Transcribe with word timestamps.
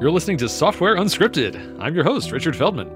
You're 0.00 0.10
listening 0.10 0.38
to 0.38 0.48
Software 0.48 0.96
Unscripted. 0.96 1.78
I'm 1.78 1.94
your 1.94 2.04
host, 2.04 2.32
Richard 2.32 2.56
Feldman. 2.56 2.88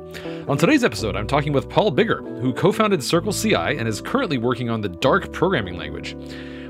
On 0.48 0.56
today's 0.56 0.84
episode, 0.84 1.16
I'm 1.16 1.27
talking 1.27 1.53
with 1.53 1.69
Paul 1.69 1.92
Biggar, 1.92 2.40
who 2.40 2.54
co 2.54 2.72
founded 2.72 3.04
Circle 3.04 3.34
CI 3.34 3.54
and 3.54 3.87
is 3.87 4.00
currently 4.00 4.38
working 4.38 4.71
on 4.71 4.80
the 4.80 4.88
Dark 4.88 5.30
programming 5.30 5.77
language. 5.77 6.17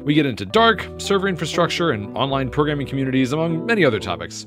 We 0.02 0.12
get 0.12 0.26
into 0.26 0.44
Dark, 0.44 0.88
server 0.98 1.28
infrastructure, 1.28 1.92
and 1.92 2.16
online 2.16 2.50
programming 2.50 2.88
communities, 2.88 3.32
among 3.32 3.64
many 3.64 3.84
other 3.84 4.00
topics. 4.00 4.44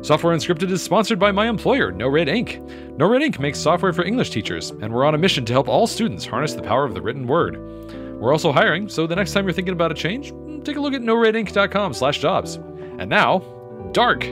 Software 0.00 0.34
Unscripted 0.34 0.72
is 0.72 0.82
sponsored 0.82 1.20
by 1.20 1.30
my 1.30 1.48
employer, 1.48 1.92
No 1.92 2.08
Red 2.08 2.28
Ink. 2.28 2.60
No 2.98 3.06
Red 3.08 3.22
Ink 3.22 3.38
makes 3.38 3.60
software 3.60 3.92
for 3.92 4.04
English 4.04 4.30
teachers, 4.30 4.70
and 4.70 4.92
we're 4.92 5.04
on 5.04 5.14
a 5.14 5.18
mission 5.18 5.44
to 5.44 5.52
help 5.52 5.68
all 5.68 5.86
students 5.86 6.26
harness 6.26 6.54
the 6.54 6.62
power 6.62 6.84
of 6.84 6.94
the 6.94 7.00
written 7.00 7.28
word. 7.28 7.60
We're 8.20 8.32
also 8.32 8.50
hiring, 8.50 8.88
so 8.88 9.06
the 9.06 9.14
next 9.14 9.34
time 9.34 9.44
you're 9.44 9.52
thinking 9.52 9.74
about 9.74 9.92
a 9.92 9.94
change, 9.94 10.32
take 10.64 10.78
a 10.78 10.80
look 10.80 10.94
at 10.94 11.00
noredink.com 11.00 11.94
slash 11.94 12.18
jobs. 12.18 12.56
And 12.98 13.08
now, 13.08 13.38
Dark. 13.92 14.26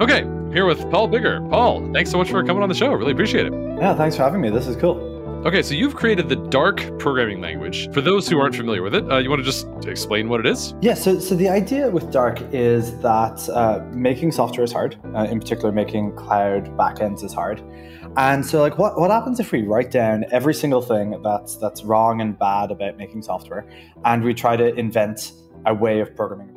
Okay, 0.00 0.22
here 0.52 0.66
with 0.66 0.90
Paul 0.90 1.08
Biggar. 1.08 1.48
Paul, 1.50 1.88
thanks 1.92 2.10
so 2.10 2.18
much 2.18 2.28
for 2.28 2.42
coming 2.42 2.64
on 2.64 2.68
the 2.68 2.74
show. 2.74 2.92
Really 2.92 3.12
appreciate 3.12 3.46
it. 3.46 3.52
Yeah, 3.52 3.94
thanks 3.94 4.16
for 4.16 4.24
having 4.24 4.40
me. 4.40 4.50
This 4.50 4.66
is 4.66 4.74
cool. 4.74 4.98
Okay, 5.46 5.62
so 5.62 5.74
you've 5.74 5.94
created 5.94 6.28
the 6.28 6.34
Dark 6.34 6.98
programming 6.98 7.40
language. 7.40 7.92
For 7.92 8.00
those 8.00 8.28
who 8.28 8.40
aren't 8.40 8.56
familiar 8.56 8.82
with 8.82 8.94
it, 8.96 9.08
uh, 9.08 9.18
you 9.18 9.30
want 9.30 9.38
to 9.38 9.44
just 9.44 9.68
explain 9.86 10.28
what 10.28 10.40
it 10.40 10.46
is? 10.46 10.74
Yeah, 10.80 10.94
so, 10.94 11.20
so 11.20 11.36
the 11.36 11.48
idea 11.48 11.90
with 11.90 12.10
Dark 12.10 12.40
is 12.52 12.98
that 13.02 13.48
uh, 13.50 13.84
making 13.92 14.32
software 14.32 14.64
is 14.64 14.72
hard. 14.72 14.96
Uh, 15.14 15.28
in 15.30 15.38
particular, 15.38 15.70
making 15.70 16.16
cloud 16.16 16.76
backends 16.76 17.22
is 17.22 17.32
hard. 17.32 17.62
And 18.16 18.44
so, 18.44 18.60
like, 18.60 18.78
what, 18.78 18.98
what 18.98 19.12
happens 19.12 19.38
if 19.38 19.52
we 19.52 19.62
write 19.62 19.92
down 19.92 20.24
every 20.32 20.54
single 20.54 20.82
thing 20.82 21.20
that's 21.22 21.56
that's 21.56 21.84
wrong 21.84 22.20
and 22.20 22.36
bad 22.36 22.72
about 22.72 22.96
making 22.96 23.22
software, 23.22 23.64
and 24.04 24.24
we 24.24 24.34
try 24.34 24.56
to 24.56 24.74
invent 24.74 25.34
a 25.66 25.74
way 25.74 26.00
of 26.00 26.16
programming? 26.16 26.53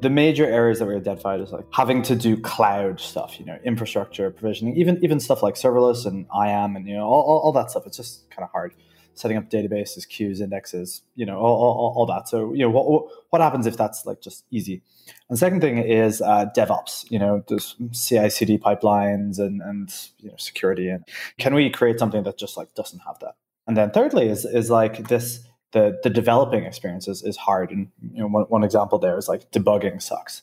The 0.00 0.10
major 0.10 0.46
areas 0.46 0.78
that 0.78 0.86
we 0.86 0.94
identified 0.94 1.40
is 1.40 1.52
like 1.52 1.66
having 1.72 2.02
to 2.02 2.16
do 2.16 2.36
cloud 2.36 3.00
stuff, 3.00 3.38
you 3.38 3.44
know, 3.44 3.58
infrastructure 3.64 4.30
provisioning, 4.30 4.76
even 4.76 5.02
even 5.02 5.20
stuff 5.20 5.42
like 5.42 5.54
serverless 5.54 6.06
and 6.06 6.26
IAM 6.34 6.76
and 6.76 6.86
you 6.86 6.94
know 6.94 7.04
all, 7.04 7.22
all, 7.22 7.38
all 7.38 7.52
that 7.52 7.70
stuff. 7.70 7.86
It's 7.86 7.96
just 7.96 8.28
kind 8.30 8.44
of 8.44 8.50
hard 8.50 8.74
setting 9.14 9.36
up 9.36 9.50
databases, 9.50 10.08
queues, 10.08 10.40
indexes, 10.40 11.02
you 11.14 11.26
know, 11.26 11.38
all, 11.38 11.60
all, 11.60 11.94
all 11.96 12.06
that. 12.06 12.28
So 12.28 12.52
you 12.54 12.60
know, 12.60 12.70
what 12.70 13.04
what 13.30 13.42
happens 13.42 13.66
if 13.66 13.76
that's 13.76 14.06
like 14.06 14.20
just 14.20 14.44
easy? 14.50 14.82
And 15.28 15.38
second 15.38 15.60
thing 15.60 15.78
is 15.78 16.20
uh, 16.22 16.46
DevOps. 16.56 17.10
You 17.10 17.18
know, 17.18 17.44
there's 17.48 17.76
CI/CD 17.92 18.58
pipelines 18.58 19.38
and 19.38 19.60
and 19.60 19.92
you 20.18 20.30
know 20.30 20.36
security. 20.36 20.88
And 20.88 21.04
can 21.38 21.54
we 21.54 21.70
create 21.70 21.98
something 21.98 22.22
that 22.24 22.38
just 22.38 22.56
like 22.56 22.74
doesn't 22.74 23.00
have 23.00 23.18
that? 23.20 23.34
And 23.66 23.76
then 23.76 23.90
thirdly 23.90 24.28
is 24.28 24.44
is 24.44 24.70
like 24.70 25.08
this 25.08 25.40
the 25.72 25.98
the 26.02 26.10
developing 26.10 26.64
experience 26.64 27.06
is, 27.08 27.22
is 27.22 27.36
hard. 27.36 27.70
And 27.70 27.88
you 28.12 28.20
know, 28.20 28.26
one, 28.26 28.44
one 28.44 28.64
example 28.64 28.98
there 28.98 29.16
is 29.16 29.28
like 29.28 29.50
debugging 29.50 30.02
sucks. 30.02 30.42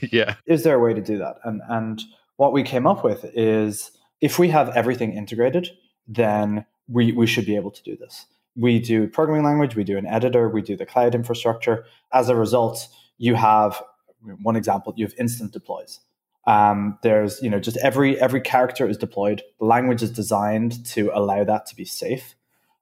yeah. 0.12 0.36
Is 0.46 0.62
there 0.62 0.76
a 0.76 0.78
way 0.78 0.94
to 0.94 1.00
do 1.00 1.18
that? 1.18 1.36
And 1.44 1.60
and 1.68 2.02
what 2.36 2.52
we 2.52 2.62
came 2.62 2.86
up 2.86 3.04
with 3.04 3.24
is 3.34 3.90
if 4.20 4.38
we 4.38 4.48
have 4.48 4.70
everything 4.70 5.12
integrated, 5.12 5.70
then 6.08 6.64
we 6.88 7.12
we 7.12 7.26
should 7.26 7.46
be 7.46 7.56
able 7.56 7.70
to 7.70 7.82
do 7.82 7.96
this. 7.96 8.26
We 8.56 8.78
do 8.78 9.08
programming 9.08 9.44
language, 9.44 9.74
we 9.74 9.84
do 9.84 9.98
an 9.98 10.06
editor, 10.06 10.48
we 10.48 10.62
do 10.62 10.76
the 10.76 10.86
cloud 10.86 11.14
infrastructure. 11.14 11.84
As 12.12 12.28
a 12.28 12.36
result, 12.36 12.88
you 13.18 13.34
have 13.34 13.82
one 14.42 14.56
example, 14.56 14.94
you 14.96 15.04
have 15.04 15.14
instant 15.18 15.52
deploys. 15.52 16.00
Um, 16.46 16.98
there's 17.02 17.42
you 17.42 17.50
know 17.50 17.58
just 17.58 17.76
every 17.78 18.18
every 18.20 18.40
character 18.40 18.88
is 18.88 18.96
deployed. 18.96 19.42
The 19.58 19.66
language 19.66 20.02
is 20.02 20.10
designed 20.10 20.84
to 20.86 21.10
allow 21.12 21.44
that 21.44 21.66
to 21.66 21.76
be 21.76 21.84
safe 21.84 22.34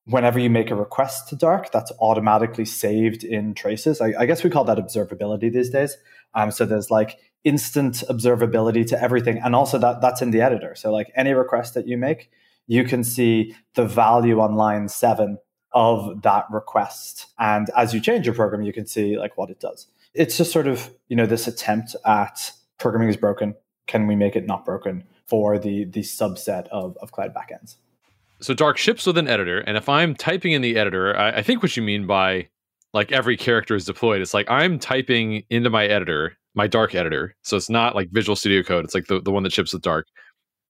whenever 0.07 0.39
you 0.39 0.51
make 0.51 0.71
a 0.71 0.75
request 0.75 1.29
to 1.29 1.37
Dark, 1.37 1.71
that's 1.71 1.93
automatically 2.01 2.65
saved 2.65 3.25
in 3.25 3.55
traces. 3.55 4.01
I, 4.01 4.15
I 4.19 4.27
guess 4.27 4.43
we 4.43 4.51
call 4.51 4.65
that 4.65 4.79
observability 4.79 5.53
these 5.53 5.71
days. 5.71 5.97
Um, 6.35 6.51
so 6.51 6.65
there's 6.65 6.91
like 6.91 7.19
instant 7.45 8.03
observability 8.09 8.87
to 8.89 9.01
everything, 9.01 9.39
and 9.39 9.55
also 9.55 9.79
that 9.79 10.01
that's 10.01 10.23
in 10.23 10.31
the 10.31 10.41
editor. 10.41 10.75
So 10.75 10.93
like 10.93 11.13
any 11.15 11.33
request 11.33 11.75
that 11.75 11.87
you 11.87 11.97
make, 11.97 12.31
you 12.67 12.85
can 12.85 13.05
see 13.05 13.55
the 13.75 13.85
value 13.85 14.41
on 14.41 14.55
line 14.55 14.89
seven 14.89 15.39
of 15.73 16.23
that 16.23 16.47
request, 16.51 17.27
and 17.39 17.71
as 17.77 17.95
you 17.95 18.01
change 18.01 18.27
your 18.27 18.35
program, 18.35 18.63
you 18.63 18.73
can 18.73 18.87
see 18.87 19.19
like 19.19 19.37
what 19.37 19.51
it 19.51 19.61
does. 19.61 19.87
It's 20.15 20.37
just 20.37 20.53
sort 20.53 20.67
of 20.67 20.91
you 21.09 21.17
know 21.17 21.27
this 21.27 21.47
attempt 21.47 21.97
at 22.05 22.53
programming 22.79 23.09
is 23.09 23.17
broken. 23.17 23.55
Can 23.87 24.07
we 24.07 24.17
make 24.17 24.37
it 24.37 24.47
not 24.47 24.65
broken 24.65 25.05
for 25.27 25.59
the 25.59 25.85
the 25.85 26.01
subset 26.01 26.69
of, 26.69 26.97
of 27.01 27.13
cloud 27.13 27.35
backends? 27.35 27.77
So 28.43 28.55
Dark 28.55 28.77
ships 28.77 29.07
with 29.07 29.17
an 29.17 29.29
editor, 29.29 29.61
and 29.61 29.77
if 29.77 29.89
I'm 29.89 30.15
typing 30.15 30.53
in 30.53 30.63
the 30.63 30.77
editor, 30.77 31.17
I, 31.17 31.39
I, 31.39 31.43
think 31.43 31.63
what 31.63 31.77
you 31.77 31.83
mean 31.83 32.07
by 32.07 32.49
like 32.93 33.13
every 33.13 33.37
character 33.37 33.75
is 33.75 33.85
deployed. 33.85 34.21
It's 34.21 34.35
like 34.35 34.51
I'm 34.51 34.79
typing 34.79 35.45
into 35.49 35.71
my 35.71 35.87
editor, 35.87 36.37
my 36.55 36.67
Dark 36.67 36.95
editor. 36.95 37.35
So 37.43 37.57
it's 37.57 37.71
not 37.71 37.95
like 37.95 38.11
Visual 38.11 38.37
Studio 38.37 38.63
Code. 38.63 38.85
It's 38.85 38.95
like 38.95 39.07
the, 39.07 39.21
the 39.21 39.31
one 39.31 39.43
that 39.45 39.53
ships 39.53 39.73
with 39.73 39.83
Dark. 39.83 40.09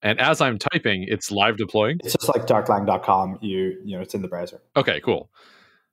And 0.01 0.19
as 0.19 0.41
I'm 0.41 0.59
typing, 0.59 1.05
it's 1.07 1.31
live 1.31 1.57
deploying. 1.57 1.99
It's 2.03 2.13
just 2.13 2.29
like 2.29 2.45
darklang.com. 2.45 3.39
You 3.41 3.77
you 3.83 3.95
know, 3.95 4.01
it's 4.01 4.13
in 4.13 4.21
the 4.21 4.27
browser. 4.27 4.61
Okay, 4.75 4.99
cool. 5.01 5.29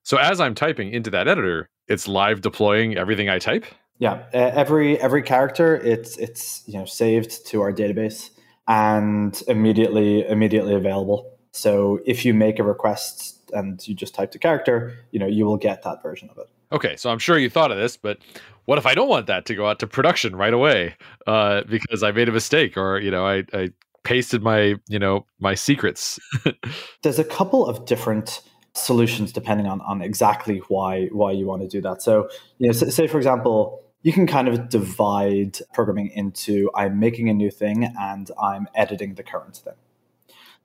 So 0.02 0.16
as 0.16 0.40
I'm 0.40 0.54
typing 0.54 0.92
into 0.92 1.10
that 1.10 1.28
editor, 1.28 1.68
it's 1.88 2.08
live 2.08 2.40
deploying 2.40 2.96
everything 2.96 3.28
I 3.28 3.38
type. 3.38 3.64
Yeah, 3.98 4.24
every 4.32 4.98
every 4.98 5.22
character, 5.22 5.76
it's 5.76 6.16
it's 6.16 6.62
you 6.66 6.78
know 6.78 6.84
saved 6.84 7.46
to 7.48 7.60
our 7.60 7.72
database 7.72 8.30
and 8.66 9.40
immediately 9.46 10.26
immediately 10.26 10.74
available. 10.74 11.39
So 11.52 12.00
if 12.06 12.24
you 12.24 12.34
make 12.34 12.58
a 12.58 12.62
request 12.62 13.50
and 13.52 13.86
you 13.86 13.94
just 13.94 14.14
type 14.14 14.32
the 14.32 14.38
character, 14.38 14.96
you 15.10 15.18
know, 15.18 15.26
you 15.26 15.44
will 15.44 15.56
get 15.56 15.82
that 15.82 16.02
version 16.02 16.30
of 16.30 16.38
it. 16.38 16.48
Okay, 16.72 16.96
so 16.96 17.10
I'm 17.10 17.18
sure 17.18 17.36
you 17.36 17.50
thought 17.50 17.72
of 17.72 17.78
this, 17.78 17.96
but 17.96 18.18
what 18.66 18.78
if 18.78 18.86
I 18.86 18.94
don't 18.94 19.08
want 19.08 19.26
that 19.26 19.46
to 19.46 19.54
go 19.56 19.66
out 19.66 19.80
to 19.80 19.88
production 19.88 20.36
right 20.36 20.54
away 20.54 20.94
uh, 21.26 21.62
because 21.68 22.04
I 22.04 22.12
made 22.12 22.28
a 22.28 22.32
mistake 22.32 22.76
or 22.76 23.00
you 23.00 23.10
know 23.10 23.26
I, 23.26 23.44
I 23.52 23.70
pasted 24.04 24.42
my 24.42 24.76
you 24.88 24.98
know 24.98 25.26
my 25.40 25.54
secrets? 25.56 26.20
There's 27.02 27.18
a 27.18 27.24
couple 27.24 27.66
of 27.66 27.86
different 27.86 28.42
solutions 28.74 29.32
depending 29.32 29.66
on 29.66 29.80
on 29.80 30.00
exactly 30.00 30.58
why 30.68 31.06
why 31.06 31.32
you 31.32 31.46
want 31.46 31.62
to 31.62 31.68
do 31.68 31.80
that. 31.80 32.02
So 32.02 32.28
you 32.58 32.68
know, 32.68 32.72
say 32.72 33.08
for 33.08 33.16
example, 33.16 33.82
you 34.02 34.12
can 34.12 34.28
kind 34.28 34.46
of 34.46 34.68
divide 34.68 35.58
programming 35.74 36.08
into 36.08 36.70
I'm 36.76 37.00
making 37.00 37.28
a 37.28 37.34
new 37.34 37.50
thing 37.50 37.92
and 37.98 38.30
I'm 38.40 38.68
editing 38.76 39.14
the 39.14 39.24
current 39.24 39.56
thing. 39.56 39.74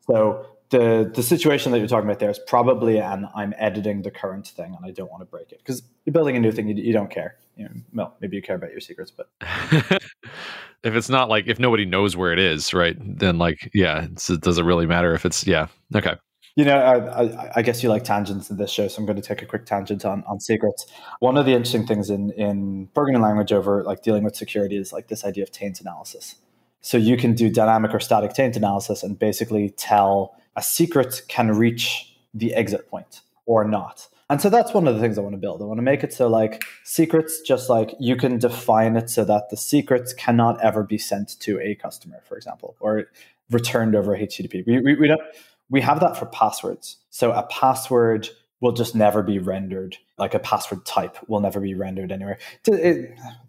So 0.06 0.46
the 0.70 1.12
the 1.14 1.24
situation 1.24 1.72
that 1.72 1.80
you're 1.80 1.88
talking 1.88 2.10
about 2.10 2.20
there 2.20 2.30
is 2.30 2.40
probably 2.40 3.00
an 3.00 3.28
I'm 3.36 3.54
editing 3.58 4.02
the 4.02 4.12
current 4.12 4.48
thing 4.48 4.76
and 4.76 4.86
I 4.86 4.92
don't 4.92 5.12
want 5.12 5.22
to 5.22 5.26
break 5.26 5.52
it 5.52 5.60
because 5.60 5.84
you're 6.06 6.14
building 6.14 6.36
a 6.36 6.40
new 6.40 6.52
thing 6.52 6.68
you, 6.68 6.76
you 6.76 6.94
don't 6.94 7.10
care. 7.10 7.36
You 7.56 7.66
know, 7.66 7.72
well, 7.94 8.18
maybe 8.20 8.36
you 8.36 8.42
care 8.42 8.56
about 8.56 8.72
your 8.72 8.82
secrets, 8.82 9.12
but 9.12 9.30
if 9.42 10.94
it's 10.96 11.10
not 11.10 11.30
like 11.30 11.48
if 11.48 11.60
nobody 11.60 11.86
knows 11.86 12.18
where 12.18 12.34
it 12.34 12.40
is, 12.40 12.74
right? 12.74 12.98
Then 13.00 13.38
like 13.38 13.70
yeah, 13.74 14.06
it 14.06 14.42
doesn't 14.42 14.66
really 14.66 14.86
matter 14.86 15.14
if 15.14 15.26
it's 15.26 15.46
yeah 15.46 15.68
okay. 15.96 16.16
You 16.58 16.64
know, 16.64 16.78
I, 16.78 17.24
I, 17.24 17.52
I, 17.58 17.62
guess 17.64 17.84
you 17.84 17.90
like 17.90 18.06
tangents 18.06 18.50
in 18.50 18.56
this 18.56 18.72
show, 18.72 18.88
so 18.88 19.00
I'm 19.00 19.06
going 19.06 19.18
to 19.18 19.22
take 19.22 19.42
a 19.42 19.46
quick 19.46 19.66
tangent 19.66 20.06
on, 20.06 20.24
on 20.26 20.40
secrets. 20.40 20.86
One 21.20 21.36
of 21.36 21.46
the 21.46 21.52
interesting 21.52 21.86
things 21.86 22.10
in 22.10 22.32
in 22.32 22.88
programming 22.94 23.22
language 23.22 23.52
over 23.52 23.84
like 23.84 24.02
dealing 24.02 24.24
with 24.24 24.38
security 24.38 24.78
is 24.78 24.94
like 24.94 25.10
this 25.10 25.26
idea 25.26 25.44
of 25.44 25.52
taint 25.52 25.82
analysis. 25.82 26.36
So 26.80 26.98
you 26.98 27.18
can 27.18 27.34
do 27.34 27.50
dynamic 27.50 27.94
or 27.94 28.00
static 28.00 28.34
taint 28.34 28.56
analysis 28.56 29.04
and 29.04 29.18
basically 29.20 29.72
tell 29.72 30.36
a 30.56 30.62
secret 30.62 31.24
can 31.28 31.52
reach 31.52 32.16
the 32.34 32.54
exit 32.54 32.90
point 32.90 33.22
or 33.46 33.64
not. 33.64 34.08
And 34.30 34.42
so 34.42 34.50
that's 34.50 34.74
one 34.74 34.88
of 34.88 34.96
the 34.96 35.02
things 35.02 35.18
I 35.18 35.22
want 35.22 35.34
to 35.34 35.40
build. 35.40 35.62
I 35.62 35.66
want 35.66 35.78
to 35.78 35.84
make 35.84 36.04
it 36.04 36.12
so 36.12 36.28
like 36.28 36.64
secrets, 36.84 37.42
just 37.42 37.70
like 37.70 37.94
you 38.00 38.16
can 38.16 38.40
define 38.40 38.98
it 38.98 39.10
so 39.10 39.24
that 39.26 39.50
the 39.50 39.58
secrets 39.58 40.14
cannot 40.14 40.64
ever 40.64 40.84
be 40.84 40.98
sent 40.98 41.40
to 41.42 41.60
a 41.60 41.76
customer, 41.76 42.22
for 42.28 42.36
example, 42.36 42.76
or 42.80 43.06
returned 43.52 43.96
over 43.96 44.18
HTTP. 44.18 44.66
We, 44.66 44.80
we, 44.80 44.96
we 44.96 45.08
don't 45.08 45.22
we 45.70 45.82
have 45.82 46.00
that 46.00 46.18
for 46.18 46.26
passwords. 46.26 46.98
So 47.10 47.32
a 47.32 47.44
password 47.44 48.30
will 48.62 48.72
just 48.72 48.96
never 48.96 49.22
be 49.22 49.40
rendered. 49.40 49.98
Like 50.18 50.34
a 50.34 50.40
password 50.40 50.86
type 50.86 51.18
will 51.28 51.40
never 51.40 51.60
be 51.60 51.74
rendered 51.74 52.12
anywhere. 52.12 52.40
It, 52.68 52.74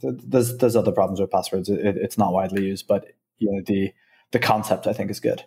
it, 0.02 0.30
there's 0.30 0.58
there's 0.58 0.76
other 0.76 0.92
problems 0.92 1.20
with 1.20 1.30
passwords. 1.30 1.68
It, 1.68 1.96
it's 1.96 2.18
not 2.18 2.32
widely 2.32 2.64
used, 2.64 2.86
but 2.86 3.06
you 3.38 3.50
know 3.50 3.62
the 3.64 3.92
the 4.32 4.38
concept 4.38 4.86
I 4.86 4.92
think 4.92 5.10
is 5.10 5.20
good. 5.20 5.44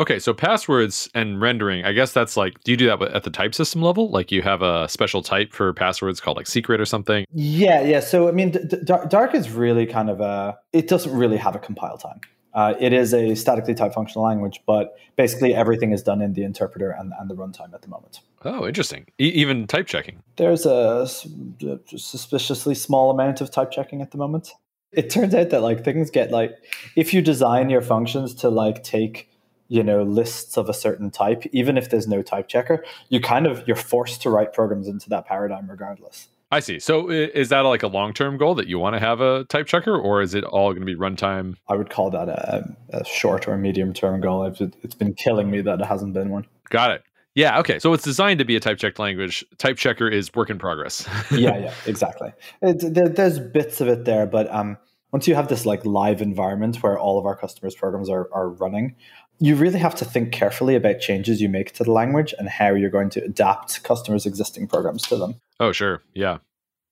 Okay, 0.00 0.18
so 0.18 0.32
passwords 0.32 1.10
and 1.14 1.42
rendering, 1.42 1.84
I 1.84 1.92
guess 1.92 2.14
that's 2.14 2.34
like, 2.34 2.58
do 2.64 2.70
you 2.70 2.76
do 2.78 2.86
that 2.86 3.02
at 3.02 3.24
the 3.24 3.30
type 3.30 3.54
system 3.54 3.82
level? 3.82 4.10
Like 4.10 4.32
you 4.32 4.40
have 4.40 4.62
a 4.62 4.88
special 4.88 5.22
type 5.22 5.52
for 5.52 5.74
passwords 5.74 6.20
called 6.20 6.38
like 6.38 6.46
secret 6.46 6.80
or 6.80 6.86
something? 6.86 7.26
Yeah, 7.34 7.82
yeah. 7.82 8.00
So, 8.00 8.26
I 8.26 8.32
mean, 8.32 8.52
D- 8.52 8.78
Dark 9.08 9.34
is 9.34 9.50
really 9.50 9.84
kind 9.84 10.08
of 10.08 10.22
a, 10.22 10.58
it 10.72 10.88
doesn't 10.88 11.14
really 11.14 11.36
have 11.36 11.54
a 11.54 11.58
compile 11.58 11.98
time. 11.98 12.20
Uh, 12.54 12.72
it 12.80 12.94
is 12.94 13.12
a 13.12 13.34
statically 13.34 13.74
typed 13.74 13.94
functional 13.94 14.24
language, 14.24 14.62
but 14.66 14.96
basically 15.16 15.54
everything 15.54 15.92
is 15.92 16.02
done 16.02 16.22
in 16.22 16.32
the 16.32 16.44
interpreter 16.44 16.90
and, 16.92 17.12
and 17.20 17.28
the 17.28 17.34
runtime 17.36 17.74
at 17.74 17.82
the 17.82 17.88
moment. 17.88 18.20
Oh, 18.42 18.66
interesting. 18.66 19.04
E- 19.20 19.26
even 19.26 19.66
type 19.66 19.86
checking. 19.86 20.22
There's 20.36 20.64
a, 20.64 21.06
a 21.06 21.98
suspiciously 21.98 22.74
small 22.74 23.10
amount 23.10 23.42
of 23.42 23.50
type 23.50 23.70
checking 23.70 24.00
at 24.00 24.12
the 24.12 24.18
moment. 24.18 24.52
It 24.92 25.10
turns 25.10 25.34
out 25.34 25.50
that 25.50 25.60
like 25.60 25.84
things 25.84 26.10
get 26.10 26.30
like, 26.30 26.52
if 26.96 27.12
you 27.12 27.20
design 27.20 27.68
your 27.68 27.82
functions 27.82 28.34
to 28.36 28.48
like 28.48 28.82
take 28.82 29.29
you 29.70 29.82
know 29.82 30.02
lists 30.02 30.58
of 30.58 30.68
a 30.68 30.74
certain 30.74 31.10
type 31.10 31.44
even 31.52 31.78
if 31.78 31.88
there's 31.88 32.06
no 32.06 32.20
type 32.20 32.48
checker 32.48 32.84
you 33.08 33.20
kind 33.20 33.46
of 33.46 33.66
you're 33.66 33.76
forced 33.76 34.20
to 34.20 34.28
write 34.28 34.52
programs 34.52 34.86
into 34.86 35.08
that 35.08 35.24
paradigm 35.24 35.70
regardless 35.70 36.28
I 36.52 36.58
see. 36.58 36.80
So 36.80 37.10
is 37.10 37.50
that 37.50 37.60
like 37.60 37.84
a 37.84 37.86
long 37.86 38.12
term 38.12 38.36
goal 38.36 38.56
that 38.56 38.66
you 38.66 38.78
want 38.80 38.94
to 38.94 38.98
have 38.98 39.20
a 39.20 39.44
type 39.44 39.68
checker, 39.68 39.96
or 39.96 40.20
is 40.20 40.34
it 40.34 40.42
all 40.42 40.70
going 40.72 40.84
to 40.84 40.86
be 40.86 40.96
runtime? 40.96 41.54
I 41.68 41.76
would 41.76 41.90
call 41.90 42.10
that 42.10 42.28
a, 42.28 42.76
a 42.88 43.04
short 43.04 43.46
or 43.46 43.56
medium 43.56 43.92
term 43.92 44.20
goal. 44.20 44.44
It's 44.44 44.94
been 44.96 45.14
killing 45.14 45.48
me 45.48 45.60
that 45.60 45.80
it 45.80 45.86
hasn't 45.86 46.12
been 46.12 46.30
one. 46.30 46.46
Got 46.68 46.90
it. 46.90 47.02
Yeah. 47.36 47.60
Okay. 47.60 47.78
So 47.78 47.92
it's 47.92 48.02
designed 48.02 48.40
to 48.40 48.44
be 48.44 48.56
a 48.56 48.60
type 48.60 48.78
checked 48.78 48.98
language. 48.98 49.44
Type 49.58 49.76
checker 49.76 50.08
is 50.08 50.34
work 50.34 50.50
in 50.50 50.58
progress. 50.58 51.08
yeah. 51.30 51.56
Yeah. 51.56 51.74
Exactly. 51.86 52.32
It, 52.62 52.94
there, 52.94 53.08
there's 53.08 53.38
bits 53.38 53.80
of 53.80 53.86
it 53.86 54.04
there, 54.04 54.26
but 54.26 54.52
um, 54.52 54.76
once 55.12 55.28
you 55.28 55.34
have 55.34 55.48
this 55.48 55.66
like 55.66 55.84
live 55.84 56.20
environment 56.20 56.82
where 56.82 56.98
all 56.98 57.18
of 57.18 57.26
our 57.26 57.36
customers' 57.36 57.74
programs 57.74 58.08
are, 58.08 58.28
are 58.32 58.48
running, 58.48 58.96
you 59.40 59.56
really 59.56 59.78
have 59.78 59.94
to 59.96 60.04
think 60.04 60.32
carefully 60.32 60.76
about 60.76 61.00
changes 61.00 61.40
you 61.40 61.48
make 61.48 61.72
to 61.72 61.84
the 61.84 61.90
language 61.90 62.34
and 62.38 62.48
how 62.48 62.74
you're 62.74 62.90
going 62.90 63.10
to 63.10 63.24
adapt 63.24 63.82
customers' 63.82 64.26
existing 64.26 64.68
programs 64.68 65.02
to 65.04 65.16
them. 65.16 65.40
Oh, 65.58 65.72
sure. 65.72 66.02
Yeah. 66.14 66.38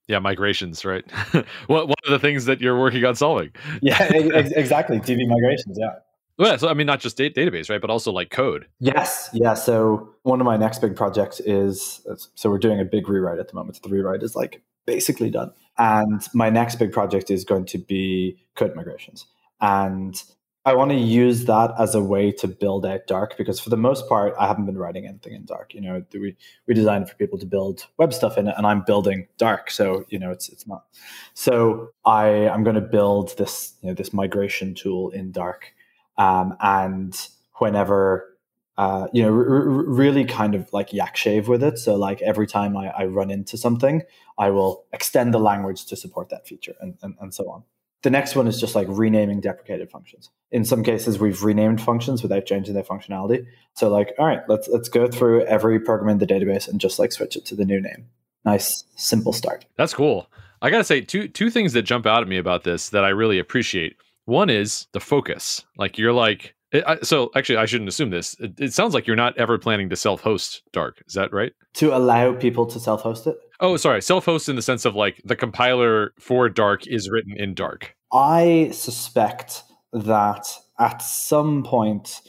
Yeah, 0.08 0.18
migrations, 0.20 0.86
right? 0.86 1.04
one 1.66 1.82
of 1.90 2.10
the 2.10 2.18
things 2.18 2.46
that 2.46 2.62
you're 2.62 2.78
working 2.78 3.04
on 3.04 3.14
solving. 3.14 3.50
yeah, 3.82 4.02
exactly. 4.10 4.98
DB 4.98 5.28
migrations, 5.28 5.76
yeah. 5.78 5.96
Well, 6.38 6.56
so 6.56 6.68
I 6.68 6.74
mean, 6.74 6.86
not 6.86 7.00
just 7.00 7.18
da- 7.18 7.30
database, 7.30 7.68
right, 7.68 7.80
but 7.80 7.90
also 7.90 8.10
like 8.10 8.30
code. 8.30 8.66
Yes, 8.78 9.28
yeah. 9.34 9.52
So 9.54 10.14
one 10.22 10.40
of 10.40 10.46
my 10.46 10.56
next 10.56 10.80
big 10.80 10.96
projects 10.96 11.40
is 11.40 12.00
so 12.36 12.48
we're 12.48 12.58
doing 12.58 12.80
a 12.80 12.84
big 12.84 13.08
rewrite 13.08 13.38
at 13.38 13.48
the 13.48 13.54
moment. 13.54 13.82
The 13.82 13.88
rewrite 13.90 14.22
is 14.22 14.36
like 14.36 14.62
basically 14.86 15.30
done, 15.30 15.52
and 15.76 16.26
my 16.32 16.48
next 16.48 16.76
big 16.76 16.92
project 16.92 17.30
is 17.30 17.44
going 17.44 17.66
to 17.66 17.78
be 17.78 18.38
code 18.54 18.74
migrations. 18.76 19.26
And 19.60 20.22
I 20.68 20.74
want 20.74 20.90
to 20.90 20.98
use 20.98 21.46
that 21.46 21.72
as 21.78 21.94
a 21.94 22.02
way 22.02 22.30
to 22.32 22.46
build 22.46 22.84
out 22.84 23.06
Dark 23.06 23.38
because 23.38 23.58
for 23.58 23.70
the 23.70 23.76
most 23.78 24.06
part, 24.06 24.34
I 24.38 24.46
haven't 24.46 24.66
been 24.66 24.76
writing 24.76 25.06
anything 25.06 25.32
in 25.32 25.46
Dark. 25.46 25.72
You 25.72 25.80
know, 25.80 26.04
we 26.12 26.36
we 26.66 26.74
designed 26.74 27.08
for 27.08 27.14
people 27.14 27.38
to 27.38 27.46
build 27.46 27.86
web 27.96 28.12
stuff 28.12 28.36
in 28.36 28.48
it, 28.48 28.54
and 28.54 28.66
I'm 28.66 28.82
building 28.82 29.28
Dark, 29.38 29.70
so 29.70 30.04
you 30.10 30.18
know, 30.18 30.30
it's 30.30 30.50
it's 30.50 30.66
not. 30.66 30.84
So 31.32 31.88
I 32.04 32.50
I'm 32.50 32.64
going 32.64 32.74
to 32.74 32.82
build 32.82 33.34
this 33.38 33.76
you 33.80 33.88
know 33.88 33.94
this 33.94 34.12
migration 34.12 34.74
tool 34.74 35.08
in 35.08 35.32
Dark, 35.32 35.72
um, 36.18 36.54
and 36.60 37.18
whenever 37.54 38.36
uh, 38.76 39.08
you 39.14 39.22
know, 39.22 39.32
r- 39.32 39.48
r- 39.48 39.68
really 40.02 40.26
kind 40.26 40.54
of 40.54 40.70
like 40.74 40.92
yak 40.92 41.16
shave 41.16 41.48
with 41.48 41.62
it. 41.62 41.78
So 41.78 41.96
like 41.96 42.20
every 42.20 42.46
time 42.46 42.76
I, 42.76 42.90
I, 42.90 43.06
run 43.06 43.28
into 43.28 43.56
something, 43.56 44.02
I 44.38 44.50
will 44.50 44.84
extend 44.92 45.34
the 45.34 45.40
language 45.40 45.86
to 45.86 45.96
support 45.96 46.28
that 46.28 46.46
feature 46.46 46.76
and, 46.80 46.96
and, 47.02 47.16
and 47.20 47.34
so 47.34 47.50
on. 47.50 47.64
The 48.02 48.10
next 48.10 48.36
one 48.36 48.46
is 48.46 48.60
just 48.60 48.74
like 48.74 48.86
renaming 48.88 49.40
deprecated 49.40 49.90
functions. 49.90 50.30
In 50.52 50.64
some 50.64 50.84
cases, 50.84 51.18
we've 51.18 51.42
renamed 51.42 51.80
functions 51.80 52.22
without 52.22 52.46
changing 52.46 52.74
their 52.74 52.84
functionality. 52.84 53.44
So 53.74 53.88
like, 53.88 54.14
all 54.18 54.26
right, 54.26 54.40
let's 54.48 54.68
let's 54.68 54.88
go 54.88 55.08
through 55.08 55.44
every 55.46 55.80
program 55.80 56.10
in 56.10 56.18
the 56.18 56.26
database 56.26 56.68
and 56.68 56.80
just 56.80 56.98
like 56.98 57.12
switch 57.12 57.36
it 57.36 57.44
to 57.46 57.56
the 57.56 57.64
new 57.64 57.80
name. 57.80 58.06
Nice, 58.44 58.84
simple 58.96 59.32
start. 59.32 59.66
That's 59.76 59.94
cool. 59.94 60.30
I 60.62 60.70
gotta 60.70 60.84
say, 60.84 61.00
two 61.00 61.28
two 61.28 61.50
things 61.50 61.72
that 61.72 61.82
jump 61.82 62.06
out 62.06 62.22
at 62.22 62.28
me 62.28 62.38
about 62.38 62.64
this 62.64 62.90
that 62.90 63.04
I 63.04 63.08
really 63.08 63.38
appreciate. 63.38 63.96
One 64.26 64.50
is 64.50 64.86
the 64.92 65.00
focus. 65.00 65.64
Like 65.76 65.98
you're 65.98 66.12
like, 66.12 66.54
it, 66.70 66.84
I, 66.86 66.98
so 67.00 67.30
actually, 67.34 67.56
I 67.56 67.66
shouldn't 67.66 67.88
assume 67.88 68.10
this. 68.10 68.38
It, 68.38 68.52
it, 68.58 68.72
sounds 68.74 68.94
like 68.94 69.06
you're 69.06 69.16
not 69.16 69.36
ever 69.38 69.58
planning 69.58 69.88
to 69.88 69.96
self-host 69.96 70.62
Dark. 70.72 71.02
Is 71.06 71.14
that 71.14 71.32
right? 71.32 71.52
To 71.74 71.96
allow 71.96 72.34
people 72.34 72.66
to 72.66 72.78
self-host 72.78 73.26
it. 73.26 73.38
Oh, 73.60 73.76
sorry, 73.76 74.00
self-host 74.02 74.48
in 74.48 74.56
the 74.56 74.62
sense 74.62 74.84
of 74.84 74.94
like 74.94 75.20
the 75.24 75.36
compiler 75.36 76.12
for 76.18 76.48
Dark 76.48 76.86
is 76.86 77.10
written 77.10 77.34
in 77.36 77.54
Dark. 77.54 77.96
I 78.12 78.70
suspect 78.72 79.64
that 79.92 80.46
at 80.78 81.02
some 81.02 81.64
point, 81.64 82.20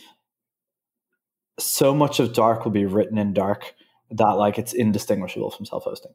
so 1.60 1.94
much 1.94 2.20
of 2.20 2.34
Dark 2.34 2.66
will 2.66 2.72
be 2.72 2.86
written 2.86 3.18
in 3.18 3.34
Dark 3.34 3.76
that 4.12 4.32
like 4.32 4.58
it's 4.58 4.74
indistinguishable 4.74 5.52
from 5.52 5.66
self-hosting. 5.66 6.14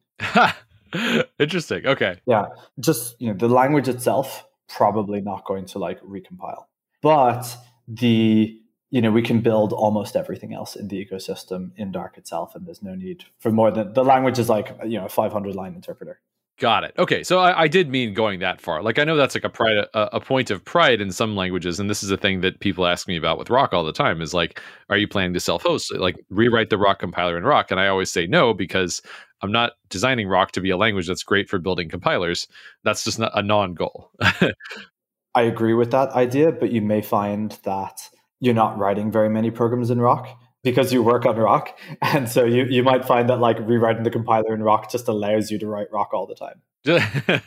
Interesting. 1.39 1.87
Okay. 1.87 2.19
Yeah, 2.27 2.47
just 2.81 3.21
you 3.21 3.29
know 3.29 3.35
the 3.35 3.49
language 3.49 3.89
itself 3.89 4.45
probably 4.69 5.21
not 5.21 5.45
going 5.45 5.67
to 5.67 5.79
like 5.79 6.01
recompile, 6.03 6.65
but 7.03 7.57
the 7.87 8.59
you 8.94 9.00
know 9.00 9.11
we 9.11 9.23
can 9.23 9.41
build 9.41 9.73
almost 9.73 10.14
everything 10.14 10.55
else 10.55 10.76
in 10.76 10.87
the 10.87 11.05
ecosystem 11.05 11.73
in 11.76 11.91
Dark 11.91 12.17
itself, 12.17 12.55
and 12.55 12.64
there's 12.64 12.81
no 12.81 12.94
need 12.94 13.25
for 13.41 13.50
more 13.50 13.73
than 13.73 13.93
the 13.93 14.05
language 14.05 14.38
is 14.38 14.49
like 14.49 14.69
you 14.85 14.96
know 14.96 15.06
a 15.06 15.08
500 15.08 15.56
line 15.56 15.75
interpreter. 15.75 16.20
Got 16.61 16.85
it. 16.85 16.94
Okay, 16.96 17.25
so 17.25 17.41
I, 17.41 17.62
I, 17.62 17.67
did 17.67 17.91
mean 17.91 18.14
going 18.14 18.38
that 18.38 18.61
far. 18.61 18.81
Like 18.81 19.00
I 19.00 19.05
know 19.05 19.17
that's 19.17 19.35
like 19.35 19.43
a 19.43 19.49
pride, 19.49 19.79
a, 19.93 20.17
a, 20.17 20.20
point 20.20 20.52
of 20.52 20.64
pride 20.64 21.00
in 21.00 21.11
some 21.11 21.35
languages, 21.35 21.81
and 21.81 21.91
this 21.91 22.05
is 22.05 22.12
a 22.12 22.17
thing 22.17 22.43
that 22.43 22.61
people 22.61 22.87
ask 22.87 23.08
me 23.08 23.17
about 23.17 23.37
with 23.37 23.50
Rock 23.50 23.73
all 23.73 23.82
the 23.82 23.93
time. 23.93 24.23
Is 24.23 24.32
like, 24.32 24.62
are 24.88 24.96
you 24.96 25.08
planning 25.08 25.35
to 25.35 25.41
self-host? 25.41 25.93
Like 25.96 26.14
rewrite 26.31 26.70
the 26.70 26.79
Rock 26.79 27.00
compiler 27.00 27.37
in 27.37 27.43
Rock? 27.43 27.73
And 27.73 27.81
I 27.81 27.88
always 27.88 28.12
say 28.12 28.29
no 28.29 28.55
because 28.55 29.02
I'm 29.43 29.50
not 29.50 29.73
designing 29.88 30.29
Rock 30.29 30.52
to 30.52 30.61
be 30.61 30.70
a 30.70 30.76
language 30.76 31.08
that's 31.08 31.25
great 31.25 31.49
for 31.49 31.58
building 31.58 31.88
compilers. 31.88 32.46
That's 32.85 33.02
just 33.02 33.19
not 33.19 33.32
a 33.35 33.43
non-goal. 33.43 34.12
I 35.35 35.43
agree 35.43 35.75
with 35.75 35.91
that 35.91 36.11
idea, 36.11 36.52
but 36.52 36.70
you 36.70 36.81
may 36.81 37.02
find 37.02 37.58
that 37.64 37.99
you're 38.41 38.55
not 38.55 38.79
writing 38.79 39.11
very 39.11 39.29
many 39.29 39.51
programs 39.51 39.91
in 39.91 40.01
Rock 40.01 40.29
because 40.63 40.93
you 40.93 41.03
work 41.03 41.27
on 41.27 41.37
Rock. 41.37 41.79
And 42.03 42.29
so 42.29 42.45
you, 42.45 42.65
you 42.65 42.83
might 42.83 43.05
find 43.05 43.29
that 43.29 43.39
like 43.39 43.59
rewriting 43.61 44.03
the 44.03 44.11
compiler 44.11 44.55
in 44.55 44.63
Rock 44.63 44.91
just 44.91 45.09
allows 45.09 45.51
you 45.51 45.59
to 45.59 45.67
write 45.67 45.89
Rock 45.93 46.11
all 46.13 46.27
the 46.27 46.35
time. 46.35 46.61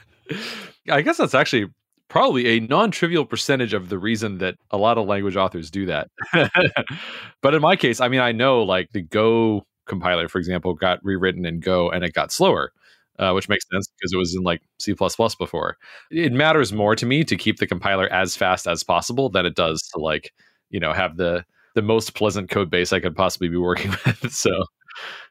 I 0.89 1.01
guess 1.01 1.18
that's 1.18 1.36
actually 1.36 1.68
probably 2.10 2.57
a 2.57 2.60
non-trivial 2.62 3.25
percentage 3.25 3.74
of 3.74 3.89
the 3.89 3.98
reason 3.98 4.38
that 4.38 4.56
a 4.72 4.78
lot 4.78 4.98
of 4.98 5.06
language 5.07 5.36
authors 5.36 5.69
do 5.69 5.86
that. 5.88 6.10
but 7.42 7.54
in 7.54 7.62
my 7.62 7.75
case, 7.75 8.00
I 8.00 8.07
mean, 8.07 8.22
I 8.22 8.31
know 8.31 8.63
like 8.63 8.90
the 8.94 9.01
Go 9.01 9.66
compiler, 9.86 10.28
for 10.28 10.38
example, 10.38 10.74
got 10.74 11.04
rewritten 11.04 11.45
in 11.45 11.60
Go 11.60 11.90
and 11.90 12.04
it 12.04 12.13
got 12.13 12.31
slower 12.31 12.72
uh, 13.19 13.31
which 13.31 13.50
makes 13.50 13.66
sense 13.72 13.88
because 13.88 14.13
it 14.13 14.18
was 14.18 14.36
in 14.36 14.44
like 14.44 14.62
C 14.80 14.94
before. 14.94 15.78
It 16.12 16.33
matters 16.33 16.72
more 16.72 16.95
to 16.95 17.06
me 17.06 17.24
to 17.24 17.36
keep 17.36 17.57
the 17.57 17.68
compiler 17.68 18.12
as 18.12 18.36
fast 18.36 18.68
as 18.68 18.83
possible 18.83 19.30
than 19.30 19.45
it 19.45 19.56
does 19.56 19.81
to 19.94 20.00
like, 20.00 20.31
you 20.69 20.80
know, 20.80 20.94
have 20.94 21.18
the 21.18 21.46
the 21.75 21.81
most 21.81 22.16
pleasant 22.16 22.50
code 22.50 22.72
base 22.72 22.92
I 22.92 23.00
could 23.00 23.16
possibly 23.16 23.50
be 23.50 23.58
working 23.58 23.92
with. 24.06 24.34
So 24.34 24.50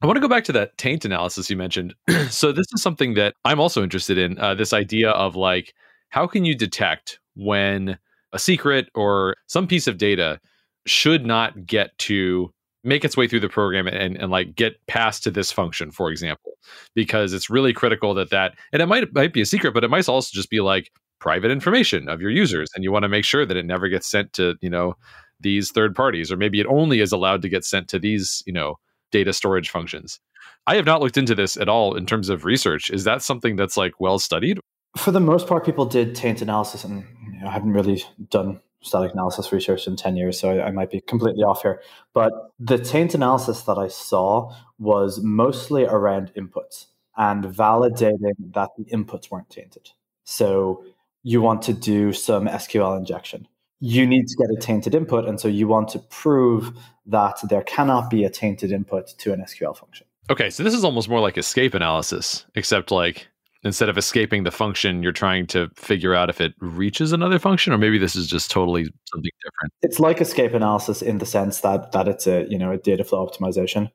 I 0.01 0.07
want 0.07 0.17
to 0.17 0.21
go 0.21 0.29
back 0.29 0.45
to 0.45 0.53
that 0.53 0.79
taint 0.79 1.05
analysis 1.05 1.51
you 1.51 1.57
mentioned. 1.57 1.95
so 2.31 2.53
this 2.53 2.67
is 2.73 2.83
something 2.83 3.15
that 3.15 3.35
I'm 3.45 3.61
also 3.61 3.83
interested 3.83 4.17
in. 4.17 4.39
Uh, 4.39 4.55
this 4.55 4.73
idea 4.73 5.11
of 5.11 5.35
like, 5.35 5.75
how 6.11 6.27
can 6.27 6.45
you 6.45 6.55
detect 6.55 7.19
when 7.35 7.99
a 8.33 8.39
secret 8.39 8.89
or 8.95 9.35
some 9.49 9.67
piece 9.67 9.87
of 9.87 9.99
data 9.99 10.41
should 10.87 11.27
not 11.27 11.67
get 11.67 11.97
to 11.99 12.53
make 12.85 13.05
its 13.05 13.17
way 13.17 13.27
through 13.27 13.41
the 13.41 13.49
program 13.49 13.89
and, 13.89 14.17
and 14.17 14.31
like 14.31 14.55
get 14.55 14.75
passed 14.87 15.25
to 15.25 15.31
this 15.31 15.51
function, 15.51 15.91
for 15.91 16.11
example, 16.11 16.53
because 16.95 17.33
it's 17.33 17.51
really 17.51 17.73
critical 17.73 18.15
that 18.15 18.31
that, 18.31 18.55
and 18.73 18.81
it 18.81 18.87
might, 18.87 19.13
might 19.13 19.33
be 19.33 19.41
a 19.41 19.47
secret, 19.47 19.75
but 19.75 19.83
it 19.83 19.91
might 19.91 20.09
also 20.09 20.31
just 20.33 20.51
be 20.51 20.61
like 20.61 20.93
private 21.19 21.51
information 21.51 22.09
of 22.09 22.21
your 22.21 22.31
users. 22.31 22.71
And 22.75 22.85
you 22.85 22.93
want 22.93 23.03
to 23.03 23.09
make 23.09 23.25
sure 23.25 23.45
that 23.45 23.57
it 23.57 23.67
never 23.67 23.89
gets 23.89 24.09
sent 24.09 24.33
to, 24.35 24.55
you 24.61 24.71
know, 24.71 24.95
these 25.41 25.71
third 25.71 25.95
parties, 25.95 26.33
or 26.33 26.37
maybe 26.37 26.61
it 26.61 26.67
only 26.67 27.01
is 27.01 27.13
allowed 27.13 27.43
to 27.43 27.49
get 27.49 27.65
sent 27.65 27.89
to 27.89 27.99
these, 27.99 28.43
you 28.47 28.53
know, 28.53 28.77
data 29.13 29.33
storage 29.33 29.71
functions. 29.71 30.21
I 30.67 30.77
have 30.77 30.87
not 30.87 31.01
looked 31.01 31.17
into 31.17 31.35
this 31.35 31.57
at 31.57 31.69
all 31.69 31.95
in 31.95 32.07
terms 32.07 32.29
of 32.29 32.45
research. 32.45 32.91
Is 32.91 33.05
that 33.05 33.23
something 33.23 33.57
that's 33.57 33.77
like 33.77 34.01
well 34.01 34.19
studied? 34.19 34.59
For 34.97 35.11
the 35.11 35.21
most 35.21 35.47
part, 35.47 35.65
people 35.65 35.85
did 35.85 36.15
taint 36.15 36.43
analysis, 36.43 36.85
and 36.85 37.05
you 37.33 37.41
know, 37.41 37.49
I 37.49 37.51
haven't 37.51 37.73
really 37.73 38.03
done 38.31 38.61
static 38.83 39.13
analysis 39.13 39.53
research 39.53 39.87
in 39.87 39.97
10 39.97 40.17
years, 40.17 40.39
so 40.39 40.51
I, 40.51 40.67
I, 40.67 40.71
might 40.71 40.91
be 40.91 41.01
completely 41.01 41.43
off 41.43 41.63
here. 41.63 41.83
But 42.15 42.33
the 42.59 42.79
taint 42.79 43.15
analysis 43.15 43.63
that 43.63 43.79
I 43.79 43.89
saw 43.89 44.55
was 44.79 45.21
mostly 45.23 45.85
around 45.85 46.33
inputs 46.37 46.87
and 47.17 47.45
validating 47.45 48.35
that 48.55 48.71
the 48.77 48.85
inputs 48.85 49.31
weren't 49.31 49.51
tainted. 49.51 49.91
So 50.25 50.85
you 51.23 51.41
want 51.41 51.63
to 51.63 51.73
do 51.73 52.13
some 52.13 52.47
SQL 52.47 52.97
injection. 52.97 53.49
You 53.81 54.07
need 54.07 54.27
to 54.29 54.37
get 54.37 54.49
a 54.51 54.61
tainted 54.61 54.95
input, 54.95 55.27
and 55.29 55.39
so 55.39 55.49
you 55.49 55.69
want 55.69 55.89
to 55.91 55.99
prove 55.99 56.73
that 57.07 57.39
there 57.49 57.63
cannot 57.63 58.11
be 58.11 58.25
a 58.25 58.31
tainted 58.31 58.73
input 58.73 59.09
to 59.19 59.33
an 59.33 59.41
SQL 59.41 59.77
function. 59.77 60.07
Okay, 60.31 60.51
so 60.51 60.63
this 60.63 60.75
is 60.75 60.85
almost 60.85 61.09
more 61.09 61.21
like 61.21 61.39
escape 61.39 61.75
analysis, 61.75 62.47
except 62.55 62.91
like 62.91 63.29
instead 63.63 63.89
of 63.89 63.99
escaping 63.99 64.45
the 64.45 64.51
function, 64.51 65.03
you're 65.03 65.13
trying 65.13 65.47
to 65.49 65.69
figure 65.77 66.15
out 66.15 66.31
if 66.31 66.41
it 66.41 66.55
reaches 66.61 67.13
another 67.13 67.39
function, 67.39 67.73
or 67.73 67.79
maybe 67.79 67.99
this 67.99 68.17
is 68.17 68.27
just 68.27 68.51
totally 68.51 68.85
something 69.13 69.31
different. 69.43 69.73
It's 69.83 70.01
like 70.01 70.21
escape 70.21 70.55
analysis 70.55 71.03
in 71.03 71.19
the 71.19 71.27
sense 71.27 71.61
that 71.61 71.93
that 71.93 72.09
it's 72.09 72.27
a 72.27 72.47
you 72.49 72.59
know 72.59 72.73
a 72.73 72.79
data 72.79 73.05
flow 73.05 73.27
optimization. 73.27 73.91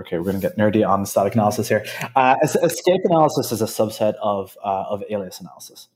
Okay, 0.00 0.18
we're 0.18 0.24
going 0.24 0.40
to 0.40 0.42
get 0.42 0.58
nerdy 0.58 0.86
on 0.86 1.06
static 1.06 1.34
analysis 1.34 1.68
here. 1.68 1.84
Uh, 2.16 2.36
escape 2.42 3.00
analysis 3.04 3.52
is 3.52 3.62
a 3.62 3.66
subset 3.66 4.14
of 4.22 4.56
uh, 4.64 4.84
of 4.88 5.02
alias 5.10 5.40
analysis, 5.40 5.88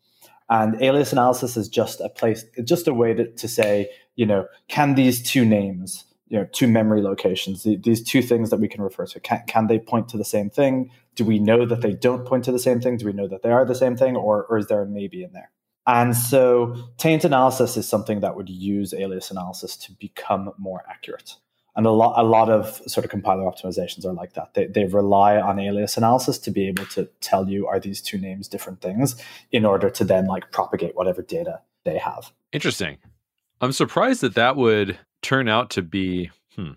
and 0.52 0.80
alias 0.82 1.12
analysis 1.12 1.56
is 1.56 1.66
just 1.66 2.02
a 2.02 2.11
place, 2.11 2.44
just 2.62 2.87
a 2.87 2.92
way 2.92 3.14
to, 3.14 3.26
to 3.32 3.49
say, 3.49 3.88
you 4.16 4.26
know, 4.26 4.47
can 4.68 4.94
these 4.94 5.23
two 5.23 5.47
names 5.47 6.04
you 6.28 6.38
know 6.38 6.47
two 6.52 6.66
memory 6.66 7.02
locations 7.02 7.62
these 7.62 8.02
two 8.02 8.23
things 8.23 8.49
that 8.49 8.56
we 8.59 8.66
can 8.66 8.80
refer 8.80 9.04
to 9.04 9.21
can, 9.21 9.42
can 9.47 9.66
they 9.66 9.78
point 9.78 10.09
to 10.11 10.18
the 10.18 10.25
same 10.25 10.50
thing? 10.50 10.90
Do 11.14 11.25
we 11.25 11.38
know 11.38 11.66
that 11.66 11.80
they 11.80 11.92
don't 11.92 12.26
point 12.26 12.44
to 12.44 12.52
the 12.52 12.59
same 12.59 12.80
thing? 12.80 12.97
Do 12.97 13.06
we 13.06 13.12
know 13.12 13.28
that 13.28 13.42
they 13.42 13.50
are 13.50 13.66
the 13.66 13.75
same 13.75 13.97
thing? 13.97 14.16
Or, 14.16 14.44
or 14.47 14.59
is 14.59 14.66
there 14.66 14.82
a 14.82 14.87
maybe 14.87 15.23
in 15.23 15.32
there? 15.32 15.50
And 15.87 16.16
so 16.16 16.76
taint 16.97 17.25
analysis 17.25 17.76
is 17.76 17.88
something 17.88 18.21
that 18.21 18.37
would 18.37 18.49
use 18.49 18.94
alias 18.94 19.30
analysis 19.30 19.76
to 19.78 19.92
become 19.92 20.52
more 20.59 20.82
accurate 20.88 21.37
And 21.75 21.87
a 21.87 21.91
lot, 21.91 22.23
a 22.23 22.23
lot 22.23 22.50
of 22.50 22.83
sort 22.87 23.05
of 23.05 23.11
compiler 23.11 23.45
optimizations 23.45 24.05
are 24.05 24.12
like 24.12 24.35
that. 24.35 24.55
They, 24.55 24.67
they 24.67 24.85
rely 24.85 25.38
on 25.38 25.59
alias 25.59 25.97
analysis 25.97 26.38
to 26.41 26.50
be 26.50 26.69
able 26.69 26.85
to 26.87 27.09
tell 27.21 27.49
you 27.49 27.67
are 27.67 27.81
these 27.81 28.02
two 28.02 28.19
names 28.19 28.47
different 28.47 28.83
things 28.83 29.17
in 29.50 29.64
order 29.64 29.88
to 29.88 30.05
then 30.05 30.26
like 30.26 30.50
propagate 30.50 30.95
whatever 30.95 31.23
data 31.23 31.61
they 31.85 31.97
have. 31.97 32.31
Interesting. 32.52 32.99
I'm 33.61 33.73
surprised 33.73 34.21
that 34.21 34.35
that 34.35 34.57
would 34.57 34.99
turn 35.23 35.49
out 35.49 35.71
to 35.71 35.83
be. 35.83 36.31
Hmm. 36.57 36.73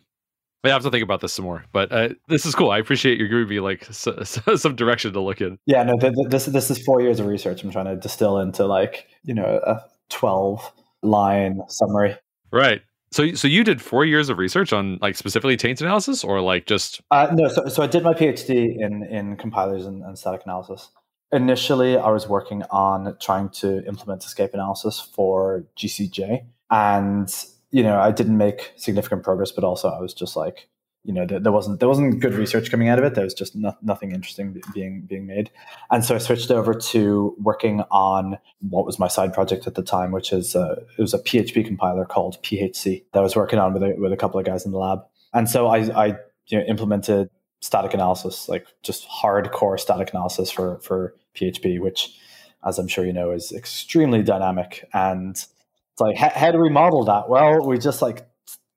I 0.64 0.70
have 0.70 0.84
to 0.84 0.90
think 0.90 1.04
about 1.04 1.22
this 1.22 1.34
some 1.34 1.46
more, 1.46 1.64
but 1.72 1.92
uh, 1.92 2.10
this 2.28 2.46
is 2.46 2.56
cool. 2.56 2.72
I 2.72 2.80
appreciate 2.80 3.20
you 3.20 3.28
giving 3.28 3.48
me 3.48 3.60
like 3.60 3.86
so, 3.92 4.20
so, 4.24 4.56
some 4.56 4.76
direction 4.76 5.14
to 5.14 5.22
look 5.22 5.42
in. 5.42 5.60
Yeah, 5.68 5.84
no, 5.84 5.94
th- 5.98 6.14
th- 6.14 6.30
this 6.30 6.46
this 6.46 6.72
is 6.72 6.84
four 6.84 7.02
years 7.02 7.20
of 7.20 7.28
research. 7.28 7.64
I'm 7.64 7.70
trying 7.72 7.86
to 7.86 7.96
distill 7.96 8.40
into 8.40 8.66
like 8.66 9.08
you 9.24 9.36
know 9.36 9.62
a 9.64 9.84
12 10.10 10.72
line 11.04 11.62
summary. 11.68 12.16
Right. 12.52 12.82
So, 13.16 13.34
so 13.34 13.48
you 13.48 13.64
did 13.64 13.82
four 13.82 14.04
years 14.04 14.28
of 14.28 14.40
research 14.40 14.74
on 14.74 15.00
like 15.02 15.16
specifically 15.16 15.56
taint 15.56 15.80
analysis, 15.80 16.22
or 16.22 16.42
like 16.42 16.66
just? 16.66 17.00
Uh, 17.12 17.30
no, 17.32 17.48
so, 17.48 17.66
so 17.70 17.82
I 17.82 17.88
did 17.88 18.04
my 18.04 18.14
PhD 18.14 18.76
in 18.78 19.04
in 19.04 19.38
compilers 19.38 19.86
and, 19.86 20.04
and 20.04 20.20
static 20.20 20.42
analysis. 20.44 20.90
Initially, 21.32 21.98
I 21.98 22.10
was 22.10 22.28
working 22.28 22.64
on 22.72 23.16
trying 23.22 23.48
to 23.62 23.88
implement 23.88 24.26
escape 24.26 24.54
analysis 24.54 25.00
for 25.00 25.66
GCJ, 25.78 26.44
and 26.70 27.34
you 27.72 27.84
know 27.84 28.02
I 28.02 28.12
didn't 28.12 28.36
make 28.36 28.74
significant 28.76 29.24
progress. 29.24 29.54
But 29.54 29.64
also, 29.64 29.88
I 29.88 30.02
was 30.02 30.14
just 30.14 30.36
like, 30.36 30.68
you 31.06 31.14
know 31.14 31.26
there, 31.26 31.52
wasn't 31.52 31.80
there 31.80 31.88
wasn't 31.88 32.20
good 32.20 32.34
research 32.34 32.72
coming 32.72 32.90
out 32.90 32.98
of 32.98 33.06
it. 33.06 33.14
There 33.14 33.24
was 33.24 33.36
just 33.36 33.56
no, 33.56 33.76
nothing 33.84 34.12
interesting 34.12 34.60
being 34.74 35.02
being 35.02 35.28
made. 35.28 35.52
And 35.92 36.04
so 36.04 36.16
i 36.16 36.18
switched 36.18 36.50
over 36.50 36.74
to 36.74 37.36
working 37.40 37.82
on 37.92 38.38
what 38.62 38.86
was 38.86 38.98
my 38.98 39.08
side 39.08 39.34
project 39.34 39.68
at 39.68 39.76
the 39.76 39.84
time 39.84 40.12
which 40.12 40.34
is 40.34 40.56
a, 40.56 40.78
it 40.98 41.02
was 41.02 41.14
a 41.14 41.20
php 41.20 41.66
compiler 41.66 42.06
called 42.06 42.42
phc 42.44 43.04
that 43.14 43.20
i 43.20 43.22
was 43.22 43.36
working 43.36 43.60
on 43.60 43.74
with 43.74 43.84
a, 43.84 43.96
with 43.98 44.12
a 44.12 44.18
couple 44.18 44.40
of 44.40 44.46
guys 44.46 44.66
in 44.66 44.72
the 44.72 44.80
lab. 44.80 45.00
And 45.34 45.50
so 45.50 45.68
i 45.68 45.78
i 46.06 46.08
you 46.48 46.60
know, 46.60 46.66
implemented 46.66 47.30
static 47.62 47.94
analysis 47.94 48.50
like 48.50 48.66
just 48.84 49.08
hardcore 49.08 49.80
static 49.80 50.10
analysis 50.12 50.52
for 50.52 50.80
for 50.80 51.16
php 51.36 51.80
which 51.80 52.18
as 52.66 52.80
i'm 52.80 52.88
sure 52.88 53.06
you 53.06 53.14
know 53.14 53.32
is 53.32 53.52
extremely 53.52 54.24
dynamic. 54.24 54.88
And 54.94 55.36
it's 55.36 56.00
like 56.00 56.18
how, 56.18 56.30
how 56.30 56.52
do 56.52 56.60
we 56.60 56.70
model 56.70 57.06
that. 57.06 57.30
Well 57.30 57.66
we 57.66 57.78
just 57.78 58.02
like 58.02 58.28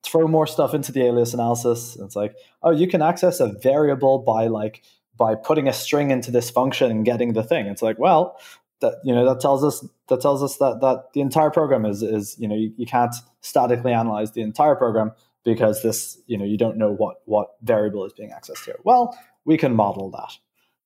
throw 0.09 0.27
more 0.27 0.47
stuff 0.47 0.75
into 0.75 0.93
the 0.93 1.03
alias 1.03 1.35
analysis. 1.35 1.97
It's 2.00 2.17
like, 2.17 2.35
oh, 2.62 2.71
you 2.71 2.88
can 2.88 3.03
access 3.03 3.41
a 3.41 3.49
variable 3.49 4.19
by 4.19 4.47
like 4.47 4.83
by 5.17 5.35
putting 5.35 5.69
a 5.69 5.73
string 5.73 6.11
into 6.11 6.31
this 6.31 6.49
function 6.49 6.91
and 6.91 7.05
getting 7.05 7.33
the 7.33 7.43
thing. 7.43 7.67
It's 7.67 7.83
like, 7.83 7.99
well, 7.99 8.38
that 8.81 8.95
you 9.05 9.15
know 9.15 9.25
that 9.25 9.41
tells 9.41 9.65
us 9.65 9.87
that 10.09 10.21
tells 10.21 10.43
us 10.43 10.57
that 10.59 10.81
that 10.81 11.12
the 11.12 11.21
entire 11.21 11.50
program 11.50 11.85
is 11.85 12.03
is 12.03 12.37
you 12.38 12.49
know 12.49 12.55
you, 12.55 12.73
you 12.77 12.87
can't 12.87 13.15
statically 13.41 13.93
analyze 13.93 14.33
the 14.33 14.41
entire 14.41 14.77
program 14.77 15.12
because 15.45 15.83
this 15.83 16.19
you 16.27 16.38
know 16.38 16.45
you 16.45 16.57
don't 16.57 16.77
know 16.77 16.93
what 16.93 17.23
what 17.25 17.57
variable 17.62 18.05
is 18.05 18.12
being 18.12 18.31
accessed 18.31 18.65
here. 18.65 18.79
Well, 18.85 19.19
we 19.45 19.57
can 19.57 19.75
model 19.75 20.11
that. 20.11 20.38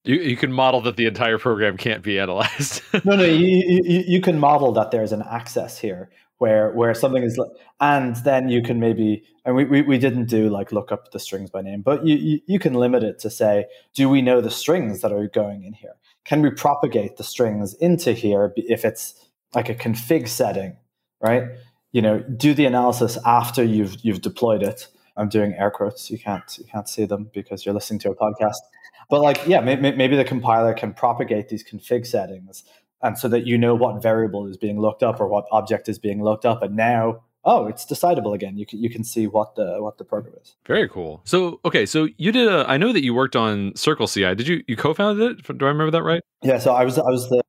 You, 0.05 0.17
you 0.17 0.37
can 0.37 0.53
model 0.53 0.81
that 0.81 0.97
the 0.97 1.07
entire 1.07 1.39
program 1.39 1.77
can't 1.77 2.03
be 2.03 2.19
analyzed. 2.19 2.83
no, 3.05 3.15
no, 3.15 3.25
you, 3.25 3.81
you, 3.85 4.05
you 4.07 4.21
can 4.21 4.39
model 4.39 4.73
that 4.73 4.91
there's 4.91 5.13
an 5.13 5.23
access 5.31 5.79
here 5.79 6.11
where 6.43 6.73
where 6.73 6.93
something 6.93 7.23
is 7.23 7.39
and 7.79 8.17
then 8.25 8.49
you 8.49 8.61
can 8.61 8.81
maybe 8.81 9.23
and 9.45 9.55
we, 9.55 9.65
we, 9.65 9.83
we 9.83 9.97
didn't 9.97 10.27
do 10.27 10.51
like 10.51 10.73
look 10.73 10.91
up 10.91 11.13
the 11.13 11.21
strings 11.21 11.51
by 11.51 11.63
name 11.63 11.83
but 11.83 12.05
you, 12.05 12.17
you, 12.17 12.41
you 12.49 12.59
can 12.59 12.75
limit 12.75 13.05
it 13.05 13.21
to 13.21 13.31
say 13.31 13.65
do 13.95 14.09
we 14.09 14.21
know 14.21 14.41
the 14.41 14.51
strings 14.51 15.03
that 15.03 15.13
are 15.13 15.29
going 15.29 15.63
in 15.63 15.73
here? 15.73 15.95
Can 16.25 16.43
we 16.43 16.51
propagate 16.51 17.17
the 17.17 17.23
strings 17.23 17.75
into 17.75 18.13
here 18.13 18.53
if 18.57 18.85
it's 18.85 19.15
like 19.55 19.69
a 19.69 19.75
config 19.77 20.27
setting 20.27 20.77
right? 21.21 21.45
You 21.93 22.03
know 22.03 22.19
do 22.19 22.55
the 22.55 22.67
analysis 22.67 23.19
after 23.25 23.63
you've 23.63 23.95
you've 24.03 24.21
deployed 24.21 24.65
it. 24.65 24.89
I'm 25.17 25.29
doing 25.29 25.55
air 25.55 25.71
quotes. 25.71 26.11
You 26.11 26.19
can't 26.19 26.59
you 26.59 26.65
can't 26.65 26.89
see 26.89 27.05
them 27.05 27.31
because 27.33 27.65
you're 27.65 27.75
listening 27.75 28.01
to 28.01 28.11
a 28.11 28.17
podcast. 28.17 28.63
But 29.09 29.21
like 29.21 29.47
yeah 29.47 29.61
maybe, 29.61 29.93
maybe 29.93 30.17
the 30.17 30.25
compiler 30.25 30.75
can 30.75 30.93
propagate 30.93 31.51
these 31.51 31.63
config 31.63 32.05
settings 32.05 32.65
and 33.03 33.19
so 33.19 33.29
that 33.29 33.47
you 33.47 33.59
know 33.59 33.75
what 33.75 34.03
variable 34.03 34.47
is 34.47 34.57
being 34.57 34.81
looked 34.81 35.03
up 35.03 35.21
or 35.21 35.27
what 35.27 35.47
object 35.51 35.89
is 35.89 35.99
being 35.99 36.23
looked 36.23 36.45
up 36.45 36.63
and 36.63 36.77
now 36.77 37.21
oh 37.45 37.67
it's 37.67 37.85
decidable 37.85 38.35
again. 38.35 38.57
You 38.57 38.67
can 38.67 38.81
you 38.81 38.91
can 38.91 39.05
see 39.05 39.27
what 39.27 39.55
the 39.57 39.83
what 39.83 39.99
the 39.99 40.05
program 40.05 40.35
is. 40.41 40.55
Very 40.67 40.89
cool. 40.89 41.23
So 41.25 41.61
okay 41.65 41.87
so 41.87 42.09
you 42.17 42.33
did 42.33 42.49
a 42.49 42.65
i 42.69 42.77
know 42.77 42.93
that 42.93 43.05
you 43.05 43.15
worked 43.15 43.37
on 43.37 43.75
circle 43.75 44.07
ci 44.07 44.35
did 44.35 44.47
you 44.49 44.63
you 44.67 44.77
co-founded 44.77 45.41
it? 45.41 45.59
Do 45.59 45.67
i 45.67 45.69
remember 45.69 45.91
that 45.91 46.03
right? 46.03 46.23
Yeah 46.43 46.59
so 46.59 46.73
i 46.73 46.85
was 46.85 46.99
i 46.99 47.11
was 47.11 47.29
the 47.29 47.43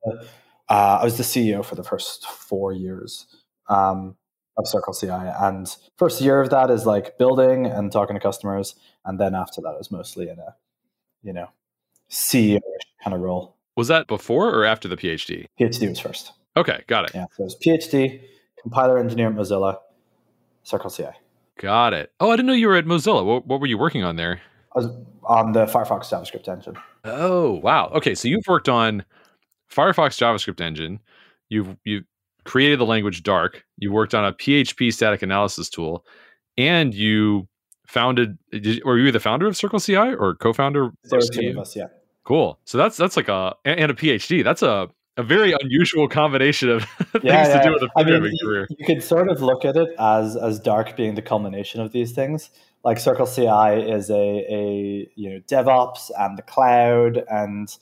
uh, 0.69 0.99
i 1.01 1.03
was 1.03 1.17
the 1.17 1.23
ceo 1.23 1.63
for 1.63 1.75
the 1.75 1.83
first 1.83 2.25
four 2.25 2.73
years 2.73 3.27
um, 3.69 4.15
of 4.57 4.67
circle 4.67 4.93
ci 4.93 5.07
and 5.07 5.75
first 5.97 6.21
year 6.21 6.39
of 6.41 6.49
that 6.49 6.69
is 6.69 6.85
like 6.85 7.17
building 7.17 7.65
and 7.65 7.91
talking 7.91 8.15
to 8.15 8.19
customers 8.19 8.75
and 9.05 9.19
then 9.19 9.35
after 9.35 9.61
that 9.61 9.71
it 9.71 9.77
was 9.77 9.91
mostly 9.91 10.29
in 10.29 10.39
a 10.39 10.55
you 11.21 11.33
know 11.33 11.47
ceo 12.09 12.59
kind 13.03 13.13
of 13.13 13.21
role 13.21 13.57
was 13.75 13.87
that 13.87 14.07
before 14.07 14.49
or 14.49 14.65
after 14.65 14.87
the 14.87 14.97
PhD? 14.97 15.45
PhD 15.59 15.89
was 15.89 15.99
first. 15.99 16.33
Okay, 16.55 16.83
got 16.87 17.05
it. 17.05 17.11
Yeah, 17.15 17.25
so 17.35 17.43
it 17.43 17.45
was 17.45 17.57
PhD, 17.57 18.21
compiler 18.61 18.97
engineer 18.97 19.27
at 19.27 19.33
Mozilla, 19.33 19.77
Circle 20.63 20.89
CI. 20.89 21.07
Got 21.59 21.93
it. 21.93 22.11
Oh, 22.19 22.31
I 22.31 22.35
didn't 22.35 22.47
know 22.47 22.53
you 22.53 22.67
were 22.67 22.75
at 22.75 22.85
Mozilla. 22.85 23.25
What, 23.25 23.47
what 23.47 23.59
were 23.59 23.67
you 23.67 23.77
working 23.77 24.03
on 24.03 24.15
there? 24.15 24.41
I 24.75 24.79
was 24.79 24.87
on 25.23 25.51
the 25.53 25.65
Firefox 25.65 26.09
JavaScript 26.09 26.47
engine. 26.47 26.75
Oh, 27.05 27.53
wow. 27.53 27.89
Okay, 27.93 28.15
so 28.15 28.27
you've 28.27 28.47
worked 28.47 28.69
on 28.69 29.03
Firefox 29.71 30.17
JavaScript 30.17 30.61
engine. 30.61 30.99
You've 31.49 31.75
you 31.83 32.03
created 32.43 32.79
the 32.79 32.85
language 32.85 33.23
Dark. 33.23 33.63
You 33.77 33.91
worked 33.91 34.13
on 34.13 34.25
a 34.25 34.33
PHP 34.33 34.93
static 34.93 35.21
analysis 35.21 35.69
tool, 35.69 36.05
and 36.57 36.93
you 36.93 37.47
founded. 37.87 38.37
Did, 38.51 38.83
were 38.83 38.97
you 38.97 39.11
the 39.11 39.19
founder 39.19 39.47
of 39.47 39.55
Circle 39.55 39.79
CI 39.79 39.95
or 39.95 40.35
co-founder? 40.35 40.91
There 41.03 41.19
were 41.19 41.25
two 41.25 41.49
of 41.49 41.57
us. 41.59 41.75
Yeah. 41.75 41.87
Cool. 42.23 42.59
So 42.65 42.77
that's 42.77 42.97
that's 42.97 43.17
like 43.17 43.27
a 43.27 43.55
and 43.65 43.91
a 43.91 43.93
PhD. 43.93 44.43
That's 44.43 44.61
a 44.61 44.89
a 45.17 45.23
very 45.23 45.53
unusual 45.61 46.07
combination 46.07 46.69
of 46.69 46.83
things 47.11 47.23
yeah, 47.23 47.47
yeah. 47.47 47.59
to 47.59 47.67
do 47.67 47.73
with 47.73 47.83
a 47.83 47.89
programming 47.89 48.23
I 48.23 48.29
mean, 48.29 48.37
career. 48.41 48.67
You, 48.69 48.77
you 48.79 48.85
could 48.85 49.03
sort 49.03 49.29
of 49.29 49.41
look 49.41 49.65
at 49.65 49.75
it 49.75 49.89
as 49.99 50.35
as 50.35 50.59
dark 50.59 50.95
being 50.95 51.15
the 51.15 51.21
culmination 51.21 51.81
of 51.81 51.91
these 51.91 52.13
things. 52.13 52.49
Like 52.83 52.99
Circle 52.99 53.27
CI 53.27 53.89
is 53.91 54.09
a 54.09 54.15
a 54.15 55.09
you 55.15 55.29
know 55.29 55.39
DevOps 55.47 56.11
and 56.17 56.37
the 56.37 56.41
cloud 56.41 57.23
and 57.29 57.75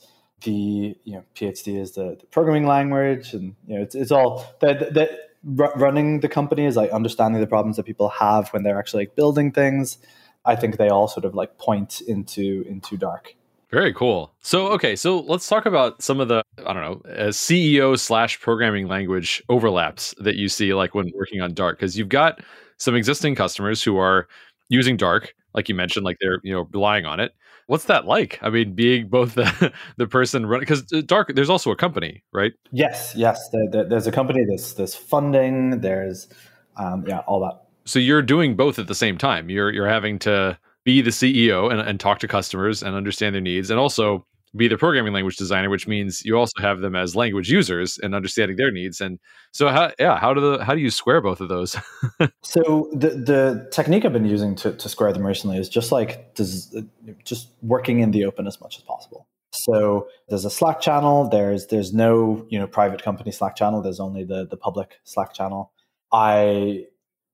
the 0.44 0.96
you 1.04 1.14
know 1.14 1.24
PhD 1.34 1.80
is 1.80 1.92
the, 1.92 2.16
the 2.20 2.26
programming 2.26 2.66
language 2.66 3.32
and 3.32 3.54
you 3.66 3.76
know 3.76 3.82
it's 3.82 3.94
it's 3.94 4.10
all 4.10 4.44
that 4.60 4.92
the 4.92 5.18
running 5.44 6.20
the 6.20 6.28
company 6.28 6.66
is 6.66 6.76
like 6.76 6.90
understanding 6.90 7.40
the 7.40 7.46
problems 7.46 7.76
that 7.76 7.84
people 7.84 8.08
have 8.08 8.48
when 8.50 8.62
they're 8.62 8.78
actually 8.78 9.02
like 9.04 9.16
building 9.16 9.52
things. 9.52 9.98
I 10.44 10.56
think 10.56 10.76
they 10.76 10.88
all 10.88 11.06
sort 11.06 11.24
of 11.24 11.34
like 11.34 11.58
point 11.58 12.00
into 12.00 12.64
into 12.68 12.96
dark. 12.96 13.36
Very 13.72 13.94
cool. 13.94 14.34
So, 14.42 14.68
okay, 14.72 14.94
so 14.94 15.20
let's 15.20 15.48
talk 15.48 15.64
about 15.64 16.02
some 16.02 16.20
of 16.20 16.28
the, 16.28 16.42
I 16.66 16.74
don't 16.74 16.82
know, 16.82 17.10
uh, 17.10 17.28
CEO 17.28 17.98
slash 17.98 18.38
programming 18.38 18.86
language 18.86 19.42
overlaps 19.48 20.14
that 20.18 20.36
you 20.36 20.50
see 20.50 20.74
like 20.74 20.94
when 20.94 21.10
working 21.14 21.40
on 21.40 21.54
Dark, 21.54 21.78
because 21.78 21.96
you've 21.96 22.10
got 22.10 22.40
some 22.76 22.94
existing 22.94 23.34
customers 23.34 23.82
who 23.82 23.96
are 23.96 24.28
using 24.68 24.98
Dark, 24.98 25.34
like 25.54 25.70
you 25.70 25.74
mentioned, 25.74 26.04
like 26.04 26.18
they're, 26.20 26.38
you 26.42 26.52
know, 26.52 26.68
relying 26.72 27.06
on 27.06 27.18
it. 27.18 27.32
What's 27.66 27.84
that 27.84 28.04
like? 28.04 28.38
I 28.42 28.50
mean, 28.50 28.74
being 28.74 29.08
both 29.08 29.36
the, 29.36 29.72
the 29.96 30.06
person 30.06 30.44
running, 30.44 30.62
because 30.62 30.84
uh, 30.92 31.00
Dark, 31.06 31.34
there's 31.34 31.48
also 31.48 31.70
a 31.70 31.76
company, 31.76 32.22
right? 32.32 32.52
Yes, 32.72 33.14
yes. 33.16 33.48
There, 33.50 33.70
there, 33.70 33.84
there's 33.84 34.06
a 34.06 34.12
company, 34.12 34.44
there's, 34.46 34.74
there's 34.74 34.94
funding, 34.94 35.80
there's, 35.80 36.28
um, 36.76 37.06
yeah, 37.08 37.20
all 37.20 37.40
that. 37.40 37.62
So 37.86 37.98
you're 37.98 38.20
doing 38.20 38.54
both 38.54 38.78
at 38.78 38.86
the 38.86 38.94
same 38.94 39.16
time. 39.16 39.48
You're, 39.48 39.72
you're 39.72 39.88
having 39.88 40.18
to, 40.20 40.58
be 40.84 41.00
the 41.00 41.10
CEO 41.10 41.70
and, 41.70 41.80
and 41.80 42.00
talk 42.00 42.18
to 42.20 42.28
customers 42.28 42.82
and 42.82 42.94
understand 42.94 43.34
their 43.34 43.42
needs, 43.42 43.70
and 43.70 43.78
also 43.78 44.26
be 44.54 44.68
the 44.68 44.76
programming 44.76 45.12
language 45.12 45.36
designer, 45.36 45.70
which 45.70 45.88
means 45.88 46.24
you 46.24 46.36
also 46.36 46.60
have 46.60 46.80
them 46.80 46.94
as 46.94 47.16
language 47.16 47.50
users 47.50 47.98
and 47.98 48.14
understanding 48.14 48.56
their 48.56 48.70
needs. 48.70 49.00
And 49.00 49.18
so, 49.52 49.68
how 49.68 49.92
yeah, 49.98 50.18
how 50.18 50.34
do 50.34 50.40
the 50.40 50.64
how 50.64 50.74
do 50.74 50.80
you 50.80 50.90
square 50.90 51.20
both 51.20 51.40
of 51.40 51.48
those? 51.48 51.76
so 52.42 52.90
the 52.92 53.10
the 53.10 53.68
technique 53.70 54.04
I've 54.04 54.12
been 54.12 54.26
using 54.26 54.54
to, 54.56 54.72
to 54.72 54.88
square 54.88 55.12
them 55.12 55.26
recently 55.26 55.56
is 55.56 55.68
just 55.68 55.92
like 55.92 56.34
does, 56.34 56.76
just 57.24 57.48
working 57.62 58.00
in 58.00 58.10
the 58.10 58.24
open 58.24 58.46
as 58.46 58.60
much 58.60 58.76
as 58.76 58.82
possible. 58.82 59.26
So 59.52 60.08
there's 60.28 60.44
a 60.44 60.50
Slack 60.50 60.80
channel. 60.80 61.28
There's 61.28 61.66
there's 61.68 61.92
no 61.92 62.46
you 62.50 62.58
know 62.58 62.66
private 62.66 63.02
company 63.02 63.30
Slack 63.32 63.56
channel. 63.56 63.80
There's 63.80 64.00
only 64.00 64.24
the 64.24 64.46
the 64.46 64.56
public 64.56 64.98
Slack 65.04 65.32
channel. 65.32 65.72
I 66.12 66.86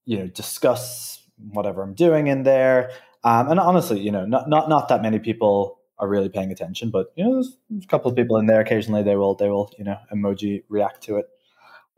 you 0.04 0.18
know 0.18 0.26
discuss 0.28 1.24
whatever 1.50 1.82
I'm 1.82 1.94
doing 1.94 2.28
in 2.28 2.44
there. 2.44 2.90
Um, 3.24 3.50
and 3.50 3.60
honestly, 3.60 4.00
you 4.00 4.12
know, 4.12 4.24
not, 4.24 4.48
not 4.48 4.68
not 4.68 4.88
that 4.88 5.02
many 5.02 5.18
people 5.18 5.78
are 5.98 6.08
really 6.08 6.28
paying 6.28 6.52
attention, 6.52 6.90
but 6.90 7.12
you 7.16 7.24
know, 7.24 7.34
there's, 7.34 7.56
there's 7.68 7.84
a 7.84 7.88
couple 7.88 8.10
of 8.10 8.16
people 8.16 8.36
in 8.36 8.46
there. 8.46 8.60
Occasionally, 8.60 9.02
they 9.02 9.16
will 9.16 9.34
they 9.34 9.48
will 9.48 9.72
you 9.78 9.84
know 9.84 9.98
emoji 10.14 10.62
react 10.68 11.02
to 11.04 11.16
it. 11.16 11.26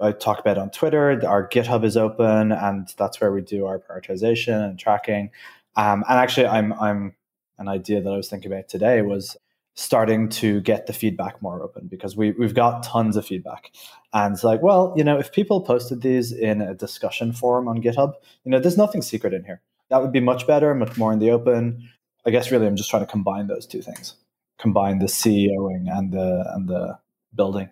I 0.01 0.13
talk 0.13 0.41
about 0.41 0.57
on 0.57 0.71
Twitter. 0.71 1.21
Our 1.27 1.47
GitHub 1.49 1.85
is 1.85 1.97
open, 1.97 2.53
and 2.53 2.89
that's 2.97 3.21
where 3.21 3.33
we 3.33 3.43
do 3.43 3.67
our 3.67 3.79
prioritization 3.79 4.65
and 4.65 4.79
tracking. 4.79 5.31
Um, 5.77 6.05
and 6.09 6.19
actually, 6.19 6.47
I'm 6.47 6.73
I'm 6.75 7.15
an 7.59 7.69
idea 7.69 8.01
that 8.01 8.11
I 8.11 8.17
was 8.17 8.29
thinking 8.29 8.51
about 8.51 8.69
today 8.69 9.03
was 9.03 9.37
starting 9.75 10.29
to 10.29 10.61
get 10.63 10.87
the 10.87 10.93
feedback 10.93 11.41
more 11.41 11.63
open 11.63 11.87
because 11.87 12.17
we 12.17 12.33
we've 12.33 12.55
got 12.55 12.83
tons 12.83 13.17
of 13.17 13.27
feedback, 13.27 13.71
and 14.15 14.35
it's 14.35 14.45
like, 14.45 14.63
well, 14.63 14.95
you 14.97 15.05
know, 15.05 15.19
if 15.19 15.33
people 15.33 15.61
posted 15.61 16.01
these 16.01 16.33
in 16.33 16.63
a 16.63 16.75
discussion 16.75 17.33
forum 17.35 17.69
on 17.69 17.83
GitHub, 17.83 18.15
you 18.45 18.51
know, 18.51 18.59
there's 18.59 18.79
nothing 18.79 19.03
secret 19.03 19.35
in 19.35 19.45
here 19.45 19.61
That 19.91 20.01
would 20.03 20.13
be 20.13 20.21
much 20.21 20.47
better, 20.47 20.75
much 20.75 20.97
more 20.97 21.13
in 21.13 21.19
the 21.19 21.31
open. 21.31 21.89
I 22.27 22.31
guess 22.31 22.51
really 22.51 22.67
I'm 22.67 22.77
just 22.77 22.91
trying 22.91 23.05
to 23.05 23.11
combine 23.11 23.47
those 23.47 23.67
two 23.67 23.83
things. 23.83 24.15
Combine 24.59 24.99
the 24.99 25.07
CEOing 25.07 25.87
and 25.89 26.13
the 26.13 26.45
and 26.55 26.69
the 26.69 26.99
building. 27.35 27.71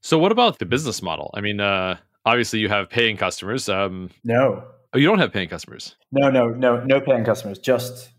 So 0.00 0.18
what 0.18 0.32
about 0.32 0.58
the 0.58 0.66
business 0.66 1.02
model? 1.02 1.30
I 1.34 1.40
mean, 1.40 1.60
uh, 1.60 1.96
obviously 2.24 2.60
you 2.60 2.68
have 2.68 2.88
paying 2.88 3.16
customers. 3.16 3.68
Um, 3.68 4.10
no. 4.24 4.64
Oh, 4.94 4.98
you 4.98 5.06
don't 5.06 5.18
have 5.18 5.32
paying 5.32 5.48
customers. 5.48 5.96
No, 6.12 6.30
no, 6.30 6.48
no, 6.48 6.82
no 6.84 7.00
paying 7.00 7.24
customers. 7.24 7.58
Just 7.58 8.10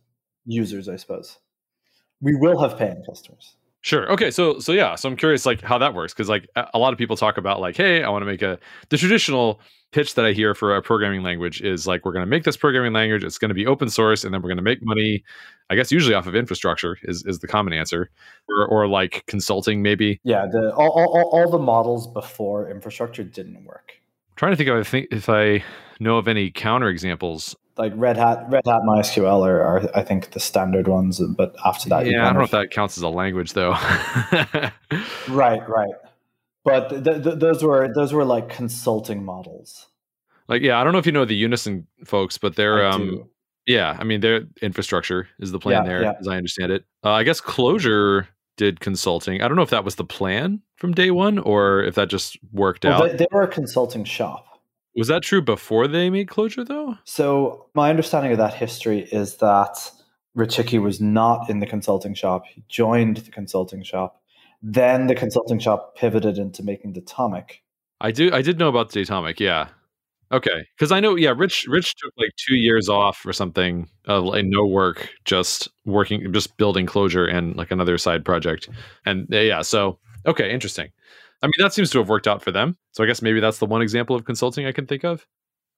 users, 0.46 0.88
I 0.90 0.98
suppose. 0.98 1.40
We 2.22 2.36
will 2.36 2.60
have 2.62 2.78
paying 2.78 3.02
customers. 3.08 3.56
Sure. 3.82 4.12
Okay. 4.12 4.30
So 4.30 4.60
so 4.60 4.74
yeah. 4.74 4.96
So 4.96 5.08
I'm 5.08 5.16
curious 5.16 5.46
like 5.46 5.62
how 5.62 5.78
that 5.78 5.94
works 5.94 6.14
because 6.14 6.28
like 6.28 6.48
a 6.56 6.78
lot 6.78 6.92
of 6.92 7.00
people 7.00 7.16
talk 7.16 7.38
about 7.38 7.62
like, 7.62 7.78
hey, 7.78 8.04
I 8.04 8.10
want 8.10 8.24
to 8.24 8.26
make 8.26 8.42
a 8.42 8.60
the 8.90 8.98
traditional 8.98 9.62
pitch 9.92 10.16
that 10.16 10.26
I 10.26 10.34
hear 10.34 10.54
for 10.54 10.76
a 10.76 10.82
programming 10.82 11.24
language 11.24 11.62
is 11.62 11.88
like 11.88 12.06
we're 12.06 12.12
going 12.12 12.26
to 12.26 12.30
make 12.30 12.44
this 12.44 12.58
programming 12.58 12.94
language. 12.94 13.24
It's 13.24 13.38
going 13.38 13.50
to 13.50 13.56
be 13.56 13.66
open 13.66 13.90
source, 13.90 14.24
and 14.24 14.34
then 14.34 14.42
we're 14.42 14.50
going 14.50 14.58
to 14.58 14.64
make 14.64 14.80
money. 14.84 15.24
I 15.70 15.76
guess 15.76 15.92
usually 15.92 16.14
off 16.14 16.28
of 16.28 16.36
infrastructure 16.36 16.98
is 17.04 17.24
is 17.26 17.40
the 17.40 17.48
common 17.48 17.72
answer, 17.72 18.10
or 18.50 18.68
or 18.68 18.88
like 18.88 19.24
consulting 19.28 19.82
maybe. 19.82 20.20
Yeah. 20.24 20.46
The 20.52 20.74
all 20.76 20.90
all, 20.90 21.30
all 21.32 21.50
the 21.50 21.60
models 21.60 22.06
before 22.08 22.70
infrastructure 22.70 23.24
didn't 23.24 23.64
work. 23.64 23.94
I'm 23.96 24.36
trying 24.36 24.52
to 24.52 24.58
think 24.58 24.70
of 24.70 24.78
I 24.78 24.84
think 24.84 25.08
if 25.12 25.30
I 25.30 25.64
know 26.02 26.18
of 26.18 26.28
any 26.28 26.52
counter 26.52 26.90
examples 26.90 27.56
like 27.80 27.94
Red 27.96 28.18
Hat, 28.18 28.46
Red 28.50 28.64
Hat 28.66 28.82
MySQL 28.86 29.48
are, 29.48 29.62
are 29.62 29.98
I 29.98 30.04
think 30.04 30.32
the 30.32 30.40
standard 30.40 30.88
ones, 30.88 31.20
but 31.20 31.56
after 31.66 31.88
that, 31.90 32.06
yeah, 32.06 32.24
I 32.24 32.26
don't 32.26 32.40
know 32.40 32.44
if 32.44 32.52
that 32.52 32.72
counts 32.72 32.98
as 32.98 33.04
a 33.04 33.10
language 33.10 33.54
though. 33.54 33.72
right, 35.30 35.68
right. 35.68 35.96
But 36.66 36.90
th- 36.90 37.24
th- 37.24 37.40
those 37.40 37.64
were 37.64 37.92
those 37.96 38.12
were 38.14 38.26
like 38.26 38.50
consulting 38.50 39.24
models. 39.24 39.88
Like, 40.50 40.62
yeah, 40.62 40.80
I 40.80 40.84
don't 40.84 40.92
know 40.94 41.00
if 41.00 41.06
you 41.06 41.12
know 41.12 41.26
the 41.26 41.36
Unison 41.36 41.88
folks, 42.04 42.38
but 42.38 42.56
they're 42.56 42.86
I 42.86 42.90
um, 42.90 43.10
do. 43.10 43.30
yeah, 43.66 43.96
I 43.98 44.04
mean, 44.04 44.20
their 44.20 44.42
infrastructure 44.62 45.30
is 45.40 45.52
the 45.52 45.60
plan 45.60 45.84
yeah, 45.84 45.90
there, 45.90 46.04
yeah. 46.04 46.14
as 46.20 46.28
I 46.28 46.36
understand 46.36 46.72
it. 46.72 46.86
Uh, 47.04 47.12
I 47.12 47.24
guess 47.24 47.40
Clojure 47.40 48.28
did 48.58 48.82
consulting. 48.82 49.42
I 49.42 49.48
don't 49.48 49.56
know 49.56 49.64
if 49.64 49.70
that 49.70 49.86
was 49.86 49.96
the 49.96 50.04
plan 50.04 50.62
from 50.76 50.94
day 50.94 51.12
one 51.12 51.40
or 51.40 51.84
if 51.84 51.96
that 51.96 52.10
just 52.10 52.38
worked 52.52 52.84
well, 52.84 53.04
out. 53.04 53.12
They, 53.12 53.18
they 53.18 53.28
were 53.32 53.44
a 53.44 53.48
consulting 53.48 54.04
shop. 54.04 54.49
Was 54.96 55.08
that 55.08 55.24
true 55.24 55.42
before 55.42 55.88
they 55.88 56.10
made 56.10 56.28
Clojure, 56.28 56.68
though? 56.68 56.98
So 57.06 57.68
my 57.74 57.90
understanding 57.90 58.32
of 58.32 58.38
that 58.40 58.54
history 58.54 59.08
is 59.12 59.38
that 59.38 59.92
Rich 60.36 60.56
Hickey 60.58 60.80
was 60.80 61.00
not 61.00 61.50
in 61.50 61.60
the 61.60 61.66
consulting 61.66 62.14
shop. 62.14 62.44
He 62.46 62.64
joined 62.68 63.18
the 63.18 63.32
consulting 63.32 63.84
shop. 63.84 64.22
Then 64.62 65.08
the 65.08 65.16
consulting 65.16 65.60
shop 65.60 65.96
pivoted 65.96 66.38
into 66.38 66.64
making 66.64 66.94
Datomic. 66.94 67.62
I 68.02 68.12
do. 68.12 68.32
I 68.34 68.42
did 68.42 68.60
know 68.60 68.68
about 68.70 68.92
the 68.92 69.02
Datomic. 69.02 69.40
Yeah. 69.40 69.70
Okay. 70.32 70.66
Because 70.76 70.92
I 70.92 71.00
know. 71.00 71.16
Yeah. 71.16 71.34
Rich. 71.36 71.66
Rich 71.68 71.96
took 71.96 72.14
like 72.18 72.32
two 72.38 72.56
years 72.56 72.90
off 72.90 73.26
or 73.26 73.34
something. 73.34 73.90
Uh, 74.08 74.22
like 74.22 74.46
no 74.46 74.66
work, 74.66 75.10
just 75.26 75.70
working, 75.86 76.32
just 76.34 76.58
building 76.58 76.86
Clojure 76.86 77.32
and 77.34 77.56
like 77.56 77.72
another 77.72 77.98
side 77.98 78.26
project. 78.26 78.70
And 79.06 79.28
yeah. 79.30 79.62
So 79.62 80.00
okay, 80.26 80.52
interesting. 80.52 80.90
I 81.42 81.48
mean, 81.48 81.54
that 81.60 81.74
seems 81.74 81.90
to 81.92 82.00
have 82.00 82.10
worked 82.10 82.28
out 82.28 82.42
for 82.42 82.52
them. 82.52 82.78
So 82.92 83.04
I 83.04 83.08
guess 83.08 83.22
maybe 83.22 83.40
that's 83.40 83.60
the 83.60 83.66
one 83.66 83.82
example 83.82 84.16
of 84.16 84.26
consulting 84.26 84.66
I 84.66 84.72
can 84.72 84.86
think 84.86 85.04
of. 85.04 85.26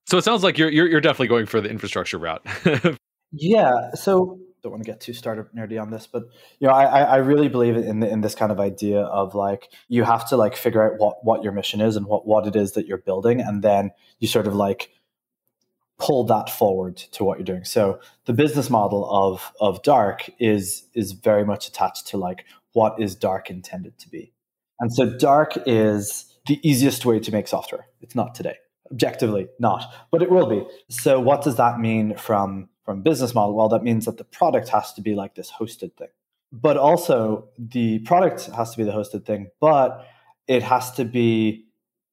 So 0.08 0.18
it 0.18 0.24
sounds 0.24 0.44
like 0.44 0.58
you're 0.58 0.70
you're, 0.70 0.88
you're 0.88 1.02
definitely 1.02 1.28
going 1.28 1.46
for 1.46 1.62
the 1.62 1.70
infrastructure 1.70 2.18
route. 2.18 2.46
yeah. 3.32 3.92
So 3.94 4.40
don't 4.62 4.72
want 4.72 4.84
to 4.84 4.90
get 4.92 5.02
too 5.02 5.14
startup 5.14 5.54
nerdy 5.56 5.82
on 5.82 5.90
this, 5.90 6.08
but 6.08 6.24
you 6.60 6.68
know, 6.68 6.74
I 6.74 7.02
I 7.02 7.16
really 7.18 7.48
believe 7.48 7.76
in 7.76 8.00
the, 8.00 8.10
in 8.10 8.22
this 8.22 8.36
kind 8.36 8.52
of 8.52 8.60
idea 8.60 9.02
of 9.02 9.36
like 9.36 9.70
you 9.88 10.04
have 10.04 10.28
to 10.30 10.38
like 10.38 10.56
figure 10.56 10.84
out 10.84 11.00
what 11.00 11.24
what 11.24 11.44
your 11.44 11.52
mission 11.52 11.82
is 11.82 11.96
and 11.96 12.06
what 12.06 12.28
what 12.28 12.48
it 12.48 12.56
is 12.56 12.74
that 12.74 12.88
you're 12.88 13.00
building, 13.00 13.42
and 13.42 13.64
then 13.64 13.92
you 14.20 14.28
sort 14.28 14.48
of 14.48 14.56
like 14.56 14.90
pull 15.98 16.24
that 16.26 16.50
forward 16.50 16.98
to 16.98 17.24
what 17.24 17.38
you're 17.38 17.46
doing. 17.46 17.64
So 17.64 18.00
the 18.26 18.34
business 18.34 18.70
model 18.70 19.10
of 19.10 19.52
of 19.60 19.82
Dark 19.84 20.30
is 20.40 20.88
is 20.94 21.12
very 21.12 21.46
much 21.46 21.68
attached 21.68 22.08
to 22.08 22.18
like 22.18 22.46
what 22.74 23.00
is 23.00 23.16
Dark 23.16 23.50
intended 23.50 23.98
to 24.00 24.10
be. 24.10 24.34
And 24.82 24.94
so 24.94 25.06
dark 25.06 25.54
is 25.66 26.26
the 26.48 26.60
easiest 26.68 27.06
way 27.06 27.20
to 27.20 27.32
make 27.32 27.48
software. 27.48 27.88
It's 28.02 28.16
not 28.16 28.36
today. 28.36 28.56
Objectively, 28.92 29.48
not, 29.60 29.86
but 30.12 30.22
it 30.22 30.30
will 30.30 30.48
be. 30.48 30.66
So 30.90 31.20
what 31.20 31.44
does 31.44 31.56
that 31.56 31.80
mean 31.80 32.18
from 32.18 32.68
from 32.84 33.04
business 33.04 33.34
model? 33.34 33.56
Well, 33.56 33.70
that 33.70 33.84
means 33.84 34.06
that 34.06 34.18
the 34.18 34.26
product 34.26 34.68
has 34.70 34.92
to 34.94 35.02
be 35.02 35.16
like 35.16 35.36
this 35.36 35.52
hosted 35.52 35.96
thing. 35.96 36.10
But 36.52 36.76
also 36.76 37.48
the 37.58 38.00
product 38.00 38.48
has 38.48 38.72
to 38.72 38.78
be 38.78 38.84
the 38.84 38.92
hosted 38.92 39.24
thing, 39.26 39.50
but 39.62 40.06
it 40.48 40.64
has 40.64 40.92
to 40.94 41.06
be 41.06 41.68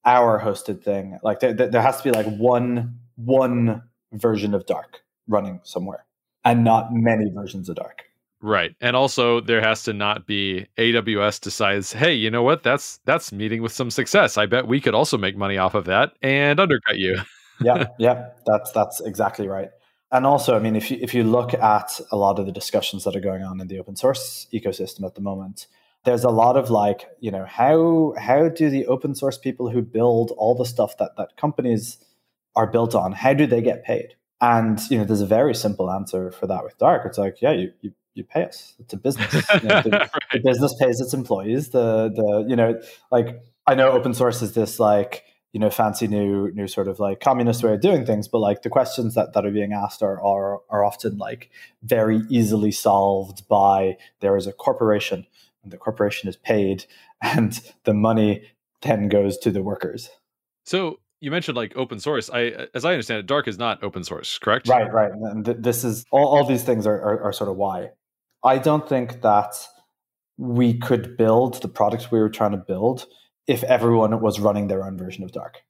our 0.05 0.39
hosted 0.39 0.81
thing. 0.81 1.19
Like 1.23 1.41
there, 1.41 1.53
there 1.53 1.81
has 1.81 1.97
to 1.97 2.03
be 2.03 2.11
like 2.11 2.27
one 2.37 2.99
one 3.15 3.83
version 4.13 4.53
of 4.53 4.65
dark 4.65 5.01
running 5.27 5.59
somewhere 5.63 6.05
and 6.45 6.63
not 6.63 6.93
many 6.93 7.29
versions 7.33 7.67
of 7.67 7.75
dark. 7.75 8.03
Right. 8.41 8.75
And 8.79 8.95
also 8.95 9.41
there 9.41 9.61
has 9.61 9.83
to 9.83 9.93
not 9.93 10.25
be 10.25 10.65
AWS 10.77 11.41
decides, 11.41 11.91
"Hey, 11.91 12.13
you 12.13 12.31
know 12.31 12.43
what? 12.43 12.63
That's 12.63 12.99
that's 13.05 13.31
meeting 13.31 13.61
with 13.61 13.73
some 13.73 13.91
success. 13.91 14.37
I 14.37 14.45
bet 14.45 14.67
we 14.67 14.79
could 14.79 14.95
also 14.95 15.17
make 15.17 15.35
money 15.35 15.57
off 15.57 15.75
of 15.75 15.85
that 15.85 16.13
and 16.21 16.59
undercut 16.59 16.97
you." 16.97 17.17
yeah, 17.61 17.87
yeah. 17.97 18.29
That's 18.45 18.71
that's 18.71 19.01
exactly 19.01 19.47
right. 19.47 19.69
And 20.11 20.25
also, 20.25 20.55
I 20.55 20.59
mean, 20.59 20.75
if 20.75 20.89
you 20.89 20.97
if 21.01 21.13
you 21.13 21.23
look 21.23 21.53
at 21.53 21.99
a 22.11 22.15
lot 22.15 22.39
of 22.39 22.45
the 22.45 22.51
discussions 22.51 23.03
that 23.03 23.15
are 23.15 23.21
going 23.21 23.43
on 23.43 23.59
in 23.59 23.67
the 23.67 23.79
open 23.79 23.95
source 23.95 24.47
ecosystem 24.53 25.05
at 25.05 25.15
the 25.15 25.21
moment, 25.21 25.67
there's 26.05 26.23
a 26.23 26.29
lot 26.29 26.55
of 26.55 26.69
like, 26.69 27.09
you 27.19 27.31
know, 27.31 27.45
how 27.45 28.13
how 28.17 28.47
do 28.47 28.69
the 28.69 28.87
open 28.87 29.15
source 29.15 29.37
people 29.37 29.69
who 29.69 29.81
build 29.81 30.31
all 30.37 30.55
the 30.55 30.65
stuff 30.65 30.97
that 30.97 31.11
that 31.17 31.35
companies 31.35 31.97
are 32.55 32.67
built 32.67 32.95
on, 32.95 33.11
how 33.11 33.33
do 33.33 33.45
they 33.45 33.61
get 33.61 33.83
paid? 33.83 34.15
And 34.41 34.79
you 34.89 34.97
know, 34.97 35.03
there's 35.03 35.21
a 35.21 35.27
very 35.27 35.53
simple 35.53 35.91
answer 35.91 36.31
for 36.31 36.47
that 36.47 36.63
with 36.63 36.77
Dark. 36.77 37.05
It's 37.05 37.17
like, 37.17 37.41
yeah, 37.41 37.51
you, 37.51 37.71
you 37.81 37.91
you 38.13 38.23
pay 38.23 38.45
us. 38.45 38.75
It's 38.79 38.93
a 38.93 38.97
business. 39.07 39.33
You 39.33 39.67
know, 39.67 39.81
the, 39.81 39.89
right. 39.91 40.11
the, 40.33 40.39
business 40.43 40.75
pays 40.79 40.99
its 40.99 41.13
employees. 41.13 41.69
The 41.69 42.09
the 42.13 42.45
you 42.47 42.55
know 42.55 42.79
like 43.11 43.41
I 43.67 43.75
know 43.75 43.91
open 43.91 44.13
source 44.13 44.41
is 44.41 44.53
this 44.53 44.79
like 44.79 45.23
you 45.53 45.59
know 45.59 45.69
fancy 45.69 46.07
new 46.07 46.51
new 46.51 46.67
sort 46.67 46.87
of 46.87 46.99
like 46.99 47.19
communist 47.19 47.63
way 47.63 47.73
of 47.73 47.81
doing 47.81 48.05
things, 48.05 48.27
but 48.27 48.39
like 48.39 48.61
the 48.61 48.69
questions 48.69 49.15
that 49.15 49.33
that 49.33 49.45
are 49.45 49.51
being 49.51 49.73
asked 49.73 50.01
are 50.01 50.21
are 50.21 50.61
are 50.69 50.83
often 50.83 51.17
like 51.17 51.49
very 51.83 52.21
easily 52.29 52.71
solved 52.71 53.47
by 53.47 53.97
there 54.19 54.35
is 54.35 54.47
a 54.47 54.53
corporation 54.53 55.25
and 55.63 55.71
the 55.71 55.77
corporation 55.77 56.29
is 56.29 56.35
paid 56.35 56.85
and 57.21 57.61
the 57.83 57.93
money 57.93 58.43
then 58.81 59.09
goes 59.09 59.37
to 59.37 59.51
the 59.51 59.61
workers. 59.61 60.09
So 60.65 60.99
you 61.21 61.31
mentioned 61.31 61.57
like 61.57 61.75
open 61.75 61.99
source. 61.99 62.29
I, 62.29 62.67
as 62.73 62.85
I 62.85 62.91
understand 62.91 63.19
it, 63.19 63.25
Dark 63.25 63.47
is 63.47 63.57
not 63.57 63.83
open 63.83 64.03
source, 64.03 64.37
correct? 64.37 64.67
Right, 64.67 64.91
right. 64.91 65.11
And 65.11 65.43
th- 65.43 65.57
this 65.59 65.83
is 65.83 66.05
all, 66.11 66.27
all 66.27 66.45
these 66.45 66.63
things 66.63 66.87
are, 66.87 66.95
are, 66.95 67.23
are, 67.23 67.33
sort 67.33 67.49
of 67.49 67.57
why. 67.57 67.89
I 68.43 68.57
don't 68.57 68.87
think 68.87 69.21
that 69.21 69.55
we 70.37 70.77
could 70.77 71.17
build 71.17 71.61
the 71.61 71.67
product 71.67 72.11
we 72.11 72.19
were 72.19 72.29
trying 72.29 72.51
to 72.51 72.57
build 72.57 73.05
if 73.47 73.63
everyone 73.63 74.21
was 74.21 74.39
running 74.39 74.67
their 74.67 74.85
own 74.85 74.97
version 74.97 75.23
of 75.23 75.31
Dark 75.31 75.63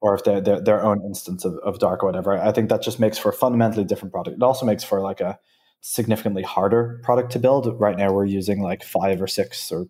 or 0.00 0.14
if 0.14 0.24
they're, 0.24 0.40
they're 0.40 0.60
their 0.60 0.82
own 0.82 1.04
instance 1.04 1.44
of, 1.44 1.54
of 1.58 1.78
Dark 1.78 2.02
or 2.02 2.06
whatever. 2.06 2.36
I 2.36 2.52
think 2.52 2.68
that 2.70 2.82
just 2.82 2.98
makes 2.98 3.18
for 3.18 3.28
a 3.28 3.34
fundamentally 3.34 3.84
different 3.84 4.12
product. 4.12 4.36
It 4.36 4.42
also 4.42 4.66
makes 4.66 4.82
for 4.82 5.00
like 5.00 5.20
a 5.20 5.38
significantly 5.82 6.42
harder 6.42 7.00
product 7.02 7.32
to 7.32 7.38
build. 7.38 7.78
Right 7.78 7.96
now, 7.96 8.12
we're 8.12 8.24
using 8.24 8.60
like 8.62 8.82
five 8.82 9.22
or 9.22 9.26
six 9.26 9.70
or 9.70 9.86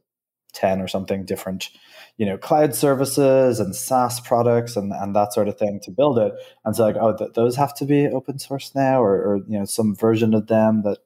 10 0.53 0.81
or 0.81 0.89
something 0.89 1.25
different 1.25 1.71
you 2.17 2.27
know 2.27 2.37
cloud 2.37 2.75
services 2.75 3.61
and 3.61 3.75
saas 3.75 4.21
products 4.21 4.77
and, 4.77 4.93
and 4.93 5.15
that 5.15 5.33
sort 5.33 5.49
of 5.49 5.57
thing 5.57 5.81
to 5.81 5.91
build 5.91 6.19
it 6.19 6.33
and 6.65 6.75
so 6.75 6.85
like 6.85 6.97
oh 7.01 7.17
th- 7.17 7.33
those 7.35 7.57
have 7.57 7.73
to 7.75 7.85
be 7.85 8.07
open 8.09 8.39
source 8.39 8.75
now 8.75 9.01
or, 9.03 9.15
or 9.15 9.37
you 9.49 9.59
know 9.59 9.65
some 9.65 9.95
version 9.95 10.35
of 10.35 10.49
them 10.49 10.83
that 10.83 10.99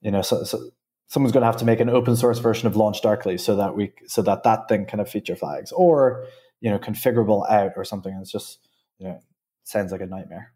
you 0.00 0.10
know, 0.10 0.22
so, 0.22 0.44
so 0.44 0.70
someone's 1.08 1.32
going 1.32 1.42
to 1.42 1.46
have 1.46 1.56
to 1.56 1.64
make 1.64 1.80
an 1.80 1.88
open 1.88 2.16
source 2.16 2.38
version 2.38 2.66
of 2.66 2.76
Launch 2.76 3.02
Darkly 3.02 3.38
so 3.38 3.56
that 3.56 3.74
we 3.74 3.92
so 4.06 4.22
that 4.22 4.44
that 4.44 4.68
thing 4.68 4.86
kind 4.86 5.00
of 5.00 5.08
feature 5.08 5.36
flags 5.36 5.72
or 5.72 6.26
you 6.60 6.70
know 6.70 6.78
configurable 6.78 7.48
out 7.50 7.72
or 7.76 7.84
something. 7.84 8.16
It's 8.20 8.30
just 8.30 8.58
you 8.98 9.08
know 9.08 9.20
sounds 9.64 9.92
like 9.92 10.00
a 10.00 10.06
nightmare. 10.06 10.52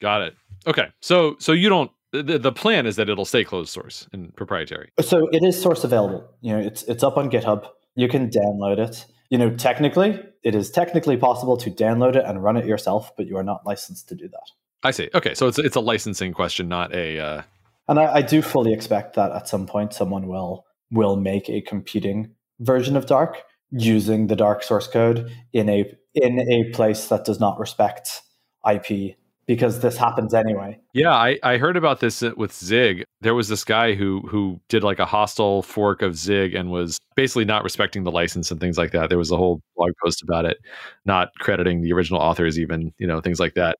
Got 0.00 0.22
it. 0.22 0.34
Okay, 0.66 0.88
so 1.00 1.36
so 1.38 1.52
you 1.52 1.68
don't. 1.68 1.90
The, 2.12 2.38
the 2.38 2.52
plan 2.52 2.86
is 2.86 2.94
that 2.94 3.08
it'll 3.08 3.24
stay 3.24 3.42
closed 3.42 3.70
source 3.70 4.06
and 4.12 4.34
proprietary. 4.36 4.92
So 5.00 5.26
it 5.32 5.42
is 5.42 5.60
source 5.60 5.82
available. 5.82 6.28
You 6.42 6.52
know, 6.52 6.60
it's 6.60 6.84
it's 6.84 7.02
up 7.02 7.16
on 7.16 7.28
GitHub. 7.28 7.68
You 7.96 8.08
can 8.08 8.30
download 8.30 8.78
it. 8.78 9.06
You 9.30 9.38
know, 9.38 9.50
technically, 9.50 10.20
it 10.44 10.54
is 10.54 10.70
technically 10.70 11.16
possible 11.16 11.56
to 11.56 11.70
download 11.70 12.14
it 12.14 12.24
and 12.24 12.42
run 12.42 12.56
it 12.56 12.66
yourself, 12.66 13.16
but 13.16 13.26
you 13.26 13.36
are 13.36 13.42
not 13.42 13.66
licensed 13.66 14.08
to 14.10 14.14
do 14.14 14.28
that. 14.28 14.50
I 14.84 14.90
see. 14.92 15.10
Okay, 15.14 15.34
so 15.34 15.48
it's 15.48 15.58
it's 15.58 15.76
a 15.76 15.80
licensing 15.80 16.32
question, 16.32 16.68
not 16.68 16.94
a 16.94 17.18
uh, 17.18 17.42
and 17.88 17.98
I, 17.98 18.16
I 18.16 18.22
do 18.22 18.42
fully 18.42 18.72
expect 18.72 19.14
that 19.16 19.32
at 19.32 19.48
some 19.48 19.66
point 19.66 19.92
someone 19.92 20.26
will 20.26 20.64
will 20.90 21.16
make 21.16 21.48
a 21.48 21.60
competing 21.60 22.30
version 22.60 22.96
of 22.96 23.06
Dark 23.06 23.42
using 23.70 24.28
the 24.28 24.36
Dark 24.36 24.62
source 24.62 24.86
code 24.86 25.30
in 25.52 25.68
a 25.68 25.92
in 26.14 26.40
a 26.40 26.70
place 26.72 27.08
that 27.08 27.24
does 27.24 27.40
not 27.40 27.58
respect 27.58 28.22
IP 28.70 29.16
because 29.46 29.80
this 29.80 29.96
happens 29.96 30.32
anyway. 30.32 30.78
Yeah, 30.94 31.12
I, 31.12 31.38
I 31.42 31.58
heard 31.58 31.76
about 31.76 32.00
this 32.00 32.22
with 32.22 32.54
Zig. 32.54 33.04
There 33.20 33.34
was 33.34 33.48
this 33.48 33.64
guy 33.64 33.94
who 33.94 34.20
who 34.28 34.60
did 34.68 34.82
like 34.82 34.98
a 34.98 35.06
hostile 35.06 35.62
fork 35.62 36.02
of 36.02 36.16
Zig 36.16 36.54
and 36.54 36.70
was 36.70 36.98
basically 37.16 37.44
not 37.44 37.64
respecting 37.64 38.04
the 38.04 38.10
license 38.10 38.50
and 38.50 38.60
things 38.60 38.78
like 38.78 38.92
that. 38.92 39.08
There 39.08 39.18
was 39.18 39.30
a 39.30 39.36
whole 39.36 39.60
blog 39.76 39.92
post 40.02 40.22
about 40.22 40.44
it, 40.44 40.58
not 41.04 41.30
crediting 41.38 41.82
the 41.82 41.92
original 41.92 42.20
authors, 42.20 42.58
even 42.58 42.92
you 42.98 43.06
know 43.06 43.20
things 43.20 43.40
like 43.40 43.54
that. 43.54 43.78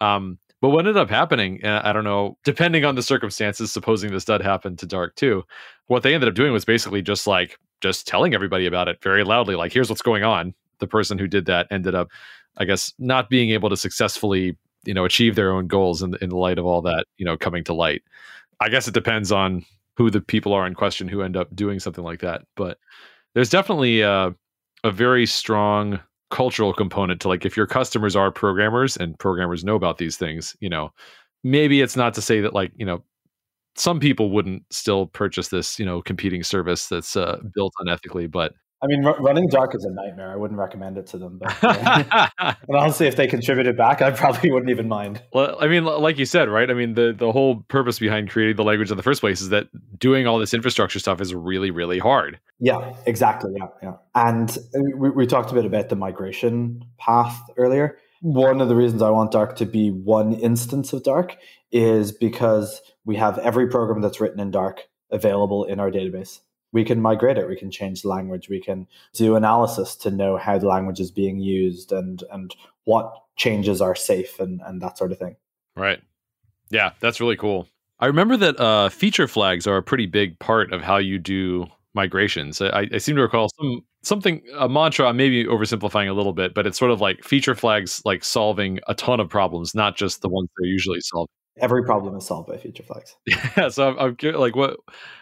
Um, 0.00 0.38
But 0.66 0.70
what 0.70 0.80
ended 0.80 0.96
up 0.96 1.08
happening, 1.08 1.64
uh, 1.64 1.80
I 1.84 1.92
don't 1.92 2.02
know, 2.02 2.36
depending 2.42 2.84
on 2.84 2.96
the 2.96 3.02
circumstances, 3.02 3.72
supposing 3.72 4.10
this 4.10 4.24
did 4.24 4.40
happen 4.40 4.74
to 4.78 4.84
Dark 4.84 5.14
too, 5.14 5.44
what 5.86 6.02
they 6.02 6.12
ended 6.12 6.28
up 6.28 6.34
doing 6.34 6.52
was 6.52 6.64
basically 6.64 7.02
just 7.02 7.28
like 7.28 7.56
just 7.80 8.08
telling 8.08 8.34
everybody 8.34 8.66
about 8.66 8.88
it 8.88 9.00
very 9.00 9.22
loudly, 9.22 9.54
like, 9.54 9.72
here's 9.72 9.88
what's 9.88 10.02
going 10.02 10.24
on. 10.24 10.54
The 10.80 10.88
person 10.88 11.20
who 11.20 11.28
did 11.28 11.46
that 11.46 11.68
ended 11.70 11.94
up, 11.94 12.08
I 12.56 12.64
guess, 12.64 12.92
not 12.98 13.30
being 13.30 13.50
able 13.50 13.70
to 13.70 13.76
successfully, 13.76 14.58
you 14.84 14.92
know, 14.92 15.04
achieve 15.04 15.36
their 15.36 15.52
own 15.52 15.68
goals 15.68 16.02
in, 16.02 16.16
in 16.20 16.30
the 16.30 16.36
light 16.36 16.58
of 16.58 16.66
all 16.66 16.82
that, 16.82 17.06
you 17.16 17.24
know, 17.24 17.36
coming 17.36 17.62
to 17.62 17.72
light. 17.72 18.02
I 18.58 18.68
guess 18.68 18.88
it 18.88 18.94
depends 18.94 19.30
on 19.30 19.64
who 19.96 20.10
the 20.10 20.20
people 20.20 20.52
are 20.52 20.66
in 20.66 20.74
question 20.74 21.06
who 21.06 21.22
end 21.22 21.36
up 21.36 21.54
doing 21.54 21.78
something 21.78 22.02
like 22.02 22.22
that. 22.22 22.42
But 22.56 22.80
there's 23.34 23.50
definitely 23.50 24.00
a, 24.00 24.34
a 24.82 24.90
very 24.90 25.26
strong 25.26 26.00
cultural 26.30 26.72
component 26.72 27.20
to 27.20 27.28
like 27.28 27.44
if 27.44 27.56
your 27.56 27.66
customers 27.66 28.16
are 28.16 28.30
programmers 28.30 28.96
and 28.96 29.18
programmers 29.18 29.64
know 29.64 29.76
about 29.76 29.98
these 29.98 30.16
things, 30.16 30.56
you 30.60 30.68
know, 30.68 30.90
maybe 31.44 31.80
it's 31.80 31.96
not 31.96 32.14
to 32.14 32.22
say 32.22 32.40
that 32.40 32.54
like, 32.54 32.72
you 32.76 32.86
know, 32.86 33.02
some 33.76 34.00
people 34.00 34.30
wouldn't 34.30 34.62
still 34.70 35.06
purchase 35.06 35.48
this, 35.48 35.78
you 35.78 35.84
know, 35.84 36.02
competing 36.02 36.42
service 36.42 36.88
that's 36.88 37.16
uh, 37.16 37.38
built 37.54 37.74
unethically, 37.80 38.30
but 38.30 38.54
I 38.82 38.86
mean, 38.86 39.06
r- 39.06 39.20
running 39.20 39.48
dark 39.48 39.74
is 39.74 39.84
a 39.84 39.90
nightmare. 39.90 40.30
I 40.30 40.36
wouldn't 40.36 40.60
recommend 40.60 40.98
it 40.98 41.06
to 41.08 41.18
them. 41.18 41.38
But, 41.38 41.56
uh, 41.62 42.28
and 42.38 42.76
honestly, 42.76 43.06
if 43.06 43.16
they 43.16 43.26
contributed 43.26 43.76
back, 43.76 44.02
I 44.02 44.10
probably 44.10 44.50
wouldn't 44.50 44.70
even 44.70 44.88
mind. 44.88 45.22
Well, 45.32 45.56
I 45.60 45.66
mean, 45.66 45.84
like 45.84 46.18
you 46.18 46.26
said, 46.26 46.48
right? 46.48 46.70
I 46.70 46.74
mean, 46.74 46.94
the 46.94 47.14
the 47.16 47.32
whole 47.32 47.62
purpose 47.68 47.98
behind 47.98 48.30
creating 48.30 48.56
the 48.56 48.64
language 48.64 48.90
in 48.90 48.96
the 48.96 49.02
first 49.02 49.20
place 49.20 49.40
is 49.40 49.48
that 49.48 49.68
doing 49.98 50.26
all 50.26 50.38
this 50.38 50.52
infrastructure 50.52 50.98
stuff 50.98 51.20
is 51.20 51.34
really, 51.34 51.70
really 51.70 51.98
hard. 51.98 52.38
Yeah, 52.58 52.94
exactly. 53.06 53.52
Yeah, 53.56 53.68
yeah. 53.82 53.92
And 54.14 54.56
we, 54.96 55.10
we 55.10 55.26
talked 55.26 55.50
a 55.50 55.54
bit 55.54 55.64
about 55.64 55.88
the 55.88 55.96
migration 55.96 56.84
path 56.98 57.38
earlier. 57.56 57.96
One 58.20 58.60
of 58.60 58.68
the 58.68 58.76
reasons 58.76 59.02
I 59.02 59.10
want 59.10 59.30
Dark 59.30 59.56
to 59.56 59.66
be 59.66 59.90
one 59.90 60.34
instance 60.34 60.92
of 60.92 61.02
Dark 61.02 61.36
is 61.72 62.12
because 62.12 62.80
we 63.04 63.16
have 63.16 63.38
every 63.38 63.68
program 63.68 64.00
that's 64.00 64.20
written 64.20 64.40
in 64.40 64.50
Dark 64.50 64.82
available 65.10 65.64
in 65.64 65.80
our 65.80 65.90
database 65.90 66.40
we 66.76 66.84
can 66.84 67.00
migrate 67.00 67.38
it 67.38 67.48
we 67.48 67.56
can 67.56 67.70
change 67.70 68.02
the 68.02 68.08
language 68.08 68.50
we 68.50 68.60
can 68.60 68.86
do 69.14 69.34
analysis 69.34 69.96
to 69.96 70.10
know 70.10 70.36
how 70.36 70.58
the 70.58 70.66
language 70.66 71.00
is 71.00 71.10
being 71.10 71.38
used 71.40 71.90
and 71.90 72.22
and 72.30 72.54
what 72.84 73.14
changes 73.36 73.80
are 73.80 73.94
safe 73.94 74.38
and 74.38 74.60
and 74.66 74.82
that 74.82 74.98
sort 74.98 75.10
of 75.10 75.18
thing. 75.18 75.36
Right. 75.74 76.02
Yeah 76.68 76.90
that's 77.00 77.18
really 77.18 77.36
cool. 77.36 77.66
I 77.98 78.06
remember 78.06 78.36
that 78.36 78.60
uh, 78.60 78.90
feature 78.90 79.26
flags 79.26 79.66
are 79.66 79.78
a 79.78 79.82
pretty 79.82 80.04
big 80.04 80.38
part 80.38 80.70
of 80.70 80.82
how 80.82 80.98
you 80.98 81.18
do 81.18 81.66
migrations. 81.94 82.60
I, 82.60 82.86
I 82.92 82.98
seem 82.98 83.16
to 83.16 83.22
recall 83.22 83.48
some 83.58 83.80
something 84.02 84.42
a 84.56 84.68
mantra 84.68 85.08
i'm 85.08 85.16
maybe 85.16 85.44
oversimplifying 85.46 86.08
a 86.08 86.12
little 86.12 86.32
bit 86.32 86.54
but 86.54 86.64
it's 86.64 86.78
sort 86.78 86.92
of 86.92 87.00
like 87.00 87.24
feature 87.24 87.56
flags 87.56 88.00
like 88.04 88.22
solving 88.22 88.78
a 88.86 88.94
ton 88.94 89.18
of 89.18 89.28
problems 89.28 89.74
not 89.74 89.96
just 89.96 90.22
the 90.22 90.28
ones 90.28 90.48
they're 90.56 90.70
usually 90.70 91.00
solving 91.00 91.26
every 91.58 91.84
problem 91.84 92.16
is 92.16 92.26
solved 92.26 92.48
by 92.48 92.56
feature 92.58 92.82
flags. 92.82 93.16
Yeah, 93.56 93.68
so 93.68 93.88
I'm, 93.88 93.98
I'm 93.98 94.16
curious, 94.16 94.38
like, 94.38 94.56
what? 94.56 94.78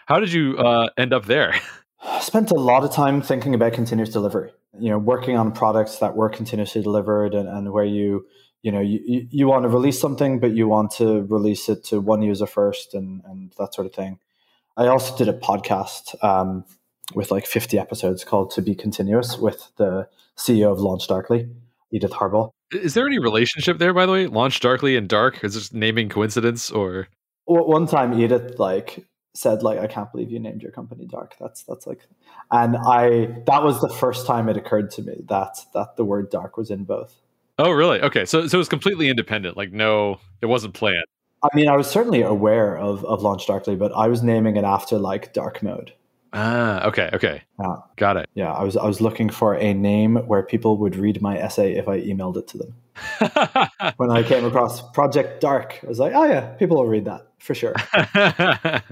How 0.06 0.20
did 0.20 0.32
you 0.32 0.56
uh, 0.58 0.88
end 0.96 1.12
up 1.12 1.26
there? 1.26 1.54
I 2.02 2.20
spent 2.20 2.50
a 2.50 2.54
lot 2.54 2.84
of 2.84 2.92
time 2.92 3.22
thinking 3.22 3.54
about 3.54 3.72
continuous 3.72 4.10
delivery. 4.10 4.50
You 4.78 4.90
know, 4.90 4.98
working 4.98 5.36
on 5.36 5.52
products 5.52 5.98
that 5.98 6.16
were 6.16 6.28
continuously 6.28 6.82
delivered, 6.82 7.34
and, 7.34 7.48
and 7.48 7.72
where 7.72 7.84
you, 7.84 8.26
you 8.62 8.72
know, 8.72 8.80
you, 8.80 9.28
you 9.30 9.46
want 9.46 9.62
to 9.62 9.68
release 9.68 10.00
something, 10.00 10.40
but 10.40 10.52
you 10.52 10.66
want 10.66 10.90
to 10.92 11.22
release 11.22 11.68
it 11.68 11.84
to 11.84 12.00
one 12.00 12.22
user 12.22 12.46
first, 12.46 12.94
and 12.94 13.22
and 13.26 13.52
that 13.58 13.74
sort 13.74 13.86
of 13.86 13.94
thing. 13.94 14.18
I 14.76 14.88
also 14.88 15.16
did 15.16 15.28
a 15.28 15.38
podcast 15.38 16.22
um, 16.24 16.64
with 17.14 17.30
like 17.30 17.46
50 17.46 17.78
episodes 17.78 18.24
called 18.24 18.50
"To 18.52 18.62
Be 18.62 18.74
Continuous" 18.74 19.38
with 19.38 19.70
the 19.76 20.08
CEO 20.36 20.72
of 20.72 20.80
Launch 20.80 21.06
Darkly, 21.06 21.48
Edith 21.92 22.12
Harbaugh. 22.12 22.50
Is 22.74 22.94
there 22.94 23.06
any 23.06 23.18
relationship 23.18 23.78
there, 23.78 23.94
by 23.94 24.06
the 24.06 24.12
way? 24.12 24.26
Launch 24.26 24.60
Darkly 24.60 24.96
and 24.96 25.08
Dark? 25.08 25.42
Is 25.44 25.54
this 25.54 25.72
naming 25.72 26.08
coincidence 26.08 26.70
or? 26.70 27.08
One 27.46 27.86
time, 27.86 28.18
Edith 28.18 28.58
like 28.58 29.06
said 29.34 29.62
like, 29.62 29.78
"I 29.78 29.86
can't 29.86 30.10
believe 30.12 30.30
you 30.30 30.38
named 30.38 30.62
your 30.62 30.72
company 30.72 31.06
Dark." 31.06 31.36
That's 31.38 31.62
that's 31.64 31.86
like, 31.86 32.00
and 32.50 32.76
I 32.76 33.42
that 33.46 33.62
was 33.62 33.80
the 33.80 33.88
first 33.88 34.26
time 34.26 34.48
it 34.48 34.56
occurred 34.56 34.90
to 34.92 35.02
me 35.02 35.24
that 35.28 35.58
that 35.74 35.96
the 35.96 36.04
word 36.04 36.30
Dark 36.30 36.56
was 36.56 36.70
in 36.70 36.84
both. 36.84 37.20
Oh, 37.58 37.70
really? 37.70 38.00
Okay, 38.00 38.24
so 38.24 38.46
so 38.46 38.56
it 38.56 38.58
was 38.58 38.68
completely 38.68 39.08
independent. 39.08 39.56
Like, 39.56 39.72
no, 39.72 40.18
it 40.40 40.46
wasn't 40.46 40.74
planned. 40.74 41.04
I 41.42 41.48
mean, 41.54 41.68
I 41.68 41.76
was 41.76 41.90
certainly 41.90 42.22
aware 42.22 42.78
of 42.78 43.04
of 43.04 43.22
Launch 43.22 43.46
Darkly, 43.46 43.76
but 43.76 43.92
I 43.92 44.08
was 44.08 44.22
naming 44.22 44.56
it 44.56 44.64
after 44.64 44.98
like 44.98 45.32
Dark 45.32 45.62
Mode. 45.62 45.92
Ah, 46.36 46.84
okay, 46.88 47.10
okay. 47.12 47.42
Yeah. 47.60 47.76
Got 47.94 48.16
it. 48.16 48.28
Yeah, 48.34 48.52
I 48.52 48.64
was 48.64 48.76
I 48.76 48.84
was 48.84 49.00
looking 49.00 49.30
for 49.30 49.54
a 49.54 49.72
name 49.72 50.16
where 50.26 50.42
people 50.42 50.76
would 50.78 50.96
read 50.96 51.22
my 51.22 51.38
essay 51.38 51.76
if 51.76 51.86
I 51.88 52.00
emailed 52.00 52.36
it 52.36 52.48
to 52.48 52.58
them. 52.58 52.74
when 53.96 54.10
I 54.10 54.24
came 54.24 54.44
across 54.44 54.82
Project 54.90 55.40
Dark, 55.40 55.78
I 55.84 55.86
was 55.86 56.00
like, 56.00 56.12
oh 56.12 56.24
yeah, 56.24 56.48
people 56.54 56.76
will 56.76 56.88
read 56.88 57.04
that 57.04 57.28
for 57.38 57.54
sure. 57.54 57.74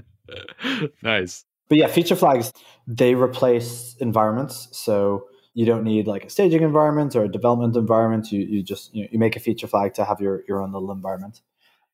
nice. 1.03 1.43
But 1.67 1.77
yeah, 1.77 1.87
feature 1.87 2.15
flags, 2.15 2.53
they 2.87 3.13
replace 3.13 3.97
environments. 3.99 4.69
So 4.71 5.27
you 5.53 5.65
don't 5.65 5.83
need 5.83 6.07
like 6.07 6.23
a 6.23 6.29
staging 6.29 6.63
environment 6.63 7.13
or 7.13 7.25
a 7.25 7.29
development 7.29 7.75
environment. 7.75 8.31
You, 8.31 8.39
you 8.39 8.63
just 8.63 8.95
you, 8.95 9.03
know, 9.03 9.09
you 9.11 9.19
make 9.19 9.35
a 9.35 9.41
feature 9.41 9.67
flag 9.67 9.93
to 9.95 10.05
have 10.05 10.21
your, 10.21 10.43
your 10.47 10.61
own 10.61 10.71
little 10.71 10.91
environment. 10.93 11.41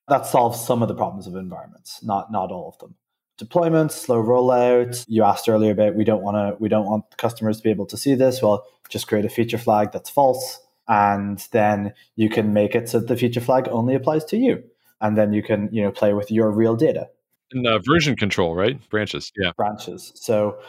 That 0.10 0.28
solves 0.28 0.64
some 0.64 0.84
of 0.84 0.88
the 0.90 0.96
problems 0.96 1.26
of 1.26 1.36
environments, 1.36 2.04
not 2.04 2.32
not 2.32 2.52
all 2.52 2.70
of 2.70 2.78
them 2.78 2.96
deployments, 3.40 3.92
slow 3.92 4.22
rollout. 4.22 5.06
You 5.08 5.24
asked 5.24 5.48
earlier 5.48 5.72
about 5.72 5.96
we 5.96 6.04
don't 6.04 6.22
want 6.22 6.36
to 6.36 6.62
we 6.62 6.70
don't 6.70 6.86
want 6.86 7.06
customers 7.18 7.58
to 7.58 7.64
be 7.64 7.70
able 7.70 7.86
to 7.88 7.98
see 7.98 8.16
this. 8.16 8.42
Well, 8.42 8.66
just 8.90 9.08
create 9.08 9.26
a 9.26 9.30
feature 9.30 9.58
flag 9.58 9.92
that's 9.92 10.10
false, 10.10 10.60
and 10.88 11.40
then 11.52 11.94
you 12.16 12.30
can 12.30 12.54
make 12.54 12.76
it 12.76 12.90
so 12.90 13.00
the 13.00 13.18
feature 13.18 13.42
flag 13.42 13.68
only 13.70 13.96
applies 13.96 14.26
to 14.26 14.38
you, 14.38 14.64
and 15.02 15.18
then 15.18 15.34
you 15.34 15.42
can 15.42 15.70
you 15.72 15.82
know 15.82 15.92
play 15.92 16.14
with 16.14 16.30
your 16.30 16.52
real 16.52 16.76
data. 16.76 17.08
And 17.52 17.66
uh, 17.66 17.80
version 17.80 18.16
control, 18.16 18.54
right? 18.54 18.78
Branches, 18.90 19.32
yeah, 19.36 19.52
branches. 19.58 20.12
So 20.16 20.60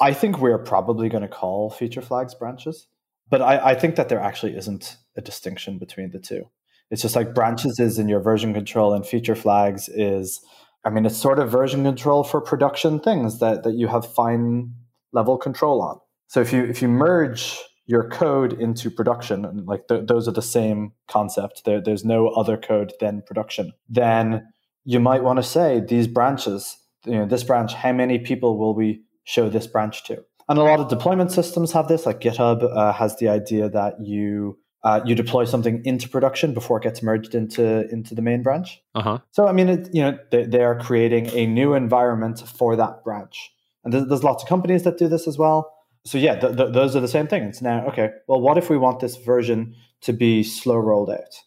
I 0.00 0.12
think 0.12 0.38
we're 0.38 0.58
probably 0.58 1.08
going 1.08 1.22
to 1.22 1.28
call 1.28 1.70
feature 1.70 2.02
flags 2.02 2.34
branches, 2.34 2.86
but 3.28 3.42
I, 3.42 3.70
I 3.70 3.74
think 3.74 3.96
that 3.96 4.08
there 4.08 4.20
actually 4.20 4.56
isn't 4.56 4.96
a 5.16 5.20
distinction 5.20 5.78
between 5.78 6.10
the 6.10 6.20
two. 6.20 6.48
It's 6.90 7.02
just 7.02 7.16
like 7.16 7.34
branches 7.34 7.78
is 7.78 7.98
in 7.98 8.08
your 8.08 8.20
version 8.20 8.54
control, 8.54 8.94
and 8.94 9.04
feature 9.04 9.34
flags 9.34 9.88
is 9.88 10.40
I 10.88 10.90
mean, 10.90 11.04
it's 11.04 11.18
sort 11.18 11.38
of 11.38 11.50
version 11.50 11.84
control 11.84 12.24
for 12.24 12.40
production 12.40 12.98
things 12.98 13.40
that, 13.40 13.62
that 13.64 13.74
you 13.74 13.88
have 13.88 14.10
fine 14.10 14.72
level 15.12 15.36
control 15.36 15.82
on. 15.82 16.00
So 16.28 16.40
if 16.40 16.50
you 16.50 16.64
if 16.64 16.80
you 16.80 16.88
merge 16.88 17.58
your 17.84 18.08
code 18.08 18.54
into 18.54 18.90
production, 18.90 19.44
and 19.44 19.66
like 19.66 19.86
th- 19.88 20.06
those 20.06 20.26
are 20.26 20.32
the 20.32 20.40
same 20.40 20.92
concept, 21.06 21.66
there, 21.66 21.78
there's 21.78 22.06
no 22.06 22.28
other 22.28 22.56
code 22.56 22.94
than 23.00 23.20
production, 23.26 23.72
then 23.86 24.46
you 24.84 24.98
might 24.98 25.22
want 25.22 25.36
to 25.38 25.42
say 25.42 25.82
these 25.86 26.06
branches, 26.06 26.78
you 27.04 27.18
know, 27.18 27.26
this 27.26 27.44
branch, 27.44 27.74
how 27.74 27.92
many 27.92 28.18
people 28.18 28.58
will 28.58 28.74
we 28.74 29.02
show 29.24 29.50
this 29.50 29.66
branch 29.66 30.04
to? 30.04 30.24
And 30.48 30.58
a 30.58 30.62
lot 30.62 30.80
of 30.80 30.88
deployment 30.88 31.32
systems 31.32 31.72
have 31.72 31.88
this, 31.88 32.06
like 32.06 32.20
GitHub 32.20 32.64
uh, 32.64 32.94
has 32.94 33.18
the 33.18 33.28
idea 33.28 33.68
that 33.68 33.96
you 34.00 34.58
uh, 34.84 35.00
you 35.04 35.14
deploy 35.14 35.44
something 35.44 35.84
into 35.84 36.08
production 36.08 36.54
before 36.54 36.78
it 36.78 36.82
gets 36.82 37.02
merged 37.02 37.34
into 37.34 37.88
into 37.90 38.14
the 38.14 38.22
main 38.22 38.42
branch. 38.42 38.80
Uh-huh. 38.94 39.18
So 39.32 39.46
I 39.46 39.52
mean, 39.52 39.68
it, 39.68 39.88
you 39.92 40.02
know, 40.02 40.18
they, 40.30 40.44
they, 40.44 40.62
are 40.62 40.78
creating 40.78 41.26
a 41.28 41.46
new 41.46 41.74
environment 41.74 42.40
for 42.40 42.76
that 42.76 43.02
branch, 43.02 43.50
and 43.84 43.92
there's, 43.92 44.06
there's 44.06 44.24
lots 44.24 44.42
of 44.42 44.48
companies 44.48 44.84
that 44.84 44.98
do 44.98 45.08
this 45.08 45.26
as 45.26 45.36
well. 45.36 45.72
So 46.04 46.16
yeah, 46.16 46.38
th- 46.38 46.56
th- 46.56 46.72
those 46.72 46.94
are 46.94 47.00
the 47.00 47.08
same 47.08 47.26
thing. 47.26 47.42
It's 47.44 47.60
now 47.60 47.86
okay. 47.88 48.10
Well, 48.28 48.40
what 48.40 48.56
if 48.56 48.70
we 48.70 48.78
want 48.78 49.00
this 49.00 49.16
version 49.16 49.74
to 50.02 50.12
be 50.12 50.44
slow 50.44 50.76
rolled 50.76 51.10
out? 51.10 51.42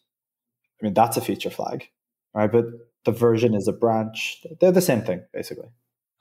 I 0.81 0.85
mean, 0.85 0.93
that's 0.93 1.15
a 1.15 1.21
feature 1.21 1.49
flag, 1.49 1.87
right? 2.33 2.51
But 2.51 2.65
the 3.05 3.11
version 3.11 3.53
is 3.53 3.67
a 3.67 3.73
branch. 3.73 4.45
They're 4.59 4.71
the 4.71 4.81
same 4.81 5.01
thing, 5.01 5.23
basically. 5.33 5.69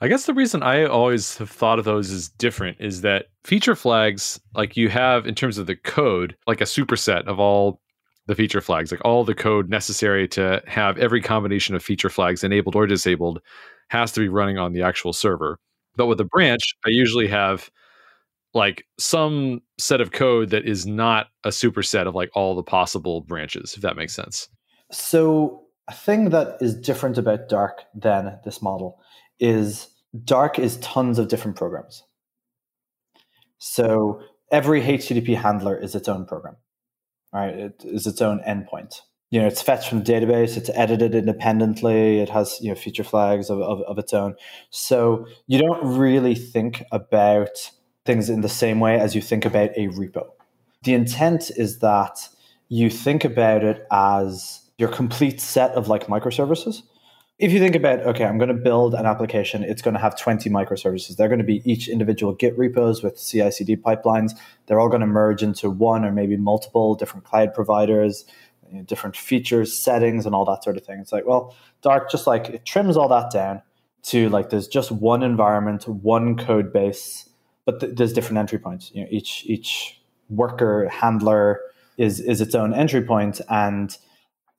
I 0.03 0.09
guess 0.09 0.25
the 0.25 0.35
reason 0.35 0.63
I 0.63 0.85
always 0.85 1.37
have 1.37 1.51
thought 1.51 1.79
of 1.79 1.85
those 1.85 2.11
as 2.11 2.31
different 2.31 2.79
is 2.81 3.03
that 3.03 3.27
feature 3.45 3.77
flags, 3.77 4.41
like 4.55 4.77
you 4.77 4.89
have 4.89 5.27
in 5.27 5.35
terms 5.35 5.59
of 5.59 5.67
the 5.67 5.77
code, 5.77 6.37
like 6.47 6.63
a 6.63 6.65
superset 6.65 7.27
of 7.27 7.39
all 7.39 7.81
the 8.27 8.35
feature 8.35 8.63
flags, 8.63 8.91
like 8.91 9.05
all 9.05 9.25
the 9.25 9.35
code 9.35 9.69
necessary 9.69 10.27
to 10.29 10.63
have 10.67 10.97
every 10.97 11.21
combination 11.21 11.75
of 11.75 11.83
feature 11.83 12.09
flags 12.09 12.43
enabled 12.43 12.77
or 12.77 12.87
disabled 12.87 13.43
has 13.89 14.11
to 14.13 14.21
be 14.21 14.29
running 14.29 14.57
on 14.57 14.73
the 14.73 14.83
actual 14.83 15.13
server. 15.13 15.59
But 15.97 16.07
with 16.07 16.21
a 16.21 16.25
branch, 16.25 16.63
I 16.87 16.91
usually 16.91 17.27
have 17.27 17.71
like 18.55 18.87
some 18.99 19.61
set 19.79 20.01
of 20.01 20.13
code 20.13 20.49
that 20.51 20.67
is 20.67 20.87
not 20.87 21.27
a 21.45 21.49
superset 21.49 22.07
of 22.07 22.15
like 22.15 22.31
all 22.35 22.55
the 22.55 22.63
possible 22.63 23.21
branches, 23.21 23.75
if 23.75 23.83
that 23.83 23.97
makes 23.97 24.15
sense. 24.15 24.49
So, 24.91 25.65
a 25.89 25.93
thing 25.93 26.31
that 26.31 26.57
is 26.61 26.75
different 26.75 27.19
about 27.19 27.49
Dark 27.49 27.83
than 27.95 28.39
this 28.45 28.63
model 28.63 29.01
is 29.41 29.89
Dark 30.25 30.59
is 30.59 30.77
tons 30.79 31.19
of 31.19 31.29
different 31.29 31.57
programs. 31.57 32.03
So 33.59 34.23
every 34.51 34.81
HTTP 34.81 35.37
handler 35.37 35.77
is 35.77 35.95
its 35.95 36.09
own 36.09 36.27
program, 36.27 36.57
right? 37.33 37.55
It 37.55 37.85
is 37.85 38.07
its 38.07 38.21
own 38.21 38.41
endpoint. 38.47 39.01
You 39.31 39.41
know, 39.41 39.47
it's 39.47 39.63
fetched 39.63 39.89
from 39.89 40.03
the 40.03 40.13
database, 40.13 40.57
it's 40.57 40.71
edited 40.75 41.15
independently, 41.15 42.19
it 42.19 42.29
has, 42.31 42.59
you 42.61 42.71
know, 42.71 42.75
feature 42.75 43.05
flags 43.05 43.49
of, 43.49 43.61
of, 43.61 43.81
of 43.83 43.97
its 43.99 44.13
own. 44.13 44.35
So 44.71 45.27
you 45.47 45.61
don't 45.61 45.99
really 45.99 46.35
think 46.35 46.83
about 46.91 47.71
things 48.05 48.29
in 48.29 48.41
the 48.41 48.49
same 48.49 48.81
way 48.81 48.99
as 48.99 49.15
you 49.15 49.23
think 49.23 49.45
about 49.45 49.71
a 49.77 49.87
repo. 49.89 50.27
The 50.83 50.95
intent 50.95 51.51
is 51.57 51.79
that 51.79 52.29
you 52.69 52.91
think 52.91 53.25
about 53.25 53.63
it 53.63 53.87
as 53.93 54.63
your 54.79 54.89
complete 54.89 55.41
set 55.41 55.73
of 55.73 55.87
like 55.87 56.07
microservices. 56.07 56.83
If 57.41 57.53
you 57.53 57.59
think 57.59 57.75
about, 57.75 58.01
okay, 58.01 58.27
I'm 58.27 58.37
going 58.37 58.49
to 58.49 58.55
build 58.55 58.93
an 58.93 59.07
application, 59.07 59.65
it's 59.65 59.81
going 59.81 59.95
to 59.95 60.01
have 60.01 60.15
20 60.19 60.51
microservices. 60.51 61.17
They're 61.17 61.29
going 61.29 61.39
to 61.39 61.45
be 61.45 61.63
each 61.65 61.89
individual 61.89 62.35
Git 62.35 62.57
repos 62.59 63.03
with 63.03 63.17
CI 63.17 63.51
CD 63.51 63.77
pipelines. 63.77 64.33
They're 64.67 64.79
all 64.79 64.91
going 64.91 65.01
to 65.01 65.07
merge 65.07 65.43
into 65.43 65.71
one 65.71 66.05
or 66.05 66.13
maybe 66.13 66.37
multiple 66.37 66.95
different 66.95 67.25
cloud 67.25 67.55
providers, 67.55 68.27
you 68.69 68.77
know, 68.77 68.83
different 68.83 69.17
features, 69.17 69.73
settings, 69.73 70.27
and 70.27 70.35
all 70.35 70.45
that 70.45 70.63
sort 70.63 70.77
of 70.77 70.85
thing. 70.85 71.01
It's 71.01 71.13
like, 71.13 71.25
well, 71.25 71.57
Dark 71.81 72.11
just 72.11 72.27
like 72.27 72.51
it 72.51 72.67
trims 72.67 72.99
all 72.99 73.09
that 73.09 73.31
down 73.31 73.63
to 74.03 74.29
like 74.29 74.51
there's 74.51 74.69
just 74.69 74.93
one 74.93 75.23
environment, 75.23 75.89
one 75.89 76.37
code 76.37 76.75
base, 76.75 77.27
but 77.65 77.81
th- 77.81 77.97
there's 77.97 78.13
different 78.13 78.37
entry 78.37 78.59
points. 78.59 78.91
You 78.95 79.05
know, 79.05 79.09
each 79.11 79.45
each 79.47 79.99
worker 80.29 80.91
handler 80.91 81.61
is 81.97 82.21
is 82.21 82.43
its 82.43 82.55
own 82.55 82.75
entry 82.75 83.03
point, 83.03 83.41
and 83.49 83.97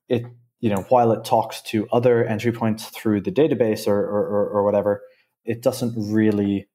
it 0.10 0.26
you 0.62 0.70
know 0.70 0.86
while 0.90 1.12
it 1.12 1.26
talks 1.26 1.62
to 1.64 1.88
other 1.92 2.24
entry 2.24 2.52
points 2.52 2.86
through 2.86 3.22
the 3.22 3.32
database 3.32 3.88
or 3.88 4.00
or, 4.00 4.50
or, 4.50 4.64
whatever, 4.64 5.02
it 5.44 5.62
doesn't 5.62 5.94
really. 5.98 6.68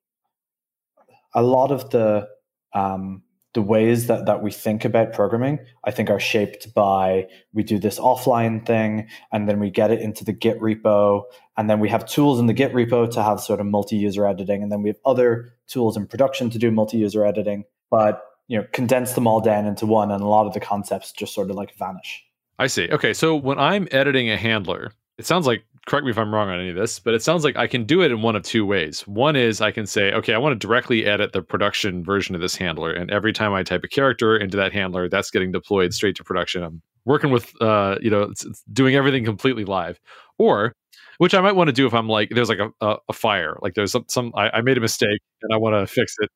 A 1.34 1.42
lot 1.42 1.70
of 1.70 1.90
the 1.90 2.28
um, 2.74 3.22
the 3.56 3.62
ways 3.62 4.06
that, 4.08 4.26
that 4.26 4.42
we 4.42 4.50
think 4.50 4.84
about 4.84 5.14
programming, 5.14 5.58
I 5.82 5.90
think, 5.90 6.10
are 6.10 6.20
shaped 6.20 6.74
by 6.74 7.26
we 7.54 7.62
do 7.62 7.78
this 7.78 7.98
offline 7.98 8.66
thing 8.66 9.08
and 9.32 9.48
then 9.48 9.58
we 9.60 9.70
get 9.70 9.90
it 9.90 10.02
into 10.02 10.26
the 10.26 10.34
Git 10.34 10.60
repo. 10.60 11.22
And 11.56 11.70
then 11.70 11.80
we 11.80 11.88
have 11.88 12.04
tools 12.04 12.38
in 12.38 12.46
the 12.46 12.52
Git 12.52 12.74
repo 12.74 13.10
to 13.12 13.22
have 13.22 13.40
sort 13.40 13.60
of 13.60 13.66
multi 13.66 13.96
user 13.96 14.26
editing. 14.26 14.62
And 14.62 14.70
then 14.70 14.82
we 14.82 14.90
have 14.90 14.98
other 15.06 15.54
tools 15.68 15.96
in 15.96 16.06
production 16.06 16.50
to 16.50 16.58
do 16.58 16.70
multi 16.70 16.98
user 16.98 17.24
editing. 17.24 17.64
But 17.90 18.22
you 18.48 18.58
know, 18.58 18.66
condense 18.72 19.14
them 19.14 19.26
all 19.26 19.40
down 19.40 19.64
into 19.66 19.86
one, 19.86 20.10
and 20.10 20.22
a 20.22 20.26
lot 20.26 20.46
of 20.46 20.52
the 20.52 20.60
concepts 20.60 21.12
just 21.12 21.34
sort 21.34 21.50
of 21.50 21.56
like 21.56 21.74
vanish. 21.76 22.25
I 22.58 22.66
see. 22.68 22.88
Okay, 22.90 23.12
so 23.12 23.36
when 23.36 23.58
I'm 23.58 23.86
editing 23.90 24.30
a 24.30 24.36
handler, 24.36 24.92
it 25.18 25.26
sounds 25.26 25.46
like 25.46 25.64
correct 25.86 26.04
me 26.04 26.10
if 26.10 26.18
I'm 26.18 26.34
wrong 26.34 26.48
on 26.48 26.58
any 26.58 26.70
of 26.70 26.74
this, 26.74 26.98
but 26.98 27.14
it 27.14 27.22
sounds 27.22 27.44
like 27.44 27.56
I 27.56 27.68
can 27.68 27.84
do 27.84 28.02
it 28.02 28.10
in 28.10 28.20
one 28.20 28.34
of 28.34 28.42
two 28.42 28.66
ways. 28.66 29.06
One 29.06 29.36
is 29.36 29.60
I 29.60 29.70
can 29.70 29.86
say, 29.86 30.12
okay, 30.12 30.34
I 30.34 30.38
want 30.38 30.60
to 30.60 30.66
directly 30.66 31.06
edit 31.06 31.32
the 31.32 31.42
production 31.42 32.02
version 32.02 32.34
of 32.34 32.40
this 32.40 32.56
handler, 32.56 32.92
and 32.92 33.10
every 33.10 33.32
time 33.32 33.54
I 33.54 33.62
type 33.62 33.84
a 33.84 33.88
character 33.88 34.36
into 34.36 34.56
that 34.56 34.72
handler, 34.72 35.08
that's 35.08 35.30
getting 35.30 35.52
deployed 35.52 35.94
straight 35.94 36.16
to 36.16 36.24
production. 36.24 36.62
I'm 36.62 36.82
working 37.04 37.30
with, 37.30 37.50
uh, 37.62 37.96
you 38.02 38.10
know, 38.10 38.22
it's, 38.22 38.44
it's 38.44 38.62
doing 38.72 38.96
everything 38.96 39.24
completely 39.24 39.64
live. 39.64 40.00
Or, 40.38 40.74
which 41.18 41.34
I 41.34 41.40
might 41.40 41.52
want 41.52 41.68
to 41.68 41.72
do 41.72 41.86
if 41.86 41.94
I'm 41.94 42.08
like, 42.08 42.30
there's 42.30 42.50
like 42.50 42.58
a, 42.58 42.70
a, 42.80 42.96
a 43.08 43.12
fire, 43.12 43.56
like 43.62 43.74
there's 43.74 43.92
some, 43.92 44.04
some 44.08 44.32
I, 44.34 44.50
I 44.50 44.60
made 44.60 44.76
a 44.76 44.82
mistake 44.82 45.20
and 45.42 45.54
I 45.54 45.56
want 45.56 45.74
to 45.74 45.86
fix 45.86 46.14
it. 46.18 46.30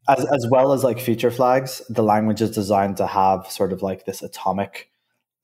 as, 0.08 0.24
as 0.24 0.46
well 0.50 0.72
as 0.72 0.82
like 0.84 0.98
feature 0.98 1.30
flags, 1.30 1.82
the 1.90 2.02
language 2.02 2.40
is 2.40 2.50
designed 2.50 2.96
to 2.98 3.06
have 3.06 3.50
sort 3.50 3.72
of 3.72 3.82
like 3.82 4.06
this 4.06 4.22
atomic 4.22 4.90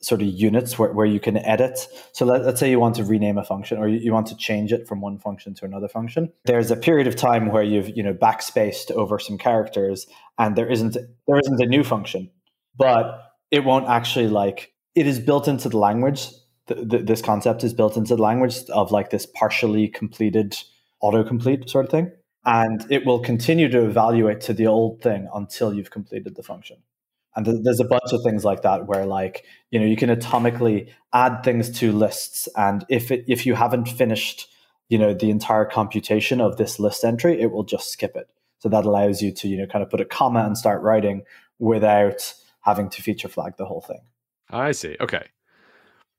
sort 0.02 0.22
of 0.22 0.28
units 0.28 0.78
where, 0.78 0.92
where 0.92 1.06
you 1.06 1.20
can 1.20 1.36
edit. 1.38 1.86
So 2.12 2.24
let, 2.24 2.40
us 2.42 2.58
say 2.58 2.70
you 2.70 2.80
want 2.80 2.96
to 2.96 3.04
rename 3.04 3.36
a 3.36 3.44
function 3.44 3.78
or 3.78 3.86
you, 3.86 3.98
you, 3.98 4.12
want 4.12 4.26
to 4.28 4.36
change 4.36 4.72
it 4.72 4.88
from 4.88 5.00
one 5.00 5.18
function 5.18 5.54
to 5.54 5.64
another 5.64 5.88
function. 5.88 6.32
There's 6.46 6.70
a 6.70 6.76
period 6.76 7.06
of 7.06 7.16
time 7.16 7.50
where 7.52 7.62
you've, 7.62 7.94
you 7.96 8.02
know, 8.02 8.14
backspaced 8.14 8.90
over 8.92 9.18
some 9.18 9.36
characters 9.36 10.06
and 10.38 10.56
there 10.56 10.70
isn't 10.70 10.96
there 11.26 11.38
isn't 11.38 11.62
a 11.62 11.66
new 11.66 11.84
function, 11.84 12.30
but 12.76 13.34
it 13.50 13.64
won't 13.64 13.88
actually 13.88 14.28
like 14.28 14.72
it 14.94 15.06
is 15.06 15.18
built 15.18 15.48
into 15.48 15.68
the 15.68 15.78
language. 15.78 16.28
This 16.66 17.20
concept 17.20 17.64
is 17.64 17.74
built 17.74 17.96
into 17.96 18.16
the 18.16 18.22
language 18.22 18.58
of 18.70 18.92
like 18.92 19.10
this 19.10 19.26
partially 19.26 19.88
completed 19.88 20.56
autocomplete 21.02 21.68
sort 21.68 21.86
of 21.86 21.90
thing. 21.90 22.12
And 22.46 22.86
it 22.90 23.04
will 23.04 23.20
continue 23.20 23.68
to 23.68 23.84
evaluate 23.84 24.40
to 24.42 24.54
the 24.54 24.66
old 24.66 25.02
thing 25.02 25.28
until 25.34 25.74
you've 25.74 25.90
completed 25.90 26.36
the 26.36 26.42
function 26.42 26.78
and 27.36 27.44
th- 27.46 27.58
there's 27.62 27.80
a 27.80 27.84
bunch 27.84 28.12
of 28.12 28.22
things 28.22 28.44
like 28.44 28.62
that 28.62 28.86
where 28.86 29.06
like 29.06 29.44
you 29.70 29.78
know 29.78 29.86
you 29.86 29.96
can 29.96 30.10
atomically 30.10 30.88
add 31.12 31.42
things 31.42 31.70
to 31.78 31.92
lists 31.92 32.48
and 32.56 32.84
if 32.88 33.10
it 33.10 33.24
if 33.28 33.46
you 33.46 33.54
haven't 33.54 33.86
finished 33.86 34.48
you 34.88 34.98
know 34.98 35.14
the 35.14 35.30
entire 35.30 35.64
computation 35.64 36.40
of 36.40 36.56
this 36.56 36.78
list 36.78 37.04
entry 37.04 37.40
it 37.40 37.50
will 37.50 37.64
just 37.64 37.90
skip 37.90 38.16
it. 38.16 38.28
So 38.58 38.68
that 38.68 38.84
allows 38.84 39.22
you 39.22 39.32
to 39.32 39.48
you 39.48 39.56
know 39.56 39.66
kind 39.66 39.82
of 39.82 39.90
put 39.90 40.00
a 40.00 40.04
comma 40.04 40.44
and 40.44 40.56
start 40.56 40.82
writing 40.82 41.22
without 41.58 42.34
having 42.62 42.90
to 42.90 43.02
feature 43.02 43.28
flag 43.28 43.54
the 43.56 43.64
whole 43.64 43.80
thing. 43.80 44.00
I 44.50 44.72
see. 44.72 44.96
Okay. 45.00 45.26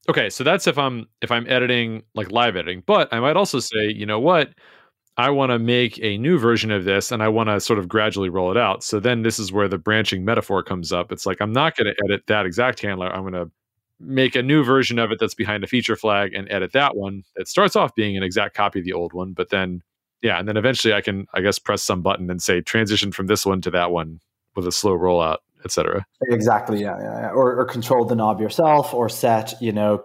Okay 0.09 0.29
so 0.31 0.43
that's 0.43 0.65
if 0.65 0.79
i'm 0.79 1.07
if 1.21 1.31
i'm 1.31 1.47
editing 1.47 2.01
like 2.15 2.31
live 2.31 2.55
editing 2.55 2.81
but 2.87 3.07
i 3.13 3.19
might 3.19 3.37
also 3.37 3.59
say 3.59 3.87
you 3.87 4.07
know 4.07 4.19
what 4.19 4.49
I 5.17 5.29
want 5.29 5.51
to 5.51 5.59
make 5.59 5.99
a 6.01 6.17
new 6.17 6.39
version 6.39 6.71
of 6.71 6.85
this 6.85 7.11
and 7.11 7.21
I 7.21 7.27
want 7.27 7.49
to 7.49 7.59
sort 7.59 7.79
of 7.79 7.87
gradually 7.87 8.29
roll 8.29 8.49
it 8.49 8.57
out. 8.57 8.83
So 8.83 8.99
then 8.99 9.23
this 9.23 9.39
is 9.39 9.51
where 9.51 9.67
the 9.67 9.77
branching 9.77 10.23
metaphor 10.23 10.63
comes 10.63 10.93
up. 10.93 11.11
It's 11.11 11.25
like, 11.25 11.41
I'm 11.41 11.51
not 11.51 11.75
going 11.75 11.93
to 11.93 12.03
edit 12.05 12.23
that 12.27 12.45
exact 12.45 12.81
handler. 12.81 13.13
I'm 13.13 13.21
going 13.21 13.33
to 13.33 13.51
make 13.99 14.35
a 14.35 14.41
new 14.41 14.63
version 14.63 14.97
of 14.97 15.11
it 15.11 15.19
that's 15.19 15.35
behind 15.35 15.63
a 15.63 15.67
feature 15.67 15.95
flag 15.95 16.33
and 16.33 16.49
edit 16.49 16.71
that 16.73 16.95
one 16.95 17.23
that 17.35 17.47
starts 17.47 17.75
off 17.75 17.93
being 17.93 18.17
an 18.17 18.23
exact 18.23 18.55
copy 18.55 18.79
of 18.79 18.85
the 18.85 18.93
old 18.93 19.13
one. 19.13 19.33
But 19.33 19.49
then, 19.49 19.83
yeah, 20.21 20.39
and 20.39 20.47
then 20.47 20.57
eventually 20.57 20.93
I 20.93 21.01
can, 21.01 21.27
I 21.33 21.41
guess, 21.41 21.59
press 21.59 21.83
some 21.83 22.01
button 22.01 22.29
and 22.29 22.41
say 22.41 22.61
transition 22.61 23.11
from 23.11 23.27
this 23.27 23.45
one 23.45 23.61
to 23.61 23.71
that 23.71 23.91
one 23.91 24.21
with 24.55 24.65
a 24.65 24.71
slow 24.71 24.97
rollout, 24.97 25.37
etc. 25.65 26.05
Exactly. 26.29 26.81
Yeah, 26.81 26.97
yeah, 26.99 27.21
yeah. 27.21 27.29
Or, 27.31 27.59
or 27.59 27.65
control 27.65 28.05
the 28.05 28.15
knob 28.15 28.39
yourself 28.39 28.93
or 28.93 29.09
set, 29.09 29.53
you 29.61 29.71
know, 29.71 30.03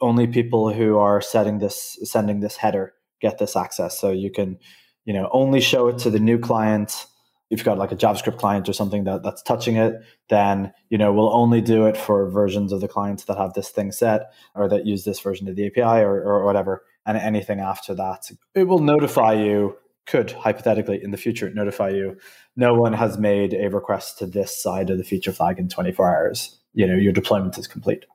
only 0.00 0.26
people 0.26 0.72
who 0.72 0.96
are 0.96 1.20
setting 1.20 1.58
this, 1.58 1.98
sending 2.02 2.40
this 2.40 2.56
header 2.56 2.94
get 3.20 3.38
this 3.38 3.56
access. 3.56 3.98
So 3.98 4.10
you 4.10 4.30
can, 4.30 4.58
you 5.04 5.12
know, 5.12 5.28
only 5.32 5.60
show 5.60 5.88
it 5.88 5.98
to 5.98 6.10
the 6.10 6.18
new 6.18 6.38
client. 6.38 7.06
If 7.50 7.60
you've 7.60 7.64
got 7.64 7.78
like 7.78 7.92
a 7.92 7.96
JavaScript 7.96 8.38
client 8.38 8.68
or 8.68 8.72
something 8.72 9.04
that, 9.04 9.22
that's 9.22 9.42
touching 9.42 9.76
it, 9.76 9.94
then 10.28 10.72
you 10.90 10.98
know 10.98 11.12
we'll 11.12 11.34
only 11.34 11.62
do 11.62 11.86
it 11.86 11.96
for 11.96 12.28
versions 12.28 12.72
of 12.72 12.82
the 12.82 12.88
clients 12.88 13.24
that 13.24 13.38
have 13.38 13.54
this 13.54 13.70
thing 13.70 13.90
set 13.90 14.32
or 14.54 14.68
that 14.68 14.86
use 14.86 15.04
this 15.04 15.18
version 15.20 15.48
of 15.48 15.56
the 15.56 15.66
API 15.66 16.02
or, 16.02 16.22
or 16.22 16.44
whatever. 16.44 16.84
And 17.06 17.16
anything 17.16 17.60
after 17.60 17.94
that, 17.94 18.30
it 18.54 18.64
will 18.64 18.80
notify 18.80 19.32
you. 19.32 19.76
Could 20.06 20.30
hypothetically 20.30 21.02
in 21.02 21.10
the 21.10 21.18
future 21.18 21.50
notify 21.50 21.90
you. 21.90 22.16
No 22.56 22.72
one 22.72 22.94
has 22.94 23.18
made 23.18 23.52
a 23.52 23.68
request 23.68 24.16
to 24.18 24.26
this 24.26 24.62
side 24.62 24.88
of 24.88 24.96
the 24.96 25.04
feature 25.04 25.32
flag 25.32 25.58
in 25.58 25.68
24 25.68 26.16
hours. 26.16 26.58
You 26.72 26.86
know 26.86 26.94
your 26.94 27.12
deployment 27.12 27.58
is 27.58 27.66
complete. 27.66 28.06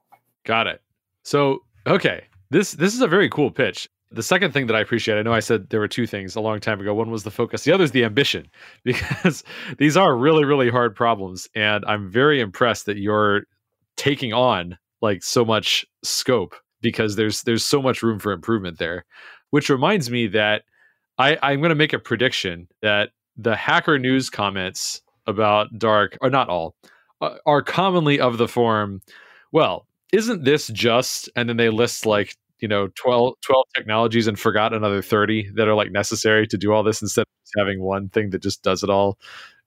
Got 0.43 0.65
it. 0.65 0.81
So 1.21 1.59
okay, 1.85 2.23
this 2.49 2.71
this 2.71 2.95
is 2.95 3.01
a 3.01 3.07
very 3.07 3.29
cool 3.29 3.51
pitch 3.51 3.89
the 4.13 4.23
second 4.23 4.51
thing 4.51 4.67
that 4.67 4.75
I 4.75 4.79
appreciate, 4.79 5.17
I 5.17 5.23
know 5.23 5.33
I 5.33 5.39
said 5.39 5.69
there 5.69 5.79
were 5.79 5.87
two 5.87 6.07
things 6.07 6.35
a 6.35 6.41
long 6.41 6.59
time 6.59 6.79
ago. 6.79 6.93
One 6.93 7.11
was 7.11 7.23
the 7.23 7.31
focus, 7.31 7.63
the 7.63 7.71
other 7.71 7.83
is 7.83 7.91
the 7.91 8.03
ambition, 8.03 8.47
because 8.83 9.43
these 9.77 9.97
are 9.97 10.15
really, 10.15 10.45
really 10.45 10.69
hard 10.69 10.95
problems. 10.95 11.47
And 11.55 11.83
I'm 11.85 12.09
very 12.09 12.39
impressed 12.39 12.85
that 12.85 12.97
you're 12.97 13.43
taking 13.97 14.33
on 14.33 14.77
like 15.01 15.23
so 15.23 15.43
much 15.43 15.85
scope 16.03 16.55
because 16.81 17.15
there's 17.15 17.43
there's 17.43 17.65
so 17.65 17.81
much 17.81 18.03
room 18.03 18.19
for 18.19 18.31
improvement 18.31 18.79
there. 18.79 19.05
Which 19.49 19.69
reminds 19.69 20.09
me 20.09 20.27
that 20.27 20.63
I, 21.17 21.37
I'm 21.43 21.59
going 21.59 21.69
to 21.69 21.75
make 21.75 21.93
a 21.93 21.99
prediction 21.99 22.67
that 22.81 23.11
the 23.37 23.55
hacker 23.55 23.99
news 23.99 24.29
comments 24.29 25.01
about 25.27 25.77
dark 25.77 26.17
are 26.21 26.29
not 26.29 26.49
all 26.49 26.75
uh, 27.21 27.35
are 27.45 27.61
commonly 27.61 28.19
of 28.19 28.37
the 28.37 28.47
form 28.47 29.01
well 29.51 29.87
isn't 30.11 30.43
this 30.43 30.67
just 30.67 31.29
and 31.35 31.47
then 31.47 31.57
they 31.57 31.69
list 31.69 32.05
like 32.05 32.35
you 32.63 32.69
know 32.69 32.87
12, 32.95 33.33
12 33.41 33.65
technologies 33.75 34.25
and 34.25 34.39
forgot 34.39 34.73
another 34.73 35.01
30 35.01 35.51
that 35.55 35.67
are 35.67 35.75
like 35.75 35.91
necessary 35.91 36.47
to 36.47 36.57
do 36.57 36.71
all 36.71 36.81
this 36.81 37.01
instead 37.01 37.23
of 37.23 37.27
having 37.57 37.83
one 37.83 38.07
thing 38.07 38.29
that 38.29 38.41
just 38.41 38.63
does 38.63 38.83
it 38.83 38.89
all 38.89 39.19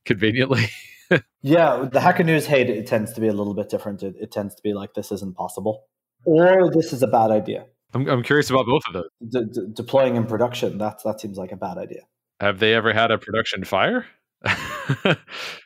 conveniently. 0.04 0.66
Yeah 1.40 1.88
the 1.92 2.00
hacker 2.00 2.24
news 2.24 2.46
hate 2.46 2.68
it. 2.68 2.84
Tends 2.88 3.12
to 3.12 3.20
be 3.20 3.28
a 3.28 3.32
little 3.32 3.54
bit 3.54 3.68
different. 3.68 4.02
It, 4.02 4.16
it, 4.18 4.32
tends 4.32 4.56
to 4.56 4.62
be 4.64 4.74
like 4.74 4.94
this 4.94 5.12
isn't 5.12 5.36
possible 5.36 5.84
or 6.24 6.68
this 6.72 6.92
is 6.92 7.00
a 7.00 7.06
bad 7.06 7.30
idea. 7.30 7.66
I'm, 7.94 8.08
I'm 8.08 8.24
curious 8.24 8.50
about 8.50 8.66
both 8.66 8.82
of 8.88 8.92
those. 8.92 9.10
De- 9.30 9.44
de- 9.44 9.68
deploying 9.68 10.16
in 10.16 10.26
production 10.26 10.78
that 10.78 11.04
that 11.04 11.20
seems 11.20 11.38
like 11.38 11.52
a 11.52 11.56
bad 11.56 11.78
idea. 11.78 12.00
Have 12.40 12.58
they 12.58 12.74
ever 12.74 12.92
had 12.92 13.12
a 13.12 13.18
production 13.18 13.62
fire? 13.62 14.04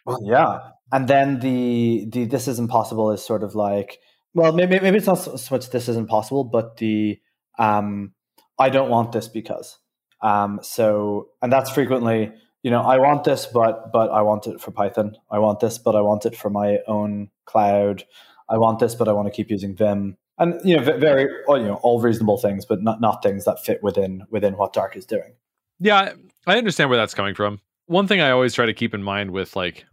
Well 0.05 0.21
yeah. 0.25 0.59
And 0.93 1.09
then 1.09 1.41
the 1.41 2.07
the 2.13 2.27
this 2.27 2.47
is 2.47 2.59
impossible 2.59 3.11
is 3.11 3.25
sort 3.25 3.43
of 3.43 3.55
like 3.55 3.99
well, 4.35 4.53
maybe 4.53 4.79
maybe 4.81 4.99
it's 4.99 5.07
not 5.07 5.17
so 5.17 5.55
much 5.55 5.71
this 5.71 5.89
isn't 5.89 6.09
possible, 6.09 6.45
but 6.45 6.77
the 6.77 7.21
um, 7.59 8.13
I 8.59 8.69
don't 8.69 8.91
want 8.91 9.13
this 9.13 9.29
because. 9.29 9.79
Um, 10.23 10.61
so, 10.63 11.29
and 11.41 11.51
that's 11.53 11.71
frequently, 11.71 12.31
you 12.63 12.71
know, 12.71 12.83
I 12.83 12.99
want 12.99 13.25
this, 13.25 13.47
but 13.47 13.91
but 13.93 14.11
I 14.11 14.23
want 14.23 14.47
it 14.47 14.61
for 14.61 14.71
Python. 14.71 15.17
I 15.31 15.39
want 15.39 15.61
this, 15.61 15.79
but 15.79 15.97
I 15.97 16.03
want 16.03 16.27
it 16.27 16.37
for 16.37 16.51
my 16.51 16.79
own 16.87 17.31
cloud. 17.47 18.05
I 18.49 18.59
want 18.59 18.79
this, 18.81 18.95
but 18.95 19.09
I 19.09 19.13
want 19.13 19.27
to 19.27 19.33
keep 19.33 19.51
using 19.51 19.75
Vim. 19.75 20.17
And 20.39 20.61
you 20.65 20.77
know, 20.77 20.83
very 20.83 21.25
you 21.49 21.65
know, 21.65 21.81
all 21.83 22.01
reasonable 22.01 22.39
things, 22.39 22.65
but 22.65 22.83
not 22.83 23.01
not 23.01 23.23
things 23.23 23.45
that 23.47 23.65
fit 23.65 23.83
within 23.83 24.25
within 24.31 24.57
what 24.57 24.73
Dark 24.73 24.97
is 24.97 25.07
doing. 25.07 25.35
Yeah, 25.79 26.13
I 26.47 26.59
understand 26.59 26.91
where 26.91 26.99
that's 26.99 27.15
coming 27.15 27.35
from. 27.35 27.61
One 27.87 28.07
thing 28.07 28.21
I 28.21 28.31
always 28.31 28.55
try 28.55 28.67
to 28.67 28.75
keep 28.75 28.95
in 28.95 29.03
mind 29.03 29.31
with 29.31 29.57
like 29.57 29.85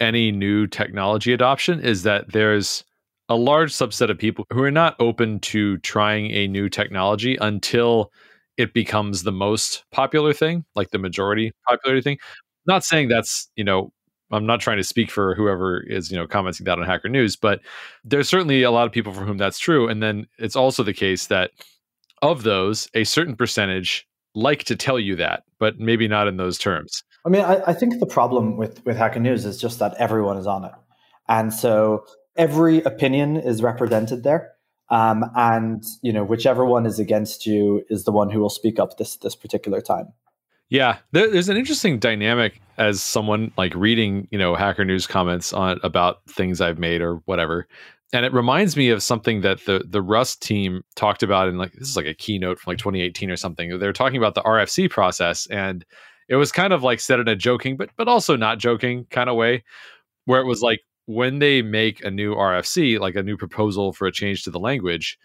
any 0.00 0.32
new 0.32 0.66
technology 0.66 1.32
adoption 1.32 1.80
is 1.80 2.04
that 2.04 2.32
there's 2.32 2.84
a 3.28 3.36
large 3.36 3.72
subset 3.72 4.10
of 4.10 4.18
people 4.18 4.46
who 4.52 4.62
are 4.62 4.70
not 4.70 4.96
open 4.98 5.40
to 5.40 5.78
trying 5.78 6.30
a 6.30 6.46
new 6.48 6.68
technology 6.68 7.36
until 7.40 8.12
it 8.56 8.72
becomes 8.74 9.22
the 9.22 9.32
most 9.32 9.84
popular 9.90 10.32
thing, 10.32 10.64
like 10.74 10.90
the 10.90 10.98
majority 10.98 11.52
popular 11.68 12.00
thing. 12.00 12.18
Not 12.66 12.84
saying 12.84 13.08
that's, 13.08 13.50
you 13.56 13.64
know, 13.64 13.92
I'm 14.30 14.46
not 14.46 14.60
trying 14.60 14.78
to 14.78 14.84
speak 14.84 15.10
for 15.10 15.34
whoever 15.34 15.80
is, 15.80 16.10
you 16.10 16.16
know, 16.16 16.26
commenting 16.26 16.64
that 16.64 16.78
on 16.78 16.86
Hacker 16.86 17.08
News, 17.08 17.36
but 17.36 17.60
there's 18.04 18.28
certainly 18.28 18.62
a 18.62 18.70
lot 18.70 18.86
of 18.86 18.92
people 18.92 19.12
for 19.12 19.24
whom 19.24 19.38
that's 19.38 19.58
true. 19.58 19.88
And 19.88 20.02
then 20.02 20.26
it's 20.38 20.56
also 20.56 20.82
the 20.82 20.94
case 20.94 21.26
that 21.26 21.50
of 22.22 22.42
those, 22.42 22.88
a 22.94 23.04
certain 23.04 23.36
percentage 23.36 24.06
like 24.34 24.64
to 24.64 24.76
tell 24.76 24.98
you 24.98 25.14
that, 25.16 25.44
but 25.58 25.78
maybe 25.78 26.08
not 26.08 26.26
in 26.26 26.36
those 26.36 26.58
terms. 26.58 27.02
I 27.26 27.28
mean, 27.28 27.42
I, 27.42 27.62
I 27.68 27.72
think 27.72 28.00
the 28.00 28.06
problem 28.06 28.56
with 28.56 28.84
with 28.84 28.96
Hacker 28.96 29.20
News 29.20 29.44
is 29.44 29.60
just 29.60 29.78
that 29.78 29.94
everyone 29.94 30.36
is 30.36 30.46
on 30.46 30.64
it, 30.64 30.72
and 31.28 31.52
so 31.54 32.04
every 32.36 32.82
opinion 32.82 33.36
is 33.36 33.62
represented 33.62 34.22
there. 34.22 34.52
Um, 34.90 35.24
and 35.34 35.82
you 36.02 36.12
know, 36.12 36.24
whichever 36.24 36.64
one 36.64 36.86
is 36.86 36.98
against 36.98 37.46
you 37.46 37.84
is 37.88 38.04
the 38.04 38.12
one 38.12 38.30
who 38.30 38.40
will 38.40 38.50
speak 38.50 38.78
up 38.78 38.98
this 38.98 39.16
this 39.16 39.34
particular 39.34 39.80
time. 39.80 40.12
Yeah, 40.68 40.98
there, 41.12 41.30
there's 41.30 41.48
an 41.48 41.56
interesting 41.56 41.98
dynamic 41.98 42.60
as 42.78 43.02
someone 43.02 43.52
like 43.56 43.74
reading, 43.74 44.28
you 44.30 44.38
know, 44.38 44.54
Hacker 44.54 44.84
News 44.84 45.06
comments 45.06 45.52
on 45.52 45.78
about 45.82 46.24
things 46.26 46.60
I've 46.60 46.78
made 46.78 47.00
or 47.00 47.16
whatever, 47.26 47.66
and 48.12 48.24
it 48.24 48.32
reminds 48.32 48.76
me 48.76 48.90
of 48.90 49.02
something 49.02 49.40
that 49.40 49.64
the 49.64 49.84
the 49.88 50.02
Rust 50.02 50.42
team 50.42 50.84
talked 50.96 51.22
about 51.22 51.48
in 51.48 51.58
like 51.58 51.72
this 51.72 51.88
is 51.88 51.96
like 51.96 52.06
a 52.06 52.14
keynote 52.14 52.58
from 52.58 52.72
like 52.72 52.78
2018 52.78 53.30
or 53.30 53.36
something. 53.36 53.78
They're 53.78 53.92
talking 53.92 54.18
about 54.18 54.34
the 54.34 54.42
RFC 54.42 54.90
process, 54.90 55.46
and 55.46 55.84
it 56.28 56.36
was 56.36 56.52
kind 56.52 56.72
of 56.72 56.82
like 56.82 57.00
said 57.00 57.20
in 57.20 57.28
a 57.28 57.36
joking, 57.36 57.76
but 57.76 57.90
but 57.96 58.08
also 58.08 58.36
not 58.36 58.58
joking 58.58 59.06
kind 59.10 59.30
of 59.30 59.36
way, 59.36 59.64
where 60.26 60.40
it 60.40 60.46
was 60.46 60.62
like 60.62 60.80
when 61.06 61.38
they 61.38 61.62
make 61.62 62.04
a 62.04 62.10
new 62.10 62.34
RFC, 62.34 62.98
like 62.98 63.16
a 63.16 63.22
new 63.22 63.36
proposal 63.36 63.92
for 63.92 64.06
a 64.06 64.12
change 64.12 64.44
to 64.44 64.50
the 64.50 64.60
language, 64.60 65.18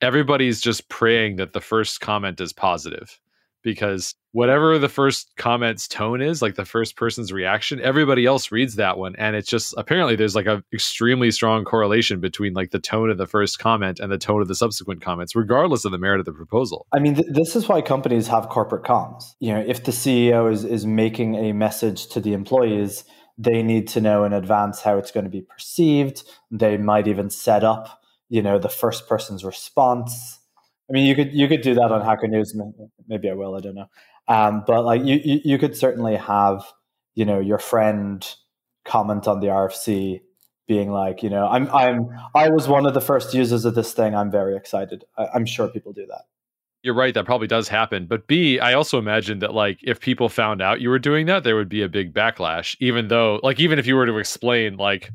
everybody's 0.00 0.60
just 0.60 0.88
praying 0.88 1.36
that 1.36 1.52
the 1.52 1.60
first 1.60 2.00
comment 2.00 2.40
is 2.40 2.52
positive 2.52 3.20
because 3.64 4.14
whatever 4.32 4.78
the 4.78 4.88
first 4.88 5.34
comment's 5.36 5.88
tone 5.88 6.20
is, 6.20 6.42
like 6.42 6.54
the 6.54 6.64
first 6.64 6.96
person's 6.96 7.32
reaction, 7.32 7.80
everybody 7.80 8.26
else 8.26 8.52
reads 8.52 8.76
that 8.76 8.98
one. 8.98 9.16
And 9.16 9.34
it's 9.34 9.48
just 9.48 9.74
apparently 9.78 10.14
there's 10.14 10.36
like 10.36 10.46
a 10.46 10.62
extremely 10.72 11.30
strong 11.30 11.64
correlation 11.64 12.20
between 12.20 12.52
like 12.52 12.70
the 12.70 12.78
tone 12.78 13.10
of 13.10 13.16
the 13.16 13.26
first 13.26 13.58
comment 13.58 13.98
and 13.98 14.12
the 14.12 14.18
tone 14.18 14.42
of 14.42 14.48
the 14.48 14.54
subsequent 14.54 15.00
comments, 15.00 15.34
regardless 15.34 15.84
of 15.84 15.92
the 15.92 15.98
merit 15.98 16.20
of 16.20 16.26
the 16.26 16.32
proposal. 16.32 16.86
I 16.92 16.98
mean, 16.98 17.14
th- 17.14 17.28
this 17.30 17.56
is 17.56 17.66
why 17.66 17.80
companies 17.80 18.28
have 18.28 18.50
corporate 18.50 18.84
comms. 18.84 19.24
You 19.40 19.54
know, 19.54 19.64
if 19.66 19.84
the 19.84 19.92
CEO 19.92 20.52
is, 20.52 20.64
is 20.64 20.84
making 20.84 21.34
a 21.36 21.52
message 21.52 22.08
to 22.08 22.20
the 22.20 22.34
employees, 22.34 23.04
they 23.36 23.62
need 23.62 23.88
to 23.88 24.00
know 24.00 24.24
in 24.24 24.32
advance 24.32 24.82
how 24.82 24.98
it's 24.98 25.10
going 25.10 25.24
to 25.24 25.30
be 25.30 25.42
perceived. 25.42 26.22
They 26.50 26.76
might 26.76 27.08
even 27.08 27.30
set 27.30 27.64
up, 27.64 28.00
you 28.28 28.42
know, 28.42 28.58
the 28.58 28.68
first 28.68 29.08
person's 29.08 29.44
response 29.44 30.38
I 30.88 30.92
mean, 30.92 31.06
you 31.06 31.14
could 31.14 31.32
you 31.32 31.48
could 31.48 31.62
do 31.62 31.74
that 31.74 31.90
on 31.92 32.02
Hacker 32.02 32.28
News. 32.28 32.54
Maybe 33.08 33.30
I 33.30 33.34
will. 33.34 33.54
I 33.54 33.60
don't 33.60 33.74
know. 33.74 33.88
Um, 34.28 34.64
but 34.66 34.84
like 34.84 35.02
you, 35.04 35.40
you, 35.44 35.58
could 35.58 35.76
certainly 35.76 36.16
have 36.16 36.64
you 37.14 37.24
know 37.24 37.40
your 37.40 37.58
friend 37.58 38.26
comment 38.84 39.26
on 39.26 39.40
the 39.40 39.48
RFC, 39.48 40.20
being 40.66 40.90
like, 40.90 41.22
you 41.22 41.30
know, 41.30 41.46
I'm 41.46 41.70
I'm 41.70 42.08
I 42.34 42.50
was 42.50 42.68
one 42.68 42.86
of 42.86 42.94
the 42.94 43.00
first 43.00 43.32
users 43.32 43.64
of 43.64 43.74
this 43.74 43.92
thing. 43.92 44.14
I'm 44.14 44.30
very 44.30 44.56
excited. 44.56 45.04
I, 45.16 45.28
I'm 45.34 45.46
sure 45.46 45.68
people 45.68 45.92
do 45.92 46.06
that. 46.06 46.22
You're 46.84 46.94
right. 46.94 47.14
That 47.14 47.24
probably 47.24 47.46
does 47.46 47.66
happen. 47.66 48.04
But 48.06 48.26
B, 48.26 48.58
I 48.60 48.74
also 48.74 48.98
imagine 48.98 49.38
that 49.38 49.54
like 49.54 49.78
if 49.82 50.00
people 50.00 50.28
found 50.28 50.60
out 50.60 50.82
you 50.82 50.90
were 50.90 50.98
doing 50.98 51.24
that, 51.26 51.42
there 51.42 51.56
would 51.56 51.70
be 51.70 51.82
a 51.82 51.88
big 51.88 52.12
backlash. 52.12 52.76
Even 52.78 53.08
though, 53.08 53.40
like, 53.42 53.58
even 53.58 53.78
if 53.78 53.86
you 53.86 53.96
were 53.96 54.04
to 54.04 54.18
explain, 54.18 54.76
like, 54.76 55.10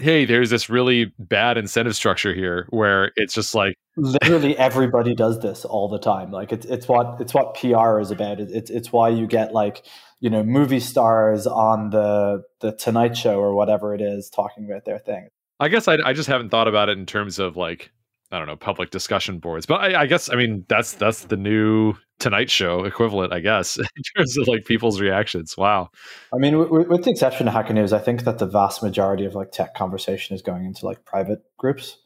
hey, 0.00 0.24
there's 0.24 0.50
this 0.50 0.68
really 0.68 1.14
bad 1.16 1.56
incentive 1.56 1.94
structure 1.94 2.34
here 2.34 2.66
where 2.70 3.12
it's 3.14 3.34
just 3.34 3.54
like 3.54 3.76
literally 3.96 4.58
everybody 4.58 5.14
does 5.14 5.38
this 5.40 5.64
all 5.64 5.88
the 5.88 6.00
time. 6.00 6.32
Like 6.32 6.52
it's 6.52 6.66
it's 6.66 6.88
what 6.88 7.20
it's 7.20 7.32
what 7.32 7.54
PR 7.54 8.00
is 8.00 8.10
about. 8.10 8.40
It's 8.40 8.68
it's 8.68 8.92
why 8.92 9.10
you 9.10 9.28
get 9.28 9.52
like 9.52 9.86
you 10.18 10.28
know 10.28 10.42
movie 10.42 10.80
stars 10.80 11.46
on 11.46 11.90
the 11.90 12.42
the 12.60 12.72
Tonight 12.72 13.16
Show 13.16 13.38
or 13.38 13.54
whatever 13.54 13.94
it 13.94 14.00
is 14.00 14.28
talking 14.28 14.64
about 14.68 14.84
their 14.84 14.98
thing. 14.98 15.28
I 15.60 15.68
guess 15.68 15.86
I 15.86 15.98
I 16.04 16.12
just 16.14 16.28
haven't 16.28 16.48
thought 16.48 16.66
about 16.66 16.88
it 16.88 16.98
in 16.98 17.06
terms 17.06 17.38
of 17.38 17.56
like 17.56 17.92
I 18.34 18.38
don't 18.38 18.48
know 18.48 18.56
public 18.56 18.90
discussion 18.90 19.38
boards, 19.38 19.64
but 19.64 19.80
I, 19.80 20.02
I 20.02 20.06
guess 20.06 20.30
I 20.30 20.34
mean 20.34 20.64
that's 20.68 20.94
that's 20.94 21.26
the 21.26 21.36
new 21.36 21.94
Tonight 22.18 22.50
Show 22.50 22.84
equivalent, 22.84 23.32
I 23.32 23.40
guess, 23.40 23.76
in 23.78 24.02
terms 24.16 24.36
of 24.38 24.48
like 24.48 24.64
people's 24.64 25.00
reactions. 25.00 25.56
Wow. 25.56 25.90
I 26.32 26.38
mean, 26.38 26.58
with, 26.58 26.88
with 26.88 27.04
the 27.04 27.10
exception 27.10 27.46
of 27.46 27.54
Hacker 27.54 27.72
News, 27.72 27.92
I 27.92 27.98
think 27.98 28.24
that 28.24 28.38
the 28.38 28.46
vast 28.46 28.82
majority 28.82 29.24
of 29.24 29.34
like 29.34 29.52
tech 29.52 29.74
conversation 29.74 30.34
is 30.34 30.42
going 30.42 30.64
into 30.64 30.84
like 30.84 31.04
private 31.04 31.42
groups. 31.58 31.98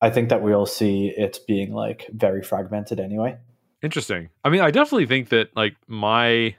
I 0.00 0.10
think 0.10 0.28
that 0.28 0.42
we 0.42 0.52
all 0.52 0.66
see 0.66 1.12
it 1.16 1.38
being 1.46 1.72
like 1.72 2.08
very 2.12 2.42
fragmented 2.42 3.00
anyway. 3.00 3.38
Interesting. 3.82 4.28
I 4.44 4.50
mean, 4.50 4.60
I 4.60 4.70
definitely 4.70 5.06
think 5.06 5.28
that 5.28 5.54
like 5.54 5.76
my 5.86 6.56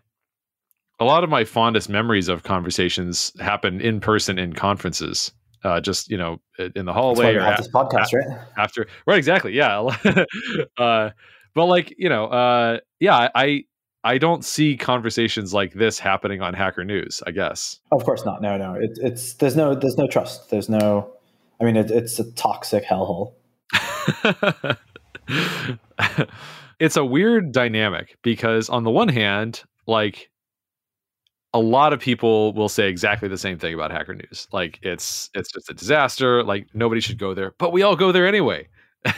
a 0.99 1.05
lot 1.05 1.23
of 1.23 1.29
my 1.29 1.43
fondest 1.43 1.89
memories 1.89 2.27
of 2.29 2.43
conversations 2.43 3.31
happen 3.39 3.81
in 3.81 3.99
person 3.99 4.39
in 4.39 4.53
conferences. 4.53 5.31
Uh, 5.63 5.81
just 5.81 6.09
you 6.09 6.17
know, 6.17 6.39
in 6.75 6.85
the 6.85 6.93
hallway 6.93 7.35
or 7.35 7.55
this 7.57 7.67
podcast, 7.67 8.13
right? 8.13 8.39
After, 8.57 8.87
right? 9.05 9.17
Exactly. 9.17 9.53
Yeah. 9.53 9.79
uh, 10.77 11.09
but 11.55 11.65
like 11.65 11.93
you 11.97 12.09
know, 12.09 12.25
uh, 12.25 12.79
yeah, 12.99 13.29
I 13.33 13.63
I 14.03 14.17
don't 14.17 14.45
see 14.45 14.77
conversations 14.77 15.53
like 15.53 15.73
this 15.73 15.99
happening 15.99 16.41
on 16.41 16.53
Hacker 16.53 16.83
News. 16.85 17.21
I 17.25 17.31
guess. 17.31 17.79
Of 17.91 18.03
course 18.03 18.23
not. 18.25 18.41
No, 18.41 18.57
no. 18.57 18.75
It, 18.75 18.97
it's 19.01 19.33
there's 19.33 19.55
no 19.55 19.73
there's 19.73 19.97
no 19.97 20.07
trust. 20.07 20.49
There's 20.49 20.69
no. 20.69 21.11
I 21.59 21.63
mean, 21.63 21.75
it, 21.75 21.89
it's 21.89 22.19
a 22.19 22.31
toxic 22.33 22.85
hellhole. 22.85 23.33
it's 26.79 26.95
a 26.95 27.03
weird 27.03 27.51
dynamic 27.51 28.17
because 28.21 28.69
on 28.69 28.83
the 28.83 28.91
one 28.91 29.09
hand, 29.09 29.63
like 29.87 30.29
a 31.57 31.59
lot 31.59 31.91
of 31.91 31.99
people 31.99 32.53
will 32.53 32.69
say 32.69 32.87
exactly 32.87 33.27
the 33.27 33.37
same 33.37 33.57
thing 33.57 33.73
about 33.73 33.91
Hacker 33.91 34.13
News. 34.13 34.47
Like 34.51 34.79
it's 34.83 35.29
it's 35.33 35.51
just 35.51 35.69
a 35.69 35.73
disaster. 35.73 36.43
Like 36.43 36.67
nobody 36.73 37.01
should 37.01 37.17
go 37.17 37.33
there, 37.33 37.53
but 37.57 37.71
we 37.71 37.81
all 37.81 37.95
go 37.95 38.11
there 38.11 38.27
anyway. 38.27 38.67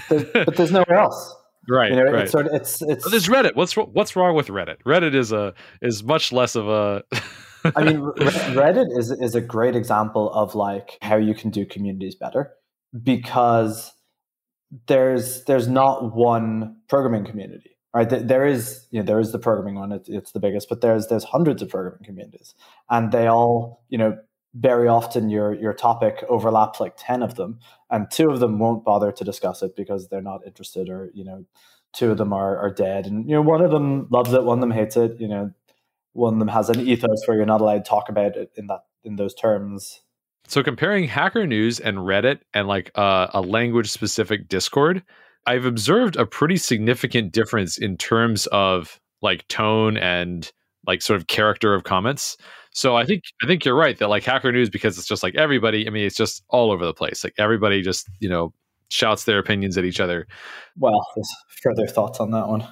there's, 0.09 0.23
but 0.31 0.55
there's 0.55 0.71
nowhere 0.71 0.97
else. 0.97 1.35
Right, 1.71 1.91
you 1.91 1.97
know, 1.97 2.05
right. 2.05 2.23
It's 2.23 2.31
sort 2.31 2.47
of, 2.47 2.53
it's 2.53 2.81
it's. 2.81 3.11
There's 3.11 3.27
Reddit. 3.27 3.55
What's 3.55 3.75
what's 3.77 4.15
wrong 4.15 4.35
with 4.35 4.47
Reddit? 4.47 4.77
Reddit 4.87 5.13
is 5.13 5.31
a 5.31 5.53
is 5.83 6.03
much 6.03 6.31
less 6.31 6.55
of 6.55 6.67
a. 6.67 7.03
I 7.75 7.83
mean, 7.83 7.99
Reddit 8.55 8.97
is 8.97 9.11
is 9.11 9.35
a 9.35 9.41
great 9.41 9.75
example 9.75 10.31
of 10.31 10.55
like 10.55 10.97
how 11.03 11.17
you 11.17 11.35
can 11.35 11.51
do 11.51 11.67
communities 11.67 12.15
better 12.15 12.53
because 13.03 13.91
there's 14.87 15.43
there's 15.43 15.67
not 15.67 16.15
one 16.15 16.77
programming 16.87 17.25
community 17.25 17.77
right? 17.93 18.09
There 18.09 18.45
is 18.45 18.87
you 18.91 18.99
know 18.99 19.05
there 19.05 19.19
is 19.19 19.31
the 19.31 19.39
programming 19.39 19.75
one 19.75 19.91
it's, 19.91 20.09
it's 20.09 20.31
the 20.31 20.39
biggest 20.39 20.69
but 20.69 20.81
there's 20.81 21.07
there's 21.07 21.23
hundreds 21.23 21.61
of 21.61 21.69
programming 21.69 22.03
communities 22.03 22.53
and 22.89 23.11
they 23.11 23.27
all 23.27 23.83
you 23.89 23.97
know 23.97 24.17
very 24.55 24.87
often 24.87 25.29
your 25.29 25.53
your 25.53 25.73
topic 25.73 26.23
overlaps 26.27 26.79
like 26.79 26.95
10 26.97 27.21
of 27.21 27.35
them 27.35 27.59
and 27.91 28.09
two 28.09 28.29
of 28.31 28.39
them 28.39 28.57
won't 28.57 28.83
bother 28.83 29.11
to 29.11 29.23
discuss 29.23 29.61
it 29.61 29.75
because 29.75 30.07
they're 30.07 30.21
not 30.21 30.41
interested 30.45 30.89
or 30.89 31.11
you 31.13 31.23
know 31.23 31.45
two 31.93 32.11
of 32.11 32.17
them 32.17 32.33
are 32.33 32.57
are 32.57 32.73
dead 32.73 33.05
and 33.05 33.29
you 33.29 33.35
know 33.35 33.41
one 33.41 33.61
of 33.61 33.69
them 33.69 34.07
loves 34.09 34.33
it 34.33 34.43
one 34.43 34.57
of 34.57 34.61
them 34.61 34.71
hates 34.71 34.97
it 34.97 35.19
you 35.19 35.27
know 35.27 35.51
one 36.13 36.33
of 36.33 36.39
them 36.39 36.47
has 36.47 36.69
an 36.69 36.79
ethos 36.79 37.27
where 37.27 37.37
you're 37.37 37.45
not 37.45 37.61
allowed 37.61 37.83
to 37.85 37.89
talk 37.89 38.09
about 38.09 38.35
it 38.35 38.51
in 38.55 38.67
that 38.67 38.83
in 39.03 39.15
those 39.15 39.33
terms. 39.33 40.01
So 40.47 40.63
comparing 40.63 41.07
hacker 41.07 41.45
news 41.45 41.79
and 41.79 41.97
reddit 41.99 42.39
and 42.53 42.67
like 42.67 42.91
uh, 42.95 43.27
a 43.33 43.41
language 43.41 43.89
specific 43.89 44.47
discord 44.49 45.03
i've 45.45 45.65
observed 45.65 46.15
a 46.15 46.25
pretty 46.25 46.57
significant 46.57 47.31
difference 47.31 47.77
in 47.77 47.97
terms 47.97 48.47
of 48.47 48.99
like 49.21 49.47
tone 49.47 49.97
and 49.97 50.51
like 50.87 51.01
sort 51.01 51.19
of 51.19 51.27
character 51.27 51.73
of 51.73 51.83
comments 51.83 52.37
so 52.71 52.95
I 52.95 53.05
think 53.05 53.23
I 53.43 53.47
think 53.47 53.65
you're 53.65 53.75
right 53.75 53.97
that 53.97 54.09
like 54.09 54.23
Hacker 54.23 54.51
News 54.51 54.69
because 54.69 54.97
it's 54.97 55.07
just 55.07 55.23
like 55.23 55.35
everybody. 55.35 55.87
I 55.87 55.89
mean, 55.89 56.05
it's 56.05 56.15
just 56.15 56.43
all 56.49 56.71
over 56.71 56.85
the 56.85 56.93
place. 56.93 57.23
Like 57.23 57.33
everybody 57.37 57.81
just 57.81 58.07
you 58.19 58.29
know 58.29 58.53
shouts 58.89 59.25
their 59.25 59.39
opinions 59.39 59.77
at 59.77 59.85
each 59.85 59.99
other. 59.99 60.27
Well, 60.77 61.05
further 61.61 61.87
thoughts 61.87 62.19
on 62.19 62.31
that 62.31 62.47
one. 62.47 62.67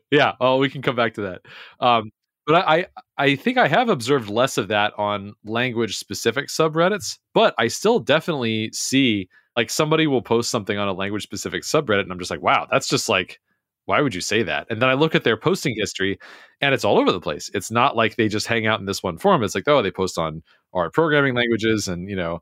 yeah, 0.10 0.32
well, 0.40 0.58
we 0.58 0.68
can 0.68 0.82
come 0.82 0.96
back 0.96 1.14
to 1.14 1.22
that. 1.22 1.42
Um, 1.80 2.10
but 2.46 2.66
I, 2.66 2.86
I 3.18 3.36
think 3.36 3.58
I 3.58 3.68
have 3.68 3.88
observed 3.88 4.28
less 4.28 4.58
of 4.58 4.68
that 4.68 4.92
on 4.98 5.34
language 5.44 5.96
specific 5.96 6.48
subreddits, 6.48 7.18
but 7.34 7.54
I 7.58 7.68
still 7.68 7.98
definitely 7.98 8.70
see 8.72 9.28
like 9.56 9.70
somebody 9.70 10.06
will 10.06 10.22
post 10.22 10.50
something 10.50 10.78
on 10.78 10.88
a 10.88 10.92
language 10.92 11.22
specific 11.22 11.62
subreddit, 11.62 12.00
and 12.00 12.12
I'm 12.12 12.18
just 12.18 12.30
like, 12.30 12.42
wow, 12.42 12.66
that's 12.70 12.88
just 12.88 13.08
like 13.08 13.40
why 13.86 14.00
would 14.00 14.14
you 14.14 14.20
say 14.20 14.42
that? 14.42 14.66
And 14.70 14.80
then 14.80 14.88
I 14.88 14.94
look 14.94 15.14
at 15.14 15.24
their 15.24 15.36
posting 15.36 15.74
history 15.76 16.18
and 16.60 16.74
it's 16.74 16.84
all 16.84 16.98
over 16.98 17.10
the 17.10 17.20
place. 17.20 17.50
It's 17.54 17.70
not 17.70 17.96
like 17.96 18.16
they 18.16 18.28
just 18.28 18.46
hang 18.46 18.66
out 18.66 18.80
in 18.80 18.86
this 18.86 19.02
one 19.02 19.18
forum. 19.18 19.42
It's 19.42 19.54
like, 19.54 19.66
oh, 19.66 19.82
they 19.82 19.90
post 19.90 20.18
on 20.18 20.42
our 20.72 20.90
programming 20.90 21.34
languages 21.34 21.88
and, 21.88 22.08
you 22.08 22.16
know, 22.16 22.40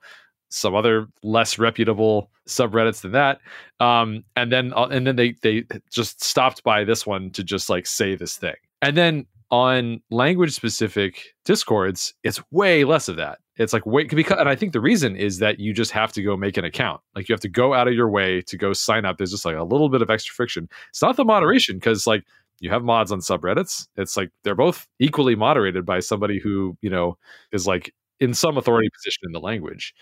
some 0.50 0.74
other 0.74 1.06
less 1.22 1.58
reputable 1.58 2.30
subreddits 2.46 3.02
than 3.02 3.12
that. 3.12 3.40
Um, 3.78 4.24
and 4.36 4.52
then, 4.52 4.72
uh, 4.74 4.88
and 4.88 5.06
then 5.06 5.16
they, 5.16 5.34
they 5.42 5.64
just 5.90 6.22
stopped 6.22 6.62
by 6.62 6.84
this 6.84 7.06
one 7.06 7.30
to 7.30 7.44
just 7.44 7.70
like 7.70 7.86
say 7.86 8.16
this 8.16 8.36
thing. 8.36 8.56
And 8.82 8.96
then 8.96 9.26
on 9.50 10.00
language 10.10 10.52
specific 10.52 11.34
discords, 11.44 12.14
it's 12.22 12.40
way 12.50 12.84
less 12.84 13.08
of 13.08 13.16
that. 13.16 13.38
It's 13.56 13.72
like 13.72 13.84
wait 13.84 14.08
because 14.10 14.38
and 14.38 14.48
I 14.48 14.54
think 14.56 14.72
the 14.72 14.80
reason 14.80 15.16
is 15.16 15.38
that 15.38 15.60
you 15.60 15.74
just 15.74 15.90
have 15.90 16.12
to 16.12 16.22
go 16.22 16.36
make 16.36 16.56
an 16.56 16.64
account. 16.64 17.00
Like 17.14 17.28
you 17.28 17.32
have 17.34 17.40
to 17.40 17.48
go 17.48 17.74
out 17.74 17.88
of 17.88 17.94
your 17.94 18.08
way 18.08 18.40
to 18.42 18.56
go 18.56 18.72
sign 18.72 19.04
up. 19.04 19.18
There's 19.18 19.32
just 19.32 19.44
like 19.44 19.56
a 19.56 19.64
little 19.64 19.88
bit 19.90 20.02
of 20.02 20.08
extra 20.10 20.32
friction. 20.34 20.68
It's 20.88 21.02
not 21.02 21.16
the 21.16 21.24
moderation 21.24 21.76
because 21.76 22.06
like 22.06 22.24
You 22.60 22.70
have 22.70 22.84
mods 22.84 23.10
on 23.10 23.20
subreddits. 23.20 23.88
It's 23.96 24.16
like 24.16 24.30
they're 24.44 24.54
both 24.54 24.86
equally 24.98 25.34
moderated 25.34 25.86
by 25.86 26.00
somebody 26.00 26.38
who, 26.38 26.76
you 26.82 26.90
know, 26.90 27.16
is 27.52 27.66
like 27.66 27.92
in 28.20 28.34
some 28.34 28.58
authority 28.58 28.88
position 28.94 29.22
in 29.24 29.32
the 29.32 29.40
language. 29.40 29.94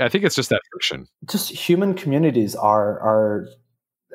I 0.00 0.08
think 0.08 0.24
it's 0.24 0.34
just 0.34 0.48
that 0.48 0.60
friction. 0.72 1.06
Just 1.26 1.50
human 1.50 1.94
communities 1.94 2.54
are 2.56 2.98
are 3.00 3.48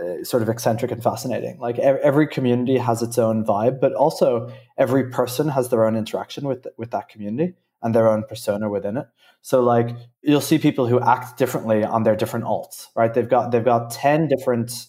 uh, 0.02 0.24
sort 0.24 0.42
of 0.42 0.50
eccentric 0.50 0.92
and 0.92 1.04
fascinating. 1.04 1.60
Like 1.60 1.78
every 1.80 2.28
community 2.28 2.78
has 2.78 3.02
its 3.02 3.18
own 3.18 3.46
vibe, 3.46 3.80
but 3.80 3.94
also 3.94 4.52
every 4.78 5.10
person 5.10 5.50
has 5.50 5.70
their 5.70 5.86
own 5.86 5.96
interaction 5.96 6.48
with 6.48 6.66
with 6.78 6.92
that 6.92 7.10
community 7.10 7.54
and 7.82 7.94
their 7.94 8.10
own 8.10 8.24
persona 8.24 8.70
within 8.70 8.98
it. 8.98 9.08
So 9.42 9.62
like 9.62 9.96
you'll 10.22 10.42
see 10.42 10.58
people 10.58 10.88
who 10.88 11.00
act 11.00 11.38
differently 11.38 11.84
on 11.84 12.04
their 12.04 12.16
different 12.16 12.46
alts, 12.46 12.88
right? 12.96 13.14
They've 13.14 13.30
got 13.30 13.52
they've 13.52 13.64
got 13.64 13.92
10 13.92 14.28
different 14.28 14.88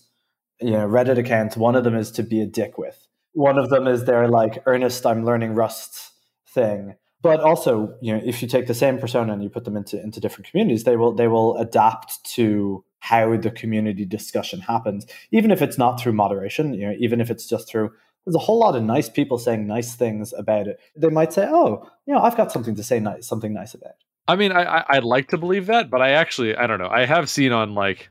you 0.60 0.70
know 0.70 0.86
Reddit 0.88 1.18
accounts. 1.18 1.56
One 1.56 1.74
of 1.74 1.84
them 1.84 1.96
is 1.96 2.10
to 2.12 2.22
be 2.22 2.40
a 2.40 2.46
dick 2.46 2.78
with. 2.78 3.06
One 3.32 3.58
of 3.58 3.68
them 3.68 3.86
is 3.86 4.04
their 4.04 4.28
like 4.28 4.62
earnest 4.66 5.04
I'm 5.04 5.24
learning 5.24 5.54
Rust 5.54 6.12
thing. 6.48 6.94
But 7.20 7.40
also, 7.40 7.96
you 8.02 8.14
know, 8.14 8.22
if 8.22 8.42
you 8.42 8.48
take 8.48 8.66
the 8.66 8.74
same 8.74 8.98
persona 8.98 9.32
and 9.32 9.42
you 9.42 9.48
put 9.48 9.64
them 9.64 9.76
into 9.76 10.00
into 10.00 10.20
different 10.20 10.50
communities, 10.50 10.84
they 10.84 10.96
will 10.96 11.12
they 11.12 11.26
will 11.26 11.56
adapt 11.56 12.22
to 12.34 12.84
how 13.04 13.36
the 13.36 13.50
community 13.50 14.06
discussion 14.06 14.60
happens, 14.60 15.06
even 15.30 15.50
if 15.50 15.60
it's 15.60 15.76
not 15.76 16.00
through 16.00 16.14
moderation, 16.14 16.72
you 16.72 16.86
know, 16.86 16.94
even 16.98 17.20
if 17.20 17.30
it's 17.30 17.46
just 17.46 17.68
through 17.68 17.90
there's 18.24 18.34
a 18.34 18.38
whole 18.38 18.58
lot 18.58 18.74
of 18.74 18.82
nice 18.82 19.10
people 19.10 19.36
saying 19.36 19.66
nice 19.66 19.94
things 19.94 20.32
about 20.32 20.66
it. 20.66 20.80
They 20.96 21.10
might 21.10 21.30
say, 21.30 21.46
"Oh, 21.46 21.86
you 22.06 22.14
know, 22.14 22.20
I've 22.20 22.38
got 22.38 22.50
something 22.50 22.74
to 22.76 22.82
say 22.82 22.98
nice, 22.98 23.26
something 23.26 23.52
nice 23.52 23.74
about." 23.74 23.92
I 24.26 24.36
mean, 24.36 24.50
I, 24.52 24.82
I 24.88 24.94
would 24.94 25.04
like 25.04 25.28
to 25.28 25.36
believe 25.36 25.66
that, 25.66 25.90
but 25.90 26.00
I 26.00 26.12
actually 26.12 26.56
I 26.56 26.66
don't 26.66 26.78
know. 26.78 26.88
I 26.88 27.04
have 27.04 27.28
seen 27.28 27.52
on 27.52 27.74
like 27.74 28.08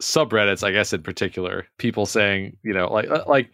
subreddits, 0.00 0.64
I 0.64 0.70
guess 0.70 0.94
in 0.94 1.02
particular, 1.02 1.66
people 1.76 2.06
saying, 2.06 2.56
you 2.62 2.72
know, 2.72 2.90
like 2.90 3.10
uh, 3.10 3.24
like 3.26 3.50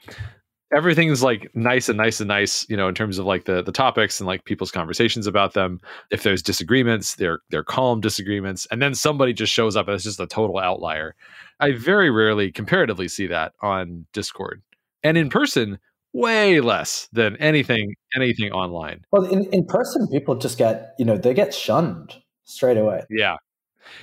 everything's 0.73 1.23
like 1.23 1.51
nice 1.55 1.89
and 1.89 1.99
nice 1.99 2.21
and 2.21 2.29
nice, 2.29 2.69
you 2.69 2.77
know, 2.77 2.89
in 2.89 2.95
terms 2.95 3.19
of 3.19 3.27
like 3.27 3.45
the 3.45 3.63
the 3.63 3.73
topics 3.73 4.21
and 4.21 4.27
like 4.27 4.45
people's 4.45 4.71
conversations 4.71 5.27
about 5.27 5.55
them. 5.55 5.81
If 6.11 6.23
there's 6.23 6.43
disagreements, 6.43 7.17
they're 7.17 7.41
they're 7.51 7.65
calm 7.65 8.01
disagreements, 8.01 8.67
and 8.71 8.81
then 8.81 8.95
somebody 8.95 9.33
just 9.33 9.53
shows 9.53 9.77
up 9.77 9.89
as 9.89 10.05
just 10.05 10.21
a 10.21 10.27
total 10.27 10.59
outlier. 10.59 11.15
I 11.61 11.73
very 11.73 12.11
rarely 12.11 12.51
comparatively 12.51 13.09
see 13.09 13.27
that 13.27 13.53
on 13.61 14.07
Discord 14.13 14.63
and 15.03 15.17
in 15.17 15.31
person 15.31 15.79
way 16.13 16.61
less 16.61 17.09
than 17.13 17.37
anything 17.37 17.95
anything 18.17 18.51
online 18.51 19.05
well 19.13 19.25
in, 19.25 19.45
in 19.53 19.65
person 19.65 20.09
people 20.09 20.35
just 20.35 20.59
get 20.59 20.95
you 20.99 21.05
know 21.05 21.17
they 21.17 21.33
get 21.33 21.55
shunned 21.55 22.17
straight 22.45 22.77
away 22.77 23.05
yeah 23.09 23.37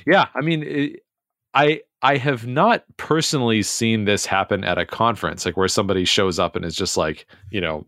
yeah 0.05 0.27
i 0.33 0.41
mean 0.41 0.63
it, 0.63 1.01
i 1.53 1.81
i 2.01 2.17
have 2.17 2.45
not 2.45 2.83
personally 2.97 3.61
seen 3.63 4.05
this 4.05 4.25
happen 4.25 4.63
at 4.63 4.77
a 4.77 4.85
conference 4.85 5.45
like 5.45 5.57
where 5.57 5.67
somebody 5.67 6.05
shows 6.05 6.39
up 6.39 6.55
and 6.55 6.65
is 6.65 6.75
just 6.75 6.97
like 6.97 7.25
you 7.51 7.61
know 7.61 7.85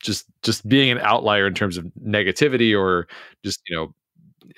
just 0.00 0.26
just 0.42 0.68
being 0.68 0.90
an 0.90 0.98
outlier 0.98 1.46
in 1.46 1.54
terms 1.54 1.76
of 1.76 1.84
negativity 2.04 2.78
or 2.78 3.06
just 3.44 3.60
you 3.68 3.76
know 3.76 3.94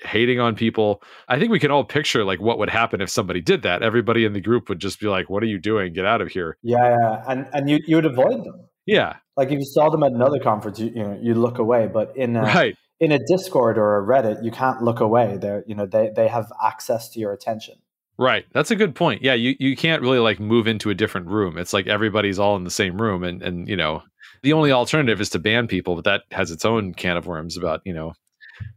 hating 0.03 0.39
on 0.39 0.55
people. 0.55 1.01
I 1.27 1.39
think 1.39 1.51
we 1.51 1.59
can 1.59 1.71
all 1.71 1.83
picture 1.83 2.23
like 2.23 2.41
what 2.41 2.57
would 2.57 2.69
happen 2.69 3.01
if 3.01 3.09
somebody 3.09 3.41
did 3.41 3.61
that. 3.63 3.81
Everybody 3.81 4.25
in 4.25 4.33
the 4.33 4.41
group 4.41 4.69
would 4.69 4.79
just 4.79 4.99
be 4.99 5.07
like, 5.07 5.29
"What 5.29 5.43
are 5.43 5.47
you 5.47 5.59
doing? 5.59 5.93
Get 5.93 6.05
out 6.05 6.21
of 6.21 6.29
here!" 6.29 6.57
Yeah, 6.61 6.97
yeah. 6.97 7.23
and 7.27 7.47
and 7.53 7.69
you 7.69 7.79
you 7.87 7.95
would 7.95 8.05
avoid 8.05 8.43
them. 8.43 8.67
Yeah, 8.85 9.17
like 9.37 9.51
if 9.51 9.59
you 9.59 9.65
saw 9.65 9.89
them 9.89 10.03
at 10.03 10.11
another 10.11 10.39
conference, 10.39 10.79
you, 10.79 10.87
you 10.87 11.03
know 11.03 11.19
you 11.21 11.33
look 11.35 11.59
away. 11.59 11.87
But 11.87 12.15
in 12.15 12.35
a, 12.35 12.41
right. 12.41 12.77
in 12.99 13.11
a 13.11 13.19
Discord 13.19 13.77
or 13.77 13.97
a 13.97 14.05
Reddit, 14.05 14.43
you 14.43 14.51
can't 14.51 14.81
look 14.81 14.99
away. 14.99 15.37
They're 15.37 15.63
you 15.67 15.75
know 15.75 15.85
they 15.85 16.11
they 16.15 16.27
have 16.27 16.51
access 16.63 17.09
to 17.09 17.19
your 17.19 17.33
attention. 17.33 17.75
Right. 18.17 18.45
That's 18.53 18.71
a 18.71 18.75
good 18.75 18.95
point. 18.95 19.21
Yeah, 19.21 19.33
you, 19.33 19.55
you 19.59 19.75
can't 19.75 20.01
really 20.01 20.19
like 20.19 20.39
move 20.39 20.67
into 20.67 20.89
a 20.89 20.95
different 20.95 21.27
room. 21.27 21.57
It's 21.57 21.73
like 21.73 21.87
everybody's 21.87 22.39
all 22.39 22.55
in 22.55 22.63
the 22.63 22.71
same 22.71 23.01
room 23.01 23.23
and 23.23 23.41
and 23.41 23.67
you 23.67 23.75
know, 23.75 24.03
the 24.41 24.53
only 24.53 24.71
alternative 24.71 25.19
is 25.19 25.29
to 25.31 25.39
ban 25.39 25.67
people, 25.67 25.95
but 25.95 26.05
that 26.05 26.23
has 26.31 26.51
its 26.51 26.65
own 26.65 26.93
can 26.93 27.17
of 27.17 27.27
worms 27.27 27.57
about, 27.57 27.81
you 27.83 27.93
know, 27.93 28.13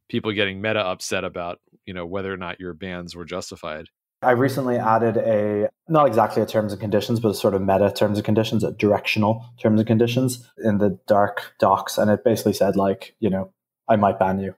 people 0.08 0.32
getting 0.32 0.60
meta 0.60 0.84
upset 0.84 1.24
about 1.24 1.60
you 1.86 1.94
know 1.94 2.06
whether 2.06 2.32
or 2.32 2.36
not 2.36 2.60
your 2.60 2.74
bans 2.74 3.14
were 3.14 3.24
justified. 3.24 3.86
I 4.20 4.32
recently 4.32 4.76
added 4.76 5.16
a 5.16 5.68
not 5.88 6.06
exactly 6.06 6.42
a 6.42 6.46
terms 6.46 6.72
and 6.72 6.80
conditions, 6.80 7.20
but 7.20 7.28
a 7.28 7.34
sort 7.34 7.54
of 7.54 7.62
meta 7.62 7.92
terms 7.94 8.18
and 8.18 8.24
conditions, 8.24 8.64
a 8.64 8.72
directional 8.72 9.44
terms 9.60 9.80
and 9.80 9.86
conditions 9.86 10.48
in 10.62 10.78
the 10.78 10.98
dark 11.06 11.54
docs, 11.60 11.98
and 11.98 12.10
it 12.10 12.24
basically 12.24 12.52
said 12.52 12.76
like 12.76 13.14
you 13.20 13.30
know 13.30 13.52
I 13.88 13.96
might 13.96 14.18
ban 14.18 14.40
you, 14.40 14.54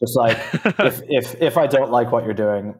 just 0.00 0.16
like 0.16 0.38
if 0.78 1.02
if 1.08 1.40
if 1.42 1.58
I 1.58 1.66
don't 1.66 1.90
like 1.90 2.12
what 2.12 2.24
you're 2.24 2.34
doing 2.34 2.76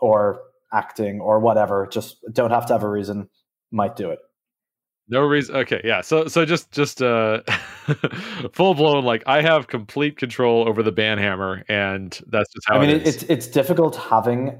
or 0.00 0.40
acting 0.72 1.20
or 1.20 1.38
whatever, 1.40 1.86
just 1.90 2.16
don't 2.32 2.50
have 2.50 2.66
to 2.66 2.72
have 2.72 2.82
a 2.82 2.88
reason, 2.88 3.28
might 3.70 3.96
do 3.96 4.10
it. 4.10 4.18
No 5.08 5.20
reason. 5.20 5.56
Okay, 5.56 5.82
yeah. 5.84 6.00
So 6.00 6.28
so 6.28 6.46
just 6.46 6.70
just 6.70 7.02
uh 7.02 7.42
full 8.52 8.74
blown 8.74 9.04
like 9.04 9.22
I 9.26 9.42
have 9.42 9.66
complete 9.66 10.16
control 10.16 10.66
over 10.66 10.82
the 10.82 10.92
ban 10.92 11.18
hammer, 11.18 11.62
and 11.68 12.18
that's 12.28 12.50
just 12.52 12.66
how. 12.66 12.76
I 12.76 12.80
mean, 12.80 12.90
it 12.90 13.06
it's 13.06 13.22
it's 13.24 13.46
difficult 13.46 13.96
having 13.96 14.58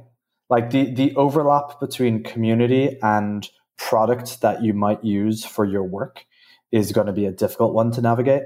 like 0.50 0.70
the 0.70 0.92
the 0.92 1.14
overlap 1.16 1.80
between 1.80 2.22
community 2.22 2.98
and 3.02 3.48
product 3.78 4.42
that 4.42 4.62
you 4.62 4.74
might 4.74 5.02
use 5.02 5.44
for 5.44 5.64
your 5.64 5.82
work 5.82 6.26
is 6.72 6.92
going 6.92 7.06
to 7.06 7.12
be 7.12 7.24
a 7.24 7.32
difficult 7.32 7.72
one 7.72 7.90
to 7.92 8.02
navigate. 8.02 8.42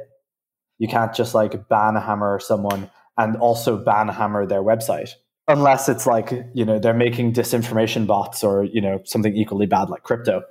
You 0.79 0.87
can't 0.87 1.13
just 1.13 1.35
like 1.35 1.69
ban 1.69 1.97
hammer 1.97 2.39
someone 2.39 2.91
and 3.17 3.37
also 3.37 3.77
ban 3.77 4.07
hammer 4.07 4.47
their 4.47 4.63
website 4.63 5.15
unless 5.49 5.89
it's 5.89 6.07
like 6.07 6.33
you 6.55 6.65
know 6.65 6.79
they're 6.79 6.95
making 6.95 7.33
disinformation 7.33 8.07
bots 8.07 8.45
or 8.45 8.65
you 8.65 8.81
know 8.81 9.01
something 9.05 9.35
equally 9.37 9.67
bad 9.67 9.91
like 9.91 10.03
crypto 10.03 10.43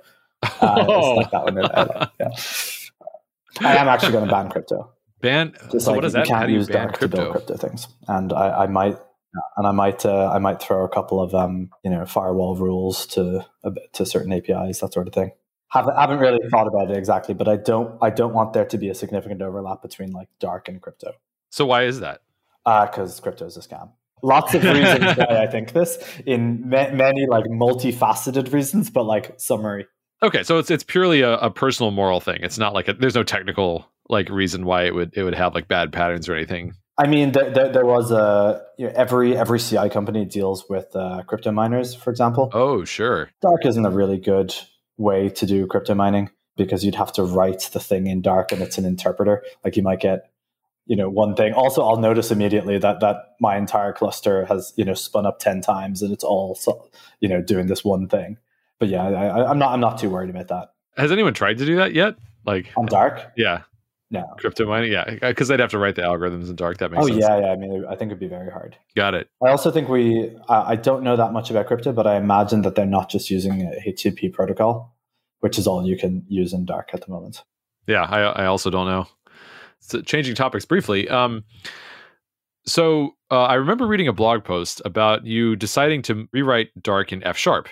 uh, 0.42 0.84
oh. 0.88 1.14
like 1.14 1.30
that 1.30 1.44
one. 1.44 1.58
I, 1.58 2.08
yeah. 2.20 2.28
I 3.60 3.76
am 3.76 3.88
actually 3.88 4.12
going 4.12 4.24
to 4.24 4.30
ban 4.30 4.50
crypto. 4.50 4.92
Ban. 5.20 5.52
Just 5.72 5.84
so 5.84 5.90
like, 5.90 5.96
what 5.96 6.02
does 6.02 6.12
that? 6.12 6.26
You 6.26 6.34
can't 6.34 6.50
use 6.50 6.68
dark 6.68 6.98
crypto? 6.98 7.16
to 7.16 7.22
build 7.22 7.32
crypto 7.32 7.56
things, 7.56 7.88
and 8.06 8.32
I, 8.32 8.64
I 8.64 8.66
might, 8.66 8.96
and 9.56 9.66
I 9.66 9.72
might, 9.72 10.06
uh, 10.06 10.30
I 10.32 10.38
might 10.38 10.60
throw 10.60 10.84
a 10.84 10.88
couple 10.88 11.20
of 11.20 11.34
um, 11.34 11.70
you 11.84 11.90
know, 11.90 12.06
firewall 12.06 12.54
rules 12.56 13.06
to 13.08 13.44
uh, 13.64 13.70
to 13.94 14.06
certain 14.06 14.32
APIs, 14.32 14.80
that 14.80 14.92
sort 14.92 15.08
of 15.08 15.14
thing. 15.14 15.32
Haven't 15.70 15.96
haven't 15.96 16.20
really 16.20 16.38
thought 16.50 16.68
about 16.68 16.90
it 16.90 16.96
exactly, 16.96 17.34
but 17.34 17.48
I 17.48 17.56
don't, 17.56 17.98
I 18.00 18.10
don't 18.10 18.32
want 18.32 18.52
there 18.52 18.64
to 18.64 18.78
be 18.78 18.88
a 18.88 18.94
significant 18.94 19.42
overlap 19.42 19.82
between 19.82 20.12
like 20.12 20.28
dark 20.38 20.68
and 20.68 20.80
crypto. 20.80 21.12
So 21.50 21.66
why 21.66 21.84
is 21.84 22.00
that? 22.00 22.22
Because 22.64 23.18
uh, 23.18 23.22
crypto 23.22 23.46
is 23.46 23.56
a 23.56 23.60
scam 23.60 23.90
lots 24.22 24.54
of 24.54 24.62
reasons 24.64 25.16
why 25.16 25.42
I 25.42 25.46
think 25.46 25.72
this 25.72 25.98
in 26.26 26.68
ma- 26.68 26.90
many 26.90 27.26
like 27.26 27.44
multifaceted 27.46 28.52
reasons, 28.52 28.90
but 28.90 29.04
like 29.04 29.38
summary. 29.38 29.86
Okay, 30.22 30.42
so 30.42 30.58
it's 30.58 30.70
it's 30.70 30.84
purely 30.84 31.20
a, 31.20 31.36
a 31.38 31.50
personal 31.50 31.90
moral 31.90 32.20
thing. 32.20 32.40
It's 32.42 32.58
not 32.58 32.74
like 32.74 32.88
a, 32.88 32.92
there's 32.94 33.14
no 33.14 33.22
technical 33.22 33.88
like 34.08 34.28
reason 34.28 34.64
why 34.64 34.84
it 34.84 34.94
would 34.94 35.16
it 35.16 35.22
would 35.22 35.34
have 35.34 35.54
like 35.54 35.68
bad 35.68 35.92
patterns 35.92 36.28
or 36.28 36.34
anything. 36.34 36.74
I 36.96 37.06
mean, 37.06 37.30
there, 37.30 37.50
there, 37.50 37.72
there 37.72 37.86
was 37.86 38.10
a 38.10 38.60
you 38.76 38.86
know, 38.86 38.92
every 38.96 39.36
every 39.36 39.60
CI 39.60 39.88
company 39.88 40.24
deals 40.24 40.68
with 40.68 40.94
uh, 40.96 41.22
crypto 41.26 41.52
miners, 41.52 41.94
for 41.94 42.10
example. 42.10 42.50
Oh, 42.52 42.84
sure. 42.84 43.30
Dark 43.40 43.64
isn't 43.64 43.86
a 43.86 43.90
really 43.90 44.18
good 44.18 44.54
way 44.96 45.28
to 45.28 45.46
do 45.46 45.66
crypto 45.68 45.94
mining 45.94 46.30
because 46.56 46.84
you'd 46.84 46.96
have 46.96 47.12
to 47.12 47.22
write 47.22 47.70
the 47.72 47.78
thing 47.78 48.08
in 48.08 48.20
Dark, 48.20 48.50
and 48.50 48.60
it's 48.60 48.78
an 48.78 48.84
interpreter. 48.84 49.44
Like 49.64 49.76
you 49.76 49.84
might 49.84 50.00
get 50.00 50.32
you 50.88 50.96
know 50.96 51.08
one 51.08 51.36
thing. 51.36 51.52
Also, 51.52 51.82
I'll 51.82 52.00
notice 52.00 52.32
immediately 52.32 52.78
that 52.78 52.98
that 52.98 53.36
my 53.40 53.56
entire 53.56 53.92
cluster 53.92 54.44
has 54.46 54.72
you 54.76 54.84
know 54.84 54.94
spun 54.94 55.24
up 55.24 55.38
ten 55.38 55.60
times, 55.60 56.02
and 56.02 56.12
it's 56.12 56.24
all 56.24 56.58
you 57.20 57.28
know 57.28 57.40
doing 57.40 57.68
this 57.68 57.84
one 57.84 58.08
thing 58.08 58.38
but 58.78 58.88
yeah, 58.88 59.04
I, 59.04 59.50
am 59.50 59.58
not 59.58 59.72
I'm 59.72 59.80
not 59.80 59.98
too 59.98 60.10
worried 60.10 60.30
about 60.30 60.48
that. 60.48 60.68
Has 60.96 61.12
anyone 61.12 61.34
tried 61.34 61.58
to 61.58 61.66
do 61.66 61.76
that 61.76 61.94
yet? 61.94 62.16
Like 62.46 62.68
on 62.76 62.86
dark? 62.86 63.32
Yeah. 63.36 63.62
No. 64.10 64.24
Crypto 64.38 64.66
mining, 64.66 64.90
yeah, 64.90 65.04
because 65.20 65.48
they'd 65.48 65.60
have 65.60 65.72
to 65.72 65.78
write 65.78 65.94
the 65.94 66.00
algorithms 66.00 66.48
in 66.48 66.56
dark. 66.56 66.78
That 66.78 66.90
makes 66.90 67.06
sense. 67.06 67.18
oh, 67.18 67.20
sense. 67.20 67.42
yeah, 67.42 67.46
yeah. 67.46 67.52
I 67.52 67.56
mean, 67.56 67.84
I 67.84 67.94
think 67.94 68.08
it'd 68.08 68.18
be 68.18 68.26
very 68.26 68.50
hard. 68.50 68.74
Got 68.96 69.12
it. 69.12 69.28
I 69.44 69.50
also 69.50 69.70
think 69.70 69.90
we. 69.90 70.34
I 70.48 70.76
don't 70.76 71.02
know 71.02 71.14
that 71.16 71.34
much 71.34 71.50
about 71.50 71.66
crypto, 71.66 71.92
but 71.92 72.06
I 72.06 72.16
imagine 72.16 72.62
that 72.62 72.74
they're 72.74 72.86
not 72.86 73.10
just 73.10 73.28
using 73.28 73.60
a 73.60 73.90
HTTP 73.90 74.32
protocol, 74.32 74.96
which 75.40 75.58
is 75.58 75.66
all 75.66 75.86
you 75.86 75.98
can 75.98 76.24
use 76.26 76.54
in 76.54 76.64
dark 76.64 76.90
at 76.94 77.02
the 77.04 77.10
moment. 77.10 77.44
Yeah, 77.86 78.02
I, 78.02 78.20
I 78.20 78.46
also 78.46 78.70
don't 78.70 78.86
know. 78.86 79.08
So 79.80 80.00
changing 80.02 80.34
topics 80.34 80.64
briefly. 80.64 81.08
Um, 81.08 81.44
so 82.66 83.12
uh, 83.30 83.44
I 83.44 83.54
remember 83.54 83.86
reading 83.86 84.08
a 84.08 84.12
blog 84.12 84.44
post 84.44 84.82
about 84.84 85.24
you 85.24 85.56
deciding 85.56 86.02
to 86.02 86.28
rewrite 86.32 86.68
Dark 86.82 87.12
in 87.12 87.24
F 87.24 87.36
sharp, 87.36 87.68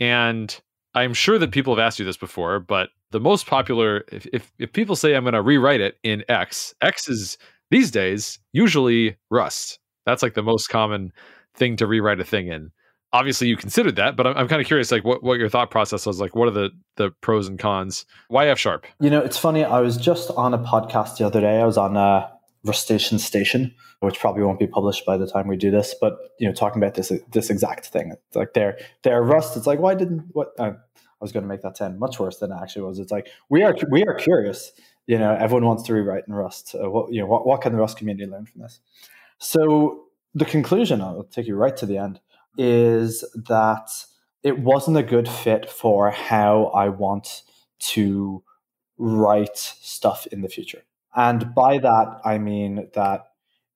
and 0.00 0.58
I'm 0.94 1.14
sure 1.14 1.38
that 1.38 1.52
people 1.52 1.74
have 1.74 1.84
asked 1.84 1.98
you 1.98 2.04
this 2.04 2.16
before, 2.16 2.58
but 2.58 2.88
the 3.10 3.20
most 3.20 3.46
popular, 3.46 4.04
if, 4.10 4.26
if, 4.32 4.52
if 4.58 4.72
people 4.72 4.96
say 4.96 5.14
I'm 5.14 5.24
going 5.24 5.34
to 5.34 5.42
rewrite 5.42 5.80
it 5.80 5.96
in 6.02 6.24
X, 6.28 6.74
X 6.80 7.08
is 7.08 7.38
these 7.70 7.90
days 7.90 8.38
usually 8.52 9.16
Rust. 9.30 9.78
That's 10.06 10.22
like 10.22 10.34
the 10.34 10.42
most 10.42 10.68
common 10.68 11.12
thing 11.54 11.76
to 11.76 11.86
rewrite 11.86 12.20
a 12.20 12.24
thing 12.24 12.48
in. 12.48 12.70
Obviously, 13.12 13.48
you 13.48 13.56
considered 13.56 13.96
that, 13.96 14.16
but 14.16 14.26
I'm, 14.26 14.36
I'm 14.36 14.48
kind 14.48 14.60
of 14.60 14.66
curious, 14.66 14.92
like 14.92 15.04
what, 15.04 15.22
what 15.22 15.38
your 15.38 15.48
thought 15.48 15.70
process 15.70 16.04
was. 16.04 16.20
Like, 16.20 16.36
what 16.36 16.48
are 16.48 16.52
the 16.52 16.70
the 16.96 17.10
pros 17.22 17.48
and 17.48 17.58
cons? 17.58 18.04
Why 18.28 18.48
F 18.48 18.58
sharp? 18.58 18.86
You 19.00 19.08
know, 19.08 19.20
it's 19.20 19.38
funny. 19.38 19.64
I 19.64 19.80
was 19.80 19.96
just 19.96 20.30
on 20.32 20.52
a 20.52 20.58
podcast 20.58 21.16
the 21.16 21.26
other 21.26 21.40
day. 21.40 21.60
I 21.60 21.64
was 21.64 21.78
on 21.78 21.96
uh, 21.96 22.28
Rustacean 22.64 23.18
Station, 23.18 23.74
which 24.00 24.18
probably 24.18 24.42
won't 24.42 24.58
be 24.58 24.66
published 24.66 25.06
by 25.06 25.16
the 25.16 25.26
time 25.26 25.48
we 25.48 25.56
do 25.56 25.70
this. 25.70 25.94
But 25.98 26.18
you 26.38 26.46
know, 26.46 26.52
talking 26.52 26.82
about 26.82 26.94
this 26.94 27.10
this 27.32 27.48
exact 27.50 27.86
thing, 27.86 28.12
it's 28.12 28.36
like 28.36 28.52
they're 28.52 28.78
they're 29.02 29.22
Rust. 29.22 29.56
It's 29.56 29.66
like 29.66 29.78
why 29.78 29.94
didn't 29.94 30.26
what? 30.32 30.48
Uh, 30.58 30.72
I 31.20 31.24
was 31.24 31.32
going 31.32 31.42
to 31.42 31.48
make 31.48 31.62
that 31.62 31.76
sound 31.76 31.98
much 31.98 32.20
worse 32.20 32.38
than 32.38 32.52
it 32.52 32.58
actually 32.62 32.82
was. 32.82 32.98
It's 32.98 33.10
like 33.10 33.28
we 33.48 33.62
are 33.62 33.74
we 33.90 34.04
are 34.04 34.14
curious. 34.14 34.72
You 35.06 35.18
know, 35.18 35.34
everyone 35.34 35.64
wants 35.64 35.84
to 35.84 35.94
rewrite 35.94 36.24
in 36.28 36.34
Rust. 36.34 36.74
Uh, 36.74 36.90
what 36.90 37.12
you 37.12 37.20
know, 37.20 37.26
what, 37.26 37.46
what 37.46 37.62
can 37.62 37.72
the 37.72 37.78
Rust 37.78 37.96
community 37.96 38.30
learn 38.30 38.46
from 38.46 38.60
this? 38.60 38.80
So 39.38 40.04
the 40.34 40.44
conclusion, 40.44 41.00
I'll 41.00 41.24
take 41.24 41.46
you 41.46 41.56
right 41.56 41.76
to 41.78 41.86
the 41.86 41.96
end, 41.96 42.20
is 42.58 43.24
that 43.46 43.88
it 44.42 44.58
wasn't 44.58 44.96
a 44.96 45.02
good 45.02 45.28
fit 45.28 45.70
for 45.70 46.10
how 46.10 46.64
I 46.66 46.88
want 46.90 47.42
to 47.78 48.42
write 48.98 49.56
stuff 49.56 50.26
in 50.26 50.42
the 50.42 50.48
future. 50.48 50.82
And 51.14 51.54
by 51.54 51.78
that, 51.78 52.20
I 52.24 52.38
mean 52.38 52.88
that 52.94 53.28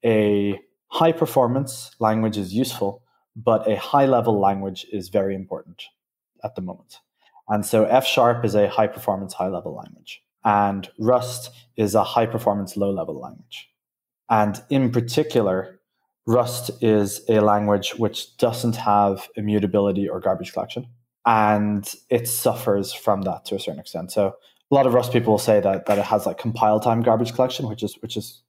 a 0.05 0.61
high 0.89 1.13
performance 1.13 1.93
language 2.01 2.37
is 2.37 2.53
useful, 2.53 3.03
but 3.37 3.71
a 3.71 3.77
high 3.77 4.07
level 4.07 4.39
language 4.39 4.85
is 4.93 5.09
very 5.09 5.35
important 5.35 5.85
at 6.45 6.55
the 6.55 6.61
moment. 6.61 6.99
And 7.49 7.65
so 7.65 7.85
F 7.85 8.07
sharp 8.07 8.45
is 8.45 8.55
a 8.55 8.69
high 8.69 8.87
performance, 8.89 9.35
high 9.35 9.49
level 9.49 9.75
language, 9.75 10.23
and 10.45 10.91
Rust 10.99 11.51
is 11.77 11.95
a 11.95 12.05
high 12.05 12.27
performance, 12.27 12.77
low 12.77 12.91
level 12.91 13.19
language. 13.21 13.69
And 14.29 14.61
in 14.71 14.91
particular, 14.91 15.81
Rust 16.27 16.71
is 16.81 17.23
a 17.29 17.41
language 17.41 17.95
which 17.97 18.37
doesn't 18.37 18.77
have 18.77 19.29
immutability 19.37 20.09
or 20.09 20.21
garbage 20.21 20.53
collection, 20.53 20.87
and 21.27 21.93
it 22.11 22.29
suffers 22.29 22.93
from 22.93 23.23
that 23.23 23.45
to 23.47 23.57
a 23.57 23.61
certain 23.61 23.81
extent. 23.81 24.13
So 24.13 24.37
a 24.71 24.75
lot 24.75 24.87
of 24.87 24.95
Rust 24.95 25.13
people 25.13 25.33
will 25.33 25.39
say 25.39 25.61
that 25.61 25.87
that 25.87 25.99
it 25.99 26.05
has 26.05 26.27
like 26.27 26.39
compile 26.39 26.81
time 26.81 27.03
garbage 27.03 27.35
collection, 27.35 27.69
which 27.69 27.83
is 27.83 27.97
which 28.01 28.17
is 28.17 28.43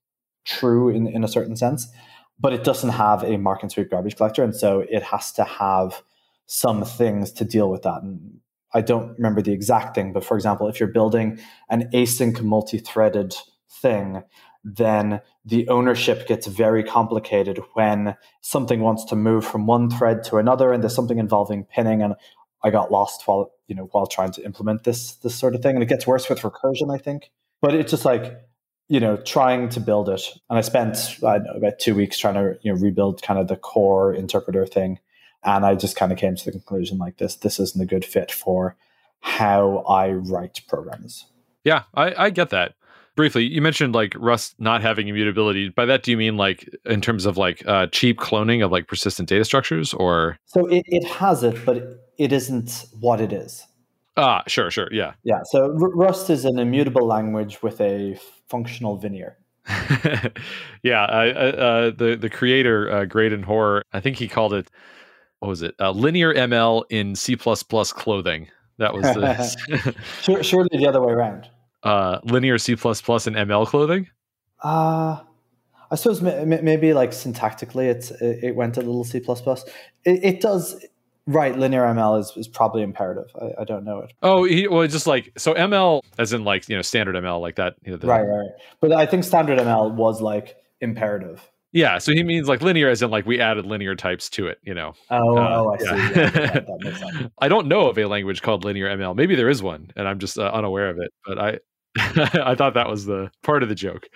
true 0.45 0.89
in, 0.89 1.07
in 1.07 1.23
a 1.23 1.27
certain 1.27 1.55
sense, 1.55 1.87
but 2.39 2.53
it 2.53 2.63
doesn't 2.63 2.91
have 2.91 3.23
a 3.23 3.37
mark 3.37 3.63
and 3.63 3.71
sweep 3.71 3.89
garbage 3.89 4.17
collector, 4.17 4.43
and 4.43 4.55
so 4.55 4.85
it 4.89 5.01
has 5.03 5.31
to 5.33 5.43
have 5.43 6.03
some 6.45 6.83
things 6.83 7.31
to 7.31 7.45
deal 7.45 7.69
with 7.69 7.81
that. 7.83 8.03
And 8.03 8.39
I 8.73 8.81
don't 8.81 9.15
remember 9.17 9.41
the 9.41 9.53
exact 9.53 9.95
thing, 9.95 10.13
but 10.13 10.23
for 10.23 10.35
example, 10.35 10.67
if 10.67 10.79
you're 10.79 10.89
building 10.89 11.39
an 11.69 11.89
async 11.93 12.41
multi-threaded 12.41 13.35
thing, 13.69 14.23
then 14.63 15.21
the 15.45 15.67
ownership 15.67 16.27
gets 16.27 16.47
very 16.47 16.83
complicated 16.83 17.59
when 17.73 18.15
something 18.41 18.79
wants 18.79 19.03
to 19.05 19.15
move 19.15 19.45
from 19.45 19.67
one 19.67 19.89
thread 19.89 20.23
to 20.23 20.37
another 20.37 20.71
and 20.71 20.81
there's 20.81 20.95
something 20.95 21.19
involving 21.19 21.65
pinning 21.65 22.01
and 22.01 22.15
I 22.63 22.69
got 22.69 22.91
lost 22.91 23.27
while 23.27 23.51
you 23.67 23.75
know 23.75 23.89
while 23.91 24.07
trying 24.07 24.31
to 24.33 24.45
implement 24.45 24.83
this 24.83 25.15
this 25.15 25.35
sort 25.35 25.53
of 25.55 25.61
thing. 25.61 25.75
And 25.75 25.83
it 25.83 25.89
gets 25.89 26.07
worse 26.07 26.29
with 26.29 26.41
recursion 26.41 26.93
I 26.93 26.97
think. 26.97 27.29
But 27.61 27.75
it's 27.75 27.91
just 27.91 28.05
like 28.05 28.39
you 28.87 29.01
know 29.01 29.17
trying 29.17 29.69
to 29.69 29.81
build 29.81 30.07
it. 30.07 30.21
And 30.49 30.57
I 30.57 30.61
spent 30.61 31.17
I 31.25 31.39
know, 31.39 31.51
about 31.55 31.79
2 31.79 31.93
weeks 31.93 32.17
trying 32.17 32.35
to 32.35 32.57
you 32.61 32.73
know 32.73 32.79
rebuild 32.79 33.21
kind 33.21 33.39
of 33.39 33.49
the 33.49 33.57
core 33.57 34.13
interpreter 34.13 34.65
thing. 34.65 34.99
And 35.43 35.65
I 35.65 35.75
just 35.75 35.97
kind 35.97 36.13
of 36.13 36.17
came 36.17 36.37
to 36.37 36.45
the 36.45 36.51
conclusion 36.51 36.97
like 36.97 37.17
this 37.17 37.35
this 37.35 37.59
isn't 37.59 37.81
a 37.81 37.85
good 37.85 38.05
fit 38.05 38.31
for 38.31 38.77
how 39.23 39.77
I 39.87 40.11
write 40.11 40.61
programs 40.67 41.27
yeah 41.63 41.83
I, 41.95 42.25
I 42.25 42.29
get 42.29 42.49
that 42.49 42.73
briefly 43.15 43.45
you 43.45 43.61
mentioned 43.61 43.93
like 43.95 44.13
rust 44.17 44.55
not 44.59 44.81
having 44.81 45.07
immutability. 45.07 45.69
By 45.69 45.85
that 45.85 46.03
do 46.03 46.11
you 46.11 46.17
mean 46.17 46.37
like 46.37 46.69
in 46.85 47.01
terms 47.01 47.25
of 47.25 47.37
like 47.37 47.65
uh, 47.67 47.87
cheap 47.87 48.19
cloning 48.19 48.63
of 48.63 48.71
like 48.71 48.87
persistent 48.87 49.29
data 49.29 49.45
structures 49.45 49.93
or? 49.93 50.37
So 50.45 50.65
it, 50.67 50.83
it 50.87 51.05
has 51.05 51.43
it 51.43 51.63
but 51.65 52.07
it 52.17 52.31
isn't 52.31 52.85
what 52.99 53.21
it 53.21 53.33
is. 53.33 53.65
Ah 54.17 54.43
sure 54.47 54.69
sure 54.69 54.89
yeah. 54.91 55.13
Yeah 55.23 55.41
so 55.45 55.63
R- 55.63 55.95
rust 55.95 56.29
is 56.29 56.45
an 56.45 56.59
immutable 56.59 57.07
language 57.07 57.61
with 57.63 57.81
a 57.81 58.17
functional 58.49 58.97
veneer. 58.97 59.37
Yeah 60.83 61.03
uh, 61.03 61.05
uh, 61.05 61.91
the 61.91 62.17
the 62.19 62.29
creator 62.29 62.91
uh, 62.91 63.05
Graydon 63.05 63.43
Hoare 63.43 63.83
i 63.93 64.01
think 64.01 64.17
he 64.17 64.27
called 64.27 64.53
it 64.53 64.69
what 65.39 65.47
was 65.47 65.61
it 65.61 65.75
uh, 65.79 65.91
linear 65.91 66.33
ml 66.33 66.83
in 66.89 67.15
c++ 67.15 67.35
clothing. 67.37 68.47
That 68.79 68.93
was 68.93 69.03
the 69.03 69.95
surely 70.41 70.69
the 70.73 70.87
other 70.87 71.01
way 71.01 71.13
around 71.13 71.49
uh, 71.83 72.19
linear 72.23 72.57
C++ 72.57 72.73
and 72.73 72.79
ML 72.79 73.67
clothing? 73.67 74.07
Uh, 74.61 75.19
I 75.91 75.95
suppose 75.95 76.21
maybe 76.21 76.93
like 76.93 77.11
syntactically 77.11 77.85
it's 77.85 78.11
it 78.19 78.55
went 78.55 78.77
a 78.77 78.81
little 78.81 79.03
C++. 79.03 79.17
It, 79.19 80.23
it 80.23 80.41
does 80.41 80.83
right. 81.27 81.57
Linear 81.57 81.83
ML 81.83 82.19
is, 82.19 82.33
is 82.35 82.47
probably 82.47 82.81
imperative. 82.81 83.29
I, 83.39 83.61
I 83.61 83.63
don't 83.63 83.85
know 83.85 83.99
it. 83.99 84.13
Oh, 84.23 84.43
he, 84.43 84.67
well, 84.67 84.87
just 84.87 85.07
like 85.07 85.31
so 85.37 85.53
ML 85.53 86.01
as 86.17 86.33
in 86.33 86.43
like 86.43 86.67
you 86.67 86.75
know 86.75 86.81
standard 86.81 87.15
ML 87.15 87.41
like 87.41 87.57
that. 87.57 87.75
You 87.83 87.91
know, 87.91 87.97
the, 87.97 88.07
right, 88.07 88.21
right. 88.21 88.49
But 88.79 88.93
I 88.93 89.05
think 89.05 89.23
standard 89.23 89.59
ML 89.59 89.93
was 89.93 90.21
like 90.21 90.55
imperative. 90.81 91.47
Yeah, 91.73 91.97
so 91.97 92.11
he 92.11 92.23
means 92.23 92.47
like 92.47 92.61
linear, 92.61 92.87
as 92.89 93.01
in 93.01 93.09
like 93.09 93.25
we 93.25 93.39
added 93.39 93.65
linear 93.65 93.95
types 93.95 94.29
to 94.31 94.47
it. 94.47 94.59
You 94.63 94.75
know. 94.75 94.93
Oh, 95.09 95.37
uh, 95.37 95.57
oh 95.57 95.73
I 95.73 95.77
yeah. 95.83 95.89
see. 95.89 96.19
Yeah, 96.19 96.29
that, 96.29 96.65
that 96.65 97.31
I 97.39 97.47
don't 97.47 97.67
know 97.67 97.89
of 97.89 97.97
a 97.97 98.05
language 98.05 98.41
called 98.41 98.63
linear 98.63 98.95
ML. 98.95 99.15
Maybe 99.15 99.35
there 99.35 99.49
is 99.49 99.61
one, 99.61 99.91
and 99.95 100.07
I'm 100.07 100.19
just 100.19 100.37
uh, 100.37 100.51
unaware 100.53 100.89
of 100.89 100.97
it. 100.99 101.11
But 101.25 101.39
I 101.39 101.59
I 101.97 102.55
thought 102.55 102.73
that 102.73 102.89
was 102.89 103.05
the 103.05 103.31
part 103.43 103.63
of 103.63 103.69
the 103.69 103.75
joke. 103.75 104.09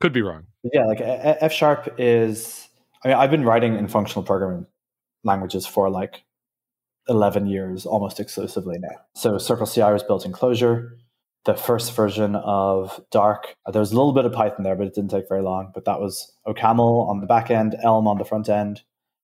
Could 0.00 0.12
be 0.12 0.22
wrong. 0.22 0.46
Yeah, 0.72 0.86
like 0.86 1.00
F 1.00 1.52
sharp 1.52 1.94
is. 1.98 2.68
I 3.04 3.08
mean, 3.08 3.16
I've 3.16 3.30
been 3.30 3.44
writing 3.44 3.76
in 3.76 3.88
functional 3.88 4.24
programming 4.24 4.66
languages 5.24 5.66
for 5.66 5.90
like 5.90 6.24
11 7.08 7.46
years 7.46 7.86
almost 7.86 8.20
exclusively 8.20 8.76
now. 8.78 8.96
So 9.14 9.34
CircleCI 9.34 9.92
was 9.92 10.02
built 10.02 10.24
in 10.24 10.32
Clojure. 10.32 10.90
The 11.44 11.54
first 11.54 11.94
version 11.94 12.36
of 12.36 13.00
Dark, 13.10 13.56
there 13.72 13.80
was 13.80 13.90
a 13.90 13.96
little 13.96 14.12
bit 14.12 14.24
of 14.24 14.32
Python 14.32 14.62
there, 14.62 14.76
but 14.76 14.86
it 14.86 14.94
didn't 14.94 15.10
take 15.10 15.28
very 15.28 15.42
long. 15.42 15.72
But 15.74 15.84
that 15.86 16.00
was 16.00 16.32
OCaml 16.46 17.08
on 17.08 17.20
the 17.20 17.26
back 17.26 17.50
end, 17.50 17.76
Elm 17.82 18.06
on 18.06 18.18
the 18.18 18.24
front 18.24 18.48
end. 18.48 18.82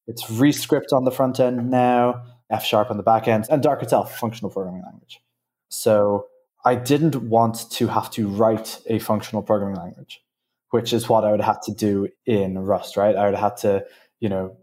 It's 0.09 0.25
ReScript 0.25 0.93
on 0.93 1.05
the 1.05 1.13
front 1.13 1.39
end 1.39 1.71
now, 1.71 2.25
F 2.51 2.65
sharp 2.65 2.91
on 2.91 2.97
the 2.97 3.03
back 3.05 3.29
end, 3.29 3.47
and 3.51 3.63
Dark 3.63 3.83
itself, 3.83 4.19
functional 4.19 4.51
programming 4.51 4.83
language. 4.83 5.21
So 5.69 6.28
I 6.65 6.75
didn't 6.75 7.17
want 7.17 7.71
to 7.73 7.87
have 7.87 8.11
to 8.13 8.29
write 8.29 8.81
a 8.87 8.99
functional 8.99 9.43
programming 9.43 9.77
language, 9.77 10.23
which 10.71 10.93
is 10.93 11.09
what 11.09 11.25
I 11.25 11.31
would 11.31 11.41
have 11.41 11.61
to 11.63 11.73
do 11.73 12.09
in 12.27 12.59
Rust, 12.59 12.97
right? 12.97 13.17
I 13.17 13.27
would 13.27 13.39
have 13.39 13.57
to, 13.61 13.85
you 14.21 14.29
know, 14.29 14.57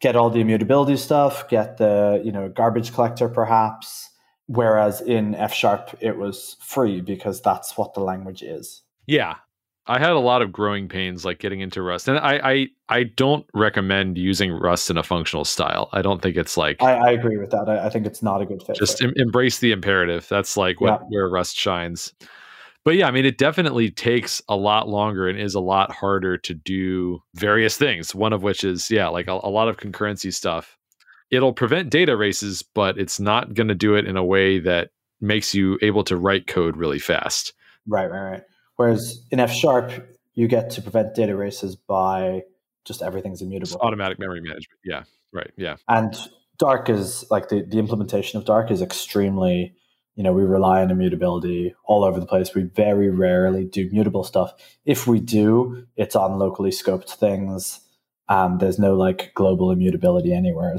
get 0.00 0.16
all 0.16 0.30
the 0.30 0.40
immutability 0.40 0.96
stuff, 0.96 1.48
get 1.48 1.78
the, 1.78 2.20
you 2.24 2.32
know, 2.32 2.48
garbage 2.48 2.92
collector 2.92 3.28
perhaps. 3.28 4.10
Whereas 4.48 5.00
in 5.00 5.34
F 5.34 5.52
sharp, 5.52 5.96
it 6.00 6.16
was 6.16 6.56
free 6.60 7.00
because 7.00 7.40
that's 7.40 7.76
what 7.76 7.94
the 7.94 8.00
language 8.00 8.42
is. 8.42 8.82
Yeah. 9.06 9.36
I 9.88 9.98
had 9.98 10.10
a 10.10 10.18
lot 10.18 10.42
of 10.42 10.52
growing 10.52 10.88
pains 10.88 11.24
like 11.24 11.38
getting 11.38 11.60
into 11.60 11.80
Rust, 11.80 12.08
and 12.08 12.18
I 12.18 12.40
I, 12.42 12.66
I 12.88 13.02
don't 13.04 13.46
recommend 13.54 14.18
using 14.18 14.52
Rust 14.52 14.90
in 14.90 14.96
a 14.98 15.02
functional 15.02 15.44
style. 15.44 15.88
I 15.92 16.02
don't 16.02 16.20
think 16.20 16.36
it's 16.36 16.56
like 16.56 16.82
I, 16.82 16.94
I 16.94 17.10
agree 17.12 17.36
with 17.36 17.50
that. 17.50 17.68
I, 17.68 17.86
I, 17.86 17.90
think 17.90 18.06
it's 18.06 18.22
not 18.22 18.42
a 18.42 18.46
good 18.46 18.62
fit. 18.62 18.76
Just 18.76 19.02
em- 19.02 19.12
embrace 19.16 19.58
the 19.58 19.72
imperative. 19.72 20.26
That's 20.28 20.56
like 20.56 20.80
what 20.80 21.00
yeah. 21.02 21.06
where 21.08 21.28
Rust 21.28 21.56
shines. 21.56 22.12
But 22.84 22.96
yeah, 22.96 23.08
I 23.08 23.10
mean, 23.10 23.24
it 23.24 23.38
definitely 23.38 23.90
takes 23.90 24.40
a 24.48 24.56
lot 24.56 24.88
longer 24.88 25.28
and 25.28 25.38
is 25.38 25.54
a 25.54 25.60
lot 25.60 25.90
harder 25.92 26.36
to 26.38 26.54
do 26.54 27.20
various 27.34 27.76
things. 27.76 28.14
One 28.14 28.32
of 28.32 28.42
which 28.42 28.64
is 28.64 28.90
yeah, 28.90 29.08
like 29.08 29.28
a, 29.28 29.32
a 29.32 29.50
lot 29.50 29.68
of 29.68 29.76
concurrency 29.76 30.32
stuff. 30.32 30.76
It'll 31.30 31.52
prevent 31.52 31.90
data 31.90 32.16
races, 32.16 32.62
but 32.62 32.98
it's 32.98 33.18
not 33.18 33.54
going 33.54 33.68
to 33.68 33.74
do 33.74 33.94
it 33.96 34.06
in 34.06 34.16
a 34.16 34.24
way 34.24 34.60
that 34.60 34.90
makes 35.20 35.54
you 35.54 35.78
able 35.82 36.04
to 36.04 36.16
write 36.16 36.46
code 36.46 36.76
really 36.76 36.98
fast. 36.98 37.52
Right, 37.86 38.10
right, 38.10 38.30
right. 38.30 38.42
Whereas 38.76 39.22
in 39.30 39.40
F 39.40 39.52
sharp, 39.52 39.92
you 40.34 40.48
get 40.48 40.70
to 40.70 40.82
prevent 40.82 41.14
data 41.14 41.34
races 41.34 41.76
by 41.76 42.42
just 42.84 43.02
everything's 43.02 43.42
immutable. 43.42 43.72
Just 43.72 43.80
automatic 43.80 44.18
memory 44.18 44.40
management. 44.40 44.78
Yeah. 44.84 45.04
Right. 45.32 45.50
Yeah. 45.56 45.76
And 45.88 46.14
Dark 46.58 46.88
is 46.88 47.24
like 47.30 47.48
the, 47.48 47.62
the 47.62 47.78
implementation 47.78 48.38
of 48.38 48.44
Dark 48.44 48.70
is 48.70 48.80
extremely, 48.80 49.74
you 50.14 50.22
know, 50.22 50.32
we 50.32 50.42
rely 50.42 50.82
on 50.82 50.90
immutability 50.90 51.74
all 51.84 52.04
over 52.04 52.20
the 52.20 52.26
place. 52.26 52.54
We 52.54 52.62
very 52.62 53.10
rarely 53.10 53.64
do 53.64 53.90
mutable 53.90 54.24
stuff. 54.24 54.52
If 54.84 55.06
we 55.06 55.20
do, 55.20 55.86
it's 55.96 56.16
on 56.16 56.38
locally 56.38 56.70
scoped 56.70 57.14
things. 57.14 57.80
Um, 58.28 58.58
there's 58.58 58.78
no 58.78 58.94
like 58.94 59.32
global 59.34 59.70
immutability 59.70 60.32
anywhere, 60.32 60.74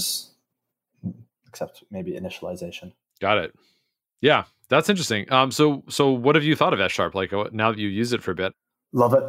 except 1.47 1.83
maybe 1.91 2.11
initialization. 2.11 2.93
Got 3.19 3.37
it. 3.37 3.55
Yeah, 4.21 4.45
that's 4.69 4.89
interesting. 4.89 5.31
Um, 5.31 5.51
so 5.51 5.83
so 5.89 6.11
what 6.11 6.35
have 6.35 6.43
you 6.43 6.55
thought 6.55 6.73
of 6.73 6.79
F 6.79 6.91
sharp? 6.91 7.15
Like 7.15 7.33
uh, 7.33 7.45
now 7.51 7.71
that 7.71 7.79
you 7.79 7.87
use 7.87 8.13
it 8.13 8.23
for 8.23 8.31
a 8.31 8.35
bit, 8.35 8.53
love 8.91 9.13
it. 9.13 9.23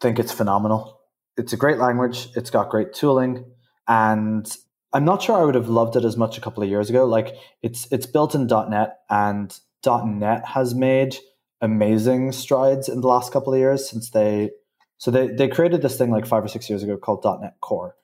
Think 0.00 0.18
it's 0.18 0.32
phenomenal. 0.32 1.00
It's 1.36 1.52
a 1.52 1.56
great 1.56 1.78
language. 1.78 2.28
It's 2.36 2.50
got 2.50 2.70
great 2.70 2.92
tooling, 2.92 3.44
and 3.88 4.50
I'm 4.92 5.04
not 5.04 5.22
sure 5.22 5.36
I 5.36 5.44
would 5.44 5.56
have 5.56 5.68
loved 5.68 5.96
it 5.96 6.04
as 6.04 6.16
much 6.16 6.38
a 6.38 6.40
couple 6.40 6.62
of 6.62 6.68
years 6.68 6.90
ago. 6.90 7.04
Like 7.04 7.34
it's 7.62 7.90
it's 7.92 8.06
built 8.06 8.34
in 8.34 8.46
.NET, 8.46 8.98
and 9.10 9.58
.NET 9.84 10.46
has 10.46 10.74
made 10.74 11.16
amazing 11.60 12.32
strides 12.32 12.88
in 12.88 13.00
the 13.00 13.08
last 13.08 13.32
couple 13.32 13.52
of 13.52 13.58
years 13.58 13.88
since 13.88 14.10
they 14.10 14.50
so 14.98 15.10
they 15.10 15.28
they 15.28 15.48
created 15.48 15.82
this 15.82 15.98
thing 15.98 16.10
like 16.10 16.26
five 16.26 16.44
or 16.44 16.48
six 16.48 16.70
years 16.70 16.82
ago 16.82 16.96
called 16.96 17.24
.NET 17.24 17.54
Core, 17.60 17.96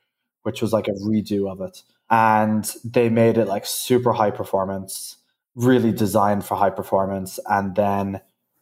which 0.43 0.61
was 0.61 0.73
like 0.73 0.89
a 0.89 0.93
redo 0.93 1.51
of 1.51 1.61
it, 1.61 1.83
and 2.11 2.75
they 2.85 3.09
made 3.09 3.39
it 3.39 3.47
like 3.47 3.65
super 3.65 4.13
high 4.13 4.31
performance 4.31 5.17
really 5.55 5.93
designed 5.93 6.45
for 6.45 6.57
high 6.57 6.71
performance 6.71 7.39
and 7.47 7.75
then 7.75 8.21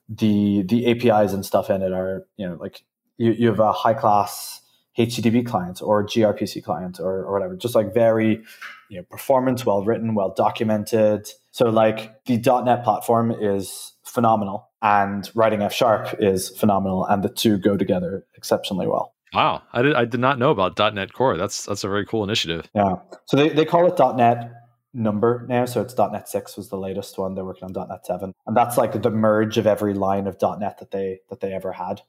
the 0.09 0.63
the 0.63 0.87
apis 0.87 1.33
and 1.33 1.45
stuff 1.45 1.69
in 1.69 1.83
it 1.83 1.93
are 1.93 2.27
you 2.37 2.49
know 2.49 2.57
like 2.59 2.83
you, 3.19 3.33
you 3.33 3.49
have 3.49 3.61
a 3.61 3.73
high 3.73 3.95
class 3.95 4.63
HTTP 4.99 5.47
client 5.47 5.81
or 5.81 6.05
gRPC 6.05 6.63
client 6.63 6.99
or, 6.99 7.25
or 7.25 7.33
whatever. 7.33 7.57
Just 7.57 7.75
like 7.75 7.95
very, 7.95 8.43
you 8.89 8.97
know, 8.97 9.05
performance, 9.05 9.65
well 9.65 9.85
written, 9.85 10.15
well 10.15 10.35
documented. 10.37 11.29
So 11.53 11.71
like 11.71 12.25
the 12.25 12.37
.NET 12.37 12.83
platform 12.83 13.31
is 13.31 13.93
phenomenal, 14.05 14.69
and 14.83 15.31
writing 15.35 15.63
F 15.63 15.73
sharp 15.73 16.17
is 16.19 16.51
phenomenal, 16.51 17.05
and 17.05 17.23
the 17.23 17.29
two 17.29 17.59
go 17.59 17.77
together 17.77 18.25
exceptionally 18.37 18.87
well. 18.87 19.15
Wow, 19.35 19.63
I 19.73 19.83
did 19.83 19.95
I 19.95 20.05
did 20.05 20.21
not 20.21 20.39
know 20.39 20.51
about 20.51 20.79
.NET 20.95 21.13
Core. 21.13 21.37
That's 21.37 21.67
that's 21.67 21.85
a 21.85 21.89
very 21.89 22.07
cool 22.07 22.25
initiative. 22.25 22.69
Yeah, 22.75 22.97
so 23.27 23.37
they, 23.37 23.51
they 23.51 23.65
call 23.65 23.87
it 23.87 24.17
.NET 24.17 24.51
number 24.95 25.45
now. 25.49 25.65
So 25.65 25.81
it's 25.81 25.97
.NET 25.97 26.29
six 26.29 26.57
was 26.57 26.69
the 26.69 26.79
latest 26.79 27.19
one. 27.19 27.35
They're 27.35 27.45
working 27.45 27.75
on 27.75 27.89
.NET 27.89 28.07
seven, 28.07 28.35
and 28.47 28.57
that's 28.57 28.77
like 28.77 29.01
the 29.01 29.11
merge 29.11 29.59
of 29.59 29.67
every 29.67 29.95
line 29.95 30.27
of 30.27 30.37
.NET 30.41 30.79
that 30.79 30.91
they 30.91 31.21
that 31.29 31.41
they 31.41 31.53
ever 31.53 31.73
had. 31.73 32.03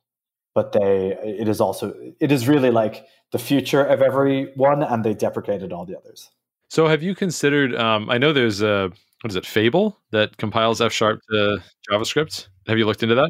But 0.56 0.72
they 0.72 1.18
it 1.24 1.48
is 1.48 1.62
also 1.62 1.94
it 2.20 2.32
is 2.32 2.48
really 2.48 2.72
like 2.72 3.06
the 3.32 3.40
future 3.40 3.84
of 3.84 4.02
every 4.02 4.52
one, 4.56 4.84
and 4.84 5.04
they 5.04 5.14
deprecated 5.14 5.72
all 5.72 5.86
the 5.86 5.98
others. 5.98 6.30
So 6.70 6.88
have 6.88 7.04
you 7.04 7.16
considered? 7.16 7.76
Um, 7.76 8.10
I 8.10 8.18
know 8.18 8.34
there's 8.34 8.62
a 8.62 8.92
what 9.22 9.32
is 9.32 9.36
it 9.36 9.46
Fable 9.46 10.00
that 10.12 10.38
compiles 10.38 10.82
F 10.82 10.94
sharp 10.94 11.20
to 11.32 11.62
JavaScript. 11.90 12.48
Have 12.68 12.78
you 12.78 12.86
looked 12.86 13.04
into 13.04 13.16
that? 13.16 13.30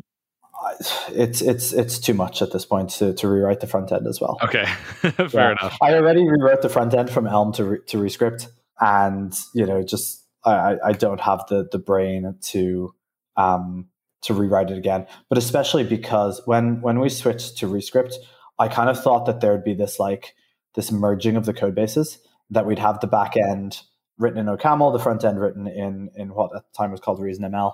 it's 1.09 1.41
it's 1.41 1.73
it's 1.73 1.99
too 1.99 2.13
much 2.13 2.41
at 2.41 2.51
this 2.51 2.65
point 2.65 2.89
to, 2.89 3.13
to 3.13 3.27
rewrite 3.27 3.59
the 3.59 3.67
front 3.67 3.91
end 3.91 4.07
as 4.07 4.19
well. 4.21 4.37
Okay, 4.43 4.65
fair 5.01 5.29
yeah. 5.33 5.51
enough. 5.51 5.77
I 5.81 5.93
already 5.93 6.27
rewrote 6.27 6.61
the 6.61 6.69
front 6.69 6.93
end 6.93 7.09
from 7.09 7.27
Elm 7.27 7.51
to 7.53 7.63
re, 7.63 7.77
to 7.87 7.97
ReScript, 7.97 8.47
and 8.80 9.34
you 9.53 9.65
know, 9.65 9.84
just 9.84 10.25
I, 10.45 10.77
I 10.84 10.91
don't 10.93 11.21
have 11.21 11.45
the 11.47 11.67
the 11.71 11.80
brain 11.80 12.36
to 12.41 12.93
um 13.38 13.88
to 14.23 14.34
rewrite 14.34 14.71
it 14.71 14.77
again. 14.77 15.07
But 15.30 15.38
especially 15.38 15.84
because 15.84 16.41
when 16.45 16.82
when 16.82 16.99
we 16.99 17.09
switched 17.09 17.57
to 17.59 17.67
ReScript, 17.67 18.13
I 18.57 18.67
kind 18.67 18.89
of 18.89 19.01
thought 19.01 19.25
that 19.25 19.41
there 19.41 19.51
would 19.51 19.63
be 19.63 19.73
this 19.73 19.99
like 19.99 20.36
this 20.75 20.91
merging 20.91 21.36
of 21.36 21.45
the 21.45 21.53
code 21.53 21.75
bases 21.75 22.19
that 22.49 22.65
we'd 22.65 22.80
have 22.80 22.99
the 22.99 23.07
back 23.07 23.36
end 23.38 23.82
written 24.17 24.39
in 24.39 24.47
OCaml, 24.47 24.91
the 24.91 24.99
front 24.99 25.23
end 25.23 25.39
written 25.39 25.67
in 25.67 26.09
in 26.15 26.30
what 26.34 26.55
at 26.55 26.63
the 26.63 26.77
time 26.77 26.91
was 26.91 26.99
called 26.99 27.19
ReasonML 27.19 27.73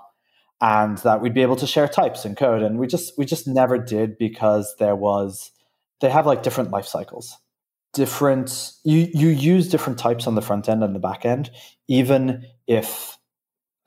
and 0.60 0.98
that 0.98 1.20
we'd 1.20 1.34
be 1.34 1.42
able 1.42 1.56
to 1.56 1.66
share 1.66 1.88
types 1.88 2.24
and 2.24 2.36
code 2.36 2.62
and 2.62 2.78
we 2.78 2.86
just 2.86 3.12
we 3.18 3.24
just 3.24 3.46
never 3.46 3.78
did 3.78 4.16
because 4.18 4.74
there 4.78 4.96
was 4.96 5.50
they 6.00 6.08
have 6.08 6.26
like 6.26 6.42
different 6.42 6.70
life 6.70 6.86
cycles 6.86 7.36
different 7.96 8.72
you 8.84 9.08
you 9.12 9.28
use 9.28 9.68
different 9.68 9.98
types 9.98 10.26
on 10.26 10.34
the 10.34 10.42
front 10.42 10.68
end 10.68 10.84
and 10.84 10.94
the 10.94 11.00
back 11.00 11.24
end 11.24 11.50
even 11.88 12.46
if 12.66 13.18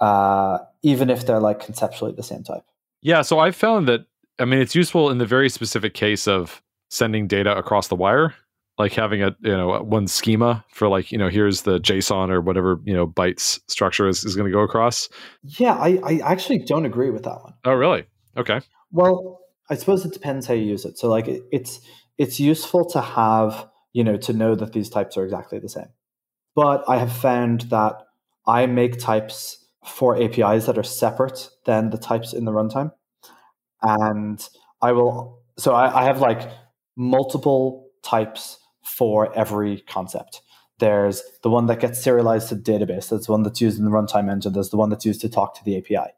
uh 0.01 0.57
even 0.81 1.09
if 1.09 1.25
they're 1.25 1.39
like 1.39 1.59
conceptually 1.59 2.11
the 2.11 2.23
same 2.23 2.43
type. 2.43 2.63
Yeah 3.01 3.21
so 3.21 3.39
i 3.39 3.51
found 3.51 3.87
that 3.87 4.01
i 4.39 4.45
mean 4.45 4.59
it's 4.59 4.75
useful 4.75 5.09
in 5.09 5.19
the 5.19 5.25
very 5.25 5.49
specific 5.49 5.93
case 5.93 6.27
of 6.27 6.61
sending 6.89 7.27
data 7.27 7.55
across 7.55 7.87
the 7.87 7.95
wire 7.95 8.33
like 8.79 8.93
having 8.93 9.21
a 9.21 9.35
you 9.41 9.55
know 9.55 9.81
one 9.83 10.07
schema 10.07 10.65
for 10.71 10.87
like 10.87 11.11
you 11.11 11.17
know 11.17 11.29
here's 11.29 11.61
the 11.63 11.79
json 11.79 12.31
or 12.31 12.41
whatever 12.41 12.79
you 12.85 12.93
know 12.93 13.05
bytes 13.05 13.59
structure 13.67 14.07
is, 14.07 14.23
is 14.23 14.35
going 14.35 14.47
to 14.47 14.51
go 14.51 14.61
across. 14.61 15.09
Yeah 15.43 15.75
I, 15.75 15.99
I 16.03 16.19
actually 16.23 16.59
don't 16.59 16.85
agree 16.85 17.11
with 17.11 17.23
that 17.23 17.43
one. 17.43 17.53
Oh 17.65 17.73
really? 17.73 18.05
Okay. 18.37 18.61
Well 18.91 19.41
i 19.69 19.75
suppose 19.75 20.03
it 20.03 20.13
depends 20.13 20.47
how 20.47 20.55
you 20.55 20.63
use 20.63 20.85
it. 20.85 20.97
So 20.97 21.09
like 21.09 21.27
it, 21.27 21.43
it's 21.51 21.81
it's 22.17 22.39
useful 22.39 22.85
to 22.91 23.01
have 23.01 23.67
you 23.93 24.03
know 24.03 24.17
to 24.17 24.33
know 24.33 24.55
that 24.55 24.73
these 24.73 24.89
types 24.89 25.17
are 25.17 25.23
exactly 25.23 25.59
the 25.59 25.69
same 25.69 25.89
but 26.55 26.83
i 26.87 26.97
have 26.97 27.11
found 27.11 27.61
that 27.61 28.07
i 28.47 28.65
make 28.65 28.99
types 28.99 29.65
for 29.85 30.15
apis 30.15 30.65
that 30.65 30.77
are 30.77 30.83
separate 30.83 31.49
than 31.65 31.89
the 31.89 31.97
types 31.97 32.33
in 32.33 32.45
the 32.45 32.51
runtime 32.51 32.91
and 33.81 34.49
i 34.81 34.91
will 34.91 35.39
so 35.59 35.73
I, 35.73 36.01
I 36.01 36.03
have 36.05 36.21
like 36.21 36.49
multiple 36.95 37.89
types 38.03 38.59
for 38.81 39.33
every 39.37 39.81
concept. 39.81 40.41
There's 40.79 41.21
the 41.43 41.49
one 41.49 41.65
that 41.67 41.79
gets 41.79 42.01
serialized 42.01 42.49
to 42.49 42.55
database. 42.55 43.09
That's 43.09 43.25
the 43.25 43.31
one 43.33 43.43
that's 43.43 43.59
used 43.61 43.77
in 43.77 43.85
the 43.85 43.91
runtime 43.91 44.31
engine. 44.31 44.53
There's 44.53 44.69
the 44.69 44.77
one 44.77 44.89
that's 44.89 45.05
used 45.05 45.21
to 45.21 45.29
talk 45.29 45.55
to 45.55 45.63
the 45.63 45.77
API. 45.77 46.11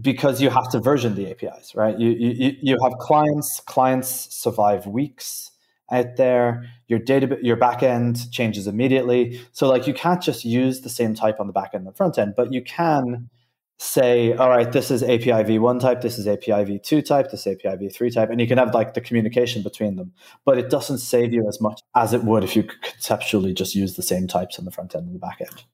Because 0.00 0.40
you 0.40 0.50
have 0.50 0.70
to 0.70 0.78
version 0.78 1.16
the 1.16 1.30
APIs, 1.30 1.74
right? 1.74 1.98
You, 1.98 2.10
you, 2.10 2.56
you 2.62 2.78
have 2.82 2.92
clients. 2.98 3.60
Clients 3.66 4.08
survive 4.34 4.86
weeks 4.86 5.50
out 5.90 6.16
there. 6.16 6.68
Your 6.88 6.98
data, 6.98 7.38
your 7.42 7.56
backend 7.56 8.30
changes 8.30 8.66
immediately. 8.66 9.40
So 9.52 9.68
like 9.68 9.86
you 9.86 9.94
can't 9.94 10.22
just 10.22 10.44
use 10.44 10.80
the 10.80 10.88
same 10.88 11.14
type 11.14 11.40
on 11.40 11.46
the 11.46 11.52
back 11.52 11.70
end 11.72 11.86
and 11.86 11.92
the 11.92 11.96
front 11.96 12.18
end, 12.18 12.34
but 12.36 12.52
you 12.52 12.62
can 12.62 13.30
say, 13.78 14.34
all 14.34 14.50
right, 14.50 14.72
this 14.72 14.90
is 14.90 15.02
API 15.02 15.30
v1 15.30 15.80
type, 15.80 16.02
this 16.02 16.18
is 16.18 16.28
API 16.28 16.50
v2 16.50 17.02
type, 17.02 17.30
this 17.30 17.46
is 17.46 17.54
API 17.54 17.76
v3 17.76 18.12
type, 18.12 18.28
and 18.28 18.38
you 18.38 18.46
can 18.46 18.58
have 18.58 18.74
like 18.74 18.92
the 18.92 19.00
communication 19.00 19.62
between 19.62 19.96
them. 19.96 20.12
But 20.44 20.58
it 20.58 20.68
doesn't 20.68 20.98
save 20.98 21.32
you 21.32 21.48
as 21.48 21.62
much 21.62 21.80
as 21.96 22.12
it 22.12 22.22
would 22.24 22.44
if 22.44 22.54
you 22.54 22.62
could 22.62 22.82
conceptually 22.82 23.54
just 23.54 23.74
use 23.74 23.96
the 23.96 24.02
same 24.02 24.26
types 24.26 24.58
on 24.58 24.66
the 24.66 24.70
front 24.70 24.94
end 24.94 25.06
and 25.06 25.14
the 25.14 25.18
back 25.18 25.40
end. 25.40 25.64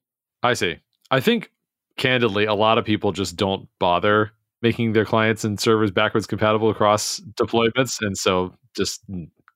I 0.41 0.53
see. 0.53 0.77
I 1.11 1.19
think 1.19 1.51
candidly, 1.97 2.45
a 2.45 2.53
lot 2.53 2.77
of 2.77 2.85
people 2.85 3.11
just 3.11 3.35
don't 3.35 3.67
bother 3.77 4.31
making 4.61 4.93
their 4.93 5.05
clients 5.05 5.43
and 5.43 5.59
servers 5.59 5.91
backwards 5.91 6.27
compatible 6.27 6.69
across 6.69 7.19
deployments. 7.33 8.01
And 8.01 8.17
so 8.17 8.55
just 8.73 9.03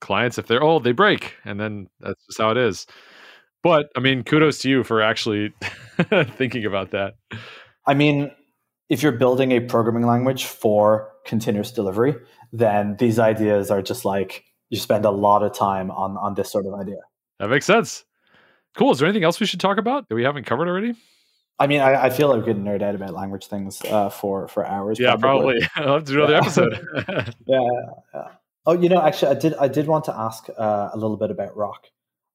clients, 0.02 0.38
if 0.38 0.48
they're 0.48 0.62
old, 0.62 0.84
they 0.84 0.92
break. 0.92 1.36
And 1.46 1.60
then 1.60 1.88
that's 2.00 2.26
just 2.26 2.40
how 2.40 2.52
it 2.52 2.58
is. 2.58 2.86
But 3.64 3.90
I 3.96 4.00
mean, 4.00 4.24
kudos 4.24 4.60
to 4.60 4.70
you 4.70 4.84
for 4.84 5.02
actually 5.02 5.54
thinking 6.36 6.66
about 6.66 6.92
that. 6.92 7.16
I 7.88 7.94
mean, 7.94 8.32
if 8.90 9.02
you're 9.02 9.12
building 9.14 9.52
a 9.52 9.62
programming 9.62 10.06
language 10.06 10.46
for 10.46 11.10
continuous 11.26 11.72
delivery, 11.72 12.16
then 12.52 12.98
these 12.98 13.20
ideas 13.20 13.72
are 13.72 13.82
just 13.82 14.04
like 14.04 14.44
you 14.70 14.80
spend 14.80 15.06
a 15.06 15.12
lot 15.12 15.44
of 15.44 15.54
time 15.54 15.92
on 15.92 16.18
on 16.18 16.34
this 16.34 16.52
sort 16.52 16.66
of 16.66 16.74
idea. 16.74 16.98
That 17.40 17.50
makes 17.50 17.66
sense. 17.66 18.04
Cool. 18.76 18.92
Is 18.92 19.00
there 19.00 19.08
anything 19.08 19.24
else 19.24 19.40
we 19.40 19.46
should 19.46 19.60
talk 19.60 19.78
about 19.78 20.10
that 20.10 20.16
we 20.16 20.24
haven't 20.24 20.46
covered 20.46 20.68
already? 20.68 20.96
I 21.60 21.68
mean, 21.68 21.82
I, 21.82 22.06
I 22.06 22.10
feel 22.10 22.30
like 22.30 22.40
we 22.40 22.54
could 22.54 22.64
nerd 22.64 22.82
out 22.82 22.96
about 22.96 23.14
language 23.14 23.46
things 23.46 23.84
uh, 23.86 24.10
for 24.10 24.48
for 24.48 24.66
hours. 24.66 25.00
Yeah, 25.00 25.16
probably. 25.16 25.62
probably. 25.74 25.88
I'll 25.90 25.96
have 25.96 26.06
to 26.06 26.12
do 26.14 26.24
another 26.24 26.36
episode. 26.36 26.88
yeah, 27.46 27.60
yeah. 28.16 28.28
Oh, 28.66 28.74
you 28.74 28.90
know, 28.90 29.02
actually, 29.02 29.36
I 29.36 29.40
did 29.40 29.54
I 29.56 29.68
did 29.68 29.88
want 29.88 30.06
to 30.06 30.16
ask 30.16 30.48
uh, 30.58 30.90
a 30.94 30.98
little 30.98 31.18
bit 31.18 31.32
about 31.32 31.56
Roc. 31.56 31.88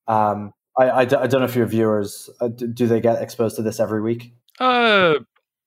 Um, 0.08 0.52
I, 0.78 0.84
I, 0.88 1.00
I, 1.00 1.04
don't 1.04 1.40
know 1.40 1.44
if 1.44 1.56
your 1.56 1.66
viewers 1.66 2.30
uh, 2.40 2.48
do 2.48 2.86
they 2.86 3.00
get 3.00 3.20
exposed 3.20 3.56
to 3.56 3.62
this 3.62 3.80
every 3.80 4.02
week? 4.02 4.34
Uh, 4.60 5.14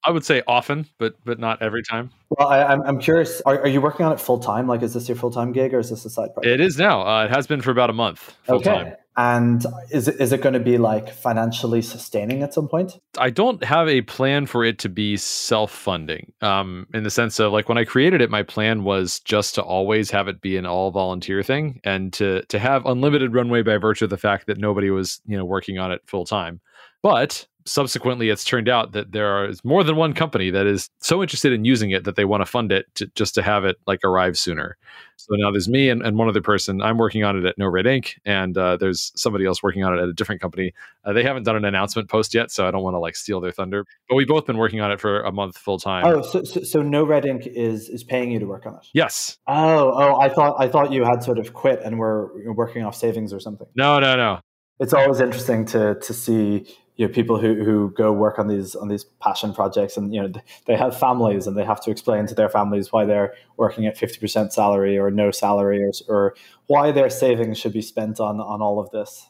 I 0.04 0.12
would 0.12 0.24
say 0.24 0.44
often, 0.48 0.86
but 0.98 1.16
but 1.26 1.40
not 1.40 1.62
every 1.62 1.84
time. 1.84 2.12
Well, 2.30 2.48
I, 2.48 2.60
am 2.60 2.82
I'm, 2.82 2.88
I'm 2.88 3.00
curious. 3.00 3.42
Are, 3.42 3.60
are 3.60 3.68
you 3.68 3.82
working 3.82 4.06
on 4.06 4.14
it 4.14 4.20
full 4.20 4.40
time? 4.40 4.68
Like, 4.68 4.82
is 4.82 4.94
this 4.94 5.10
your 5.10 5.18
full 5.18 5.32
time 5.32 5.52
gig 5.52 5.74
or 5.74 5.80
is 5.80 5.90
this 5.90 6.06
a 6.06 6.10
side 6.10 6.34
project? 6.34 6.54
It 6.54 6.62
is 6.62 6.78
now. 6.78 7.06
Uh, 7.06 7.26
it 7.26 7.32
has 7.32 7.48
been 7.48 7.62
for 7.62 7.72
about 7.72 7.90
a 7.90 7.94
month. 7.94 8.36
Full 8.44 8.62
time. 8.62 8.94
And 9.20 9.66
is 9.92 10.08
it, 10.08 10.16
is 10.22 10.32
it 10.32 10.42
going 10.42 10.54
to 10.54 10.62
be 10.62 10.78
like 10.78 11.12
financially 11.12 11.82
sustaining 11.82 12.42
at 12.42 12.54
some 12.54 12.70
point? 12.70 13.02
I 13.18 13.30
don't 13.30 13.62
have 13.66 13.90
a 13.90 14.00
plan 14.04 14.46
for 14.46 14.64
it 14.64 14.80
to 14.80 14.88
be 14.88 15.18
self 15.18 15.74
funding. 15.74 16.32
Um, 16.40 16.88
in 16.94 17.04
the 17.04 17.10
sense 17.10 17.38
of 17.38 17.52
like 17.52 17.68
when 17.68 17.78
I 17.78 17.84
created 17.84 18.22
it, 18.22 18.30
my 18.30 18.44
plan 18.44 18.86
was 18.86 19.20
just 19.20 19.56
to 19.56 19.62
always 19.62 20.10
have 20.12 20.30
it 20.30 20.40
be 20.40 20.56
an 20.56 20.66
all 20.66 20.90
volunteer 20.92 21.44
thing 21.44 21.82
and 21.84 22.14
to 22.14 22.44
to 22.44 22.60
have 22.60 22.86
unlimited 22.86 23.34
runway 23.34 23.62
by 23.62 23.76
virtue 23.76 24.06
of 24.06 24.10
the 24.10 24.18
fact 24.18 24.48
that 24.48 24.58
nobody 24.58 24.90
was 24.90 25.20
you 25.26 25.36
know 25.36 25.44
working 25.44 25.80
on 25.80 25.92
it 25.92 26.02
full 26.06 26.24
time. 26.24 26.62
But 27.02 27.46
subsequently 27.70 28.30
it's 28.30 28.44
turned 28.44 28.70
out 28.70 28.92
that 28.94 29.12
there 29.12 29.48
is 29.48 29.64
more 29.64 29.84
than 29.84 29.96
one 29.96 30.14
company 30.14 30.50
that 30.52 30.66
is 30.66 30.90
so 31.00 31.22
interested 31.22 31.54
in 31.54 31.66
using 31.66 31.92
it 31.92 32.04
that 32.04 32.16
they 32.16 32.26
want 32.26 32.42
to 32.42 32.46
fund 32.46 32.72
it 32.72 32.86
to, 32.96 33.08
just 33.16 33.36
to 33.36 33.42
have 33.42 33.66
it 33.66 33.78
like 33.88 34.00
arrive 34.04 34.38
sooner. 34.38 34.78
So 35.18 35.36
now 35.36 35.52
there's 35.52 35.68
me 35.68 35.90
and, 35.90 36.02
and 36.02 36.18
one 36.18 36.30
other 36.30 36.42
person. 36.42 36.82
I'm 36.82 36.98
working 36.98 37.24
on 37.24 37.38
it 37.38 37.46
at 37.46 37.58
NoRedInk, 37.60 38.16
and 38.26 38.58
uh, 38.58 38.78
there's 38.78 39.12
somebody 39.16 39.46
else 39.46 39.62
working 39.62 39.84
on 39.84 39.98
it 39.98 40.02
at 40.02 40.08
a 40.08 40.14
different 40.14 40.42
company. 40.42 40.74
Uh, 41.04 41.14
they 41.14 41.24
haven't 41.24 41.44
done 41.44 41.56
an 41.56 41.66
announcement 41.66 42.10
post 42.10 42.34
yet 42.34 42.52
so 42.52 42.68
i 42.68 42.72
don't 42.72 42.84
want 42.84 42.94
to 42.94 43.00
like 43.00 43.16
steal 43.16 43.40
their 43.40 43.52
thunder 43.52 43.86
but 44.08 44.16
we've 44.16 44.28
both 44.28 44.46
been 44.46 44.58
working 44.58 44.82
on 44.82 44.92
it 44.92 45.00
for 45.00 45.22
a 45.22 45.32
month 45.32 45.58
full 45.58 45.80
time 45.80 46.04
oh 46.06 46.22
so, 46.22 46.44
so, 46.44 46.62
so 46.62 46.82
NoRedInk 46.82 47.48
is 47.48 47.90
is 47.90 48.04
paying 48.04 48.32
you 48.32 48.40
to 48.40 48.46
work 48.46 48.66
on 48.66 48.76
it? 48.76 48.88
Yes. 48.94 49.38
Oh 49.48 49.92
oh 49.94 50.20
i 50.20 50.30
thought 50.30 50.56
i 50.60 50.68
thought 50.68 50.92
you 50.92 51.04
had 51.04 51.24
sort 51.24 51.40
of 51.40 51.54
quit 51.54 51.82
and 51.84 51.98
were 52.00 52.32
working 52.54 52.84
off 52.84 52.96
savings 52.96 53.32
or 53.34 53.40
something. 53.40 53.68
No 53.76 54.00
no 54.00 54.16
no. 54.16 54.40
It's 54.80 54.94
always 54.94 55.20
interesting 55.20 55.66
to 55.68 55.96
to 55.96 56.14
see 56.14 56.66
you 57.00 57.08
know 57.08 57.14
people 57.14 57.40
who, 57.40 57.64
who 57.64 57.92
go 57.92 58.12
work 58.12 58.38
on 58.38 58.50
these 58.50 58.76
on 58.76 58.90
these 58.90 59.06
passion 59.22 59.54
projects 59.54 59.96
and 59.96 60.14
you 60.14 60.22
know 60.22 60.30
they 60.66 60.76
have 60.76 61.00
families 61.00 61.48
and 61.48 61.56
they 61.56 61.64
have 61.64 61.80
to 61.80 61.90
explain 61.90 62.28
to 62.28 62.36
their 62.36 62.50
families 62.50 62.92
why 62.92 63.06
they're 63.06 63.34
working 63.56 63.86
at 63.86 63.98
50% 63.98 64.52
salary 64.52 64.98
or 64.98 65.10
no 65.10 65.32
salary 65.32 65.82
or, 65.82 65.92
or 66.10 66.36
why 66.68 66.92
their 66.92 67.10
savings 67.10 67.58
should 67.58 67.72
be 67.72 67.82
spent 67.82 68.20
on 68.20 68.42
on 68.42 68.62
all 68.62 68.80
of 68.80 68.92
this. 68.92 69.26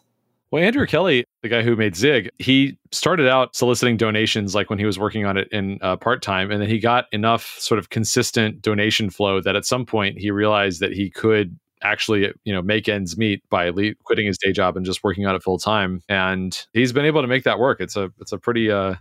Well, 0.49 0.63
Andrew 0.63 0.87
Kelley, 0.87 1.25
the 1.43 1.47
guy 1.47 1.61
who 1.61 1.75
made 1.75 1.95
Zig, 1.95 2.31
he 2.39 2.75
started 2.91 3.29
out 3.29 3.55
soliciting 3.55 3.97
donations 3.97 4.55
like 4.55 4.71
when 4.71 4.79
he 4.79 4.85
was 4.85 4.97
working 4.97 5.25
on 5.25 5.37
it 5.37 5.47
in 5.51 5.77
uh, 5.83 5.95
part 5.95 6.23
time, 6.23 6.49
and 6.49 6.59
then 6.59 6.67
he 6.67 6.79
got 6.79 7.05
enough 7.11 7.55
sort 7.59 7.77
of 7.77 7.91
consistent 7.91 8.63
donation 8.63 9.11
flow 9.11 9.41
that 9.41 9.55
at 9.55 9.63
some 9.63 9.85
point 9.85 10.17
he 10.17 10.31
realized 10.31 10.79
that 10.79 10.91
he 10.91 11.11
could 11.11 11.55
actually 11.81 12.31
you 12.43 12.53
know 12.53 12.61
make 12.61 12.89
ends 12.89 13.17
meet 13.17 13.41
by 13.49 13.69
le- 13.69 13.95
quitting 14.03 14.27
his 14.27 14.37
day 14.37 14.51
job 14.51 14.75
and 14.75 14.85
just 14.85 15.03
working 15.03 15.25
on 15.25 15.35
it 15.35 15.43
full 15.43 15.57
time 15.57 16.01
and 16.09 16.67
he's 16.73 16.91
been 16.91 17.05
able 17.05 17.21
to 17.21 17.27
make 17.27 17.43
that 17.43 17.59
work 17.59 17.79
it's 17.79 17.95
a 17.95 18.11
it's 18.19 18.31
a 18.31 18.37
pretty 18.37 18.71
uh 18.71 18.95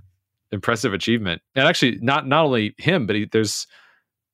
impressive 0.52 0.94
achievement 0.94 1.42
and 1.54 1.66
actually 1.66 1.98
not 2.00 2.26
not 2.26 2.44
only 2.44 2.74
him 2.78 3.06
but 3.06 3.16
he, 3.16 3.26
there's 3.32 3.66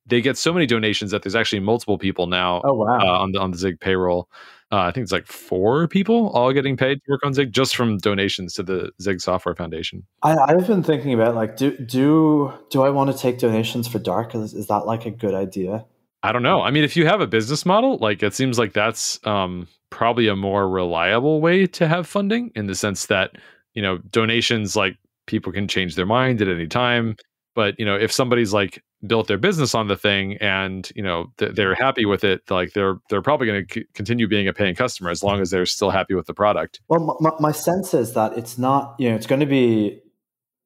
they 0.07 0.21
get 0.21 0.37
so 0.37 0.53
many 0.53 0.65
donations 0.65 1.11
that 1.11 1.23
there's 1.23 1.35
actually 1.35 1.59
multiple 1.59 1.97
people 1.97 2.27
now 2.27 2.61
oh, 2.63 2.73
wow. 2.73 2.99
uh, 2.99 3.19
on 3.19 3.31
the 3.31 3.39
on 3.39 3.51
the 3.51 3.57
zig 3.57 3.79
payroll 3.79 4.29
uh, 4.71 4.79
I 4.79 4.91
think 4.91 5.03
it's 5.03 5.11
like 5.11 5.27
four 5.27 5.87
people 5.87 6.29
all 6.29 6.51
getting 6.51 6.75
paid 6.75 6.95
to 6.95 7.11
work 7.11 7.23
on 7.23 7.33
Zig 7.33 7.51
just 7.51 7.75
from 7.75 7.97
donations 7.99 8.53
to 8.55 8.63
the 8.63 8.91
Zig 8.99 9.21
Software 9.21 9.53
Foundation. 9.53 10.03
I, 10.23 10.35
I've 10.35 10.65
been 10.65 10.81
thinking 10.81 11.13
about 11.13 11.35
like, 11.35 11.55
do 11.55 11.77
do 11.77 12.51
do 12.71 12.81
I 12.81 12.89
want 12.89 13.11
to 13.11 13.17
take 13.17 13.37
donations 13.37 13.87
for 13.87 13.99
Dark? 13.99 14.33
Is, 14.33 14.55
is 14.55 14.67
that 14.67 14.87
like 14.87 15.05
a 15.05 15.11
good 15.11 15.35
idea? 15.35 15.85
I 16.25 16.31
don't 16.31 16.41
know. 16.41 16.63
I 16.63 16.71
mean, 16.71 16.83
if 16.83 16.97
you 16.97 17.05
have 17.05 17.21
a 17.21 17.27
business 17.27 17.67
model, 17.67 17.97
like 17.99 18.23
it 18.23 18.33
seems 18.33 18.57
like 18.57 18.73
that's 18.73 19.19
um, 19.27 19.67
probably 19.91 20.27
a 20.27 20.35
more 20.35 20.67
reliable 20.67 21.39
way 21.39 21.67
to 21.67 21.87
have 21.87 22.07
funding 22.07 22.51
in 22.55 22.65
the 22.65 22.73
sense 22.73 23.05
that 23.05 23.37
you 23.75 23.81
know 23.81 23.99
donations 24.09 24.75
like 24.75 24.97
people 25.27 25.51
can 25.51 25.67
change 25.67 25.95
their 25.95 26.07
mind 26.07 26.41
at 26.41 26.47
any 26.47 26.65
time. 26.65 27.15
But 27.53 27.79
you 27.79 27.85
know, 27.85 27.95
if 27.95 28.11
somebody's 28.11 28.53
like 28.53 28.83
built 29.05 29.27
their 29.27 29.37
business 29.37 29.75
on 29.75 29.87
the 29.87 29.95
thing 29.95 30.37
and 30.37 30.91
you 30.95 31.03
know 31.03 31.31
th- 31.37 31.53
they're 31.53 31.75
happy 31.75 32.05
with 32.05 32.23
it, 32.23 32.41
like 32.49 32.73
they're 32.73 32.97
they're 33.11 33.21
probably 33.21 33.45
going 33.45 33.67
to 33.67 33.73
c- 33.73 33.85
continue 33.93 34.27
being 34.27 34.47
a 34.47 34.53
paying 34.53 34.73
customer 34.73 35.11
as 35.11 35.21
long 35.21 35.41
as 35.41 35.51
they're 35.51 35.67
still 35.67 35.91
happy 35.91 36.15
with 36.15 36.25
the 36.25 36.33
product. 36.33 36.81
Well, 36.87 37.19
my, 37.19 37.33
my 37.39 37.51
sense 37.51 37.93
is 37.93 38.15
that 38.15 38.35
it's 38.35 38.57
not. 38.57 38.95
You 38.97 39.11
know, 39.11 39.15
it's 39.15 39.27
going 39.27 39.41
to 39.41 39.45
be 39.45 40.01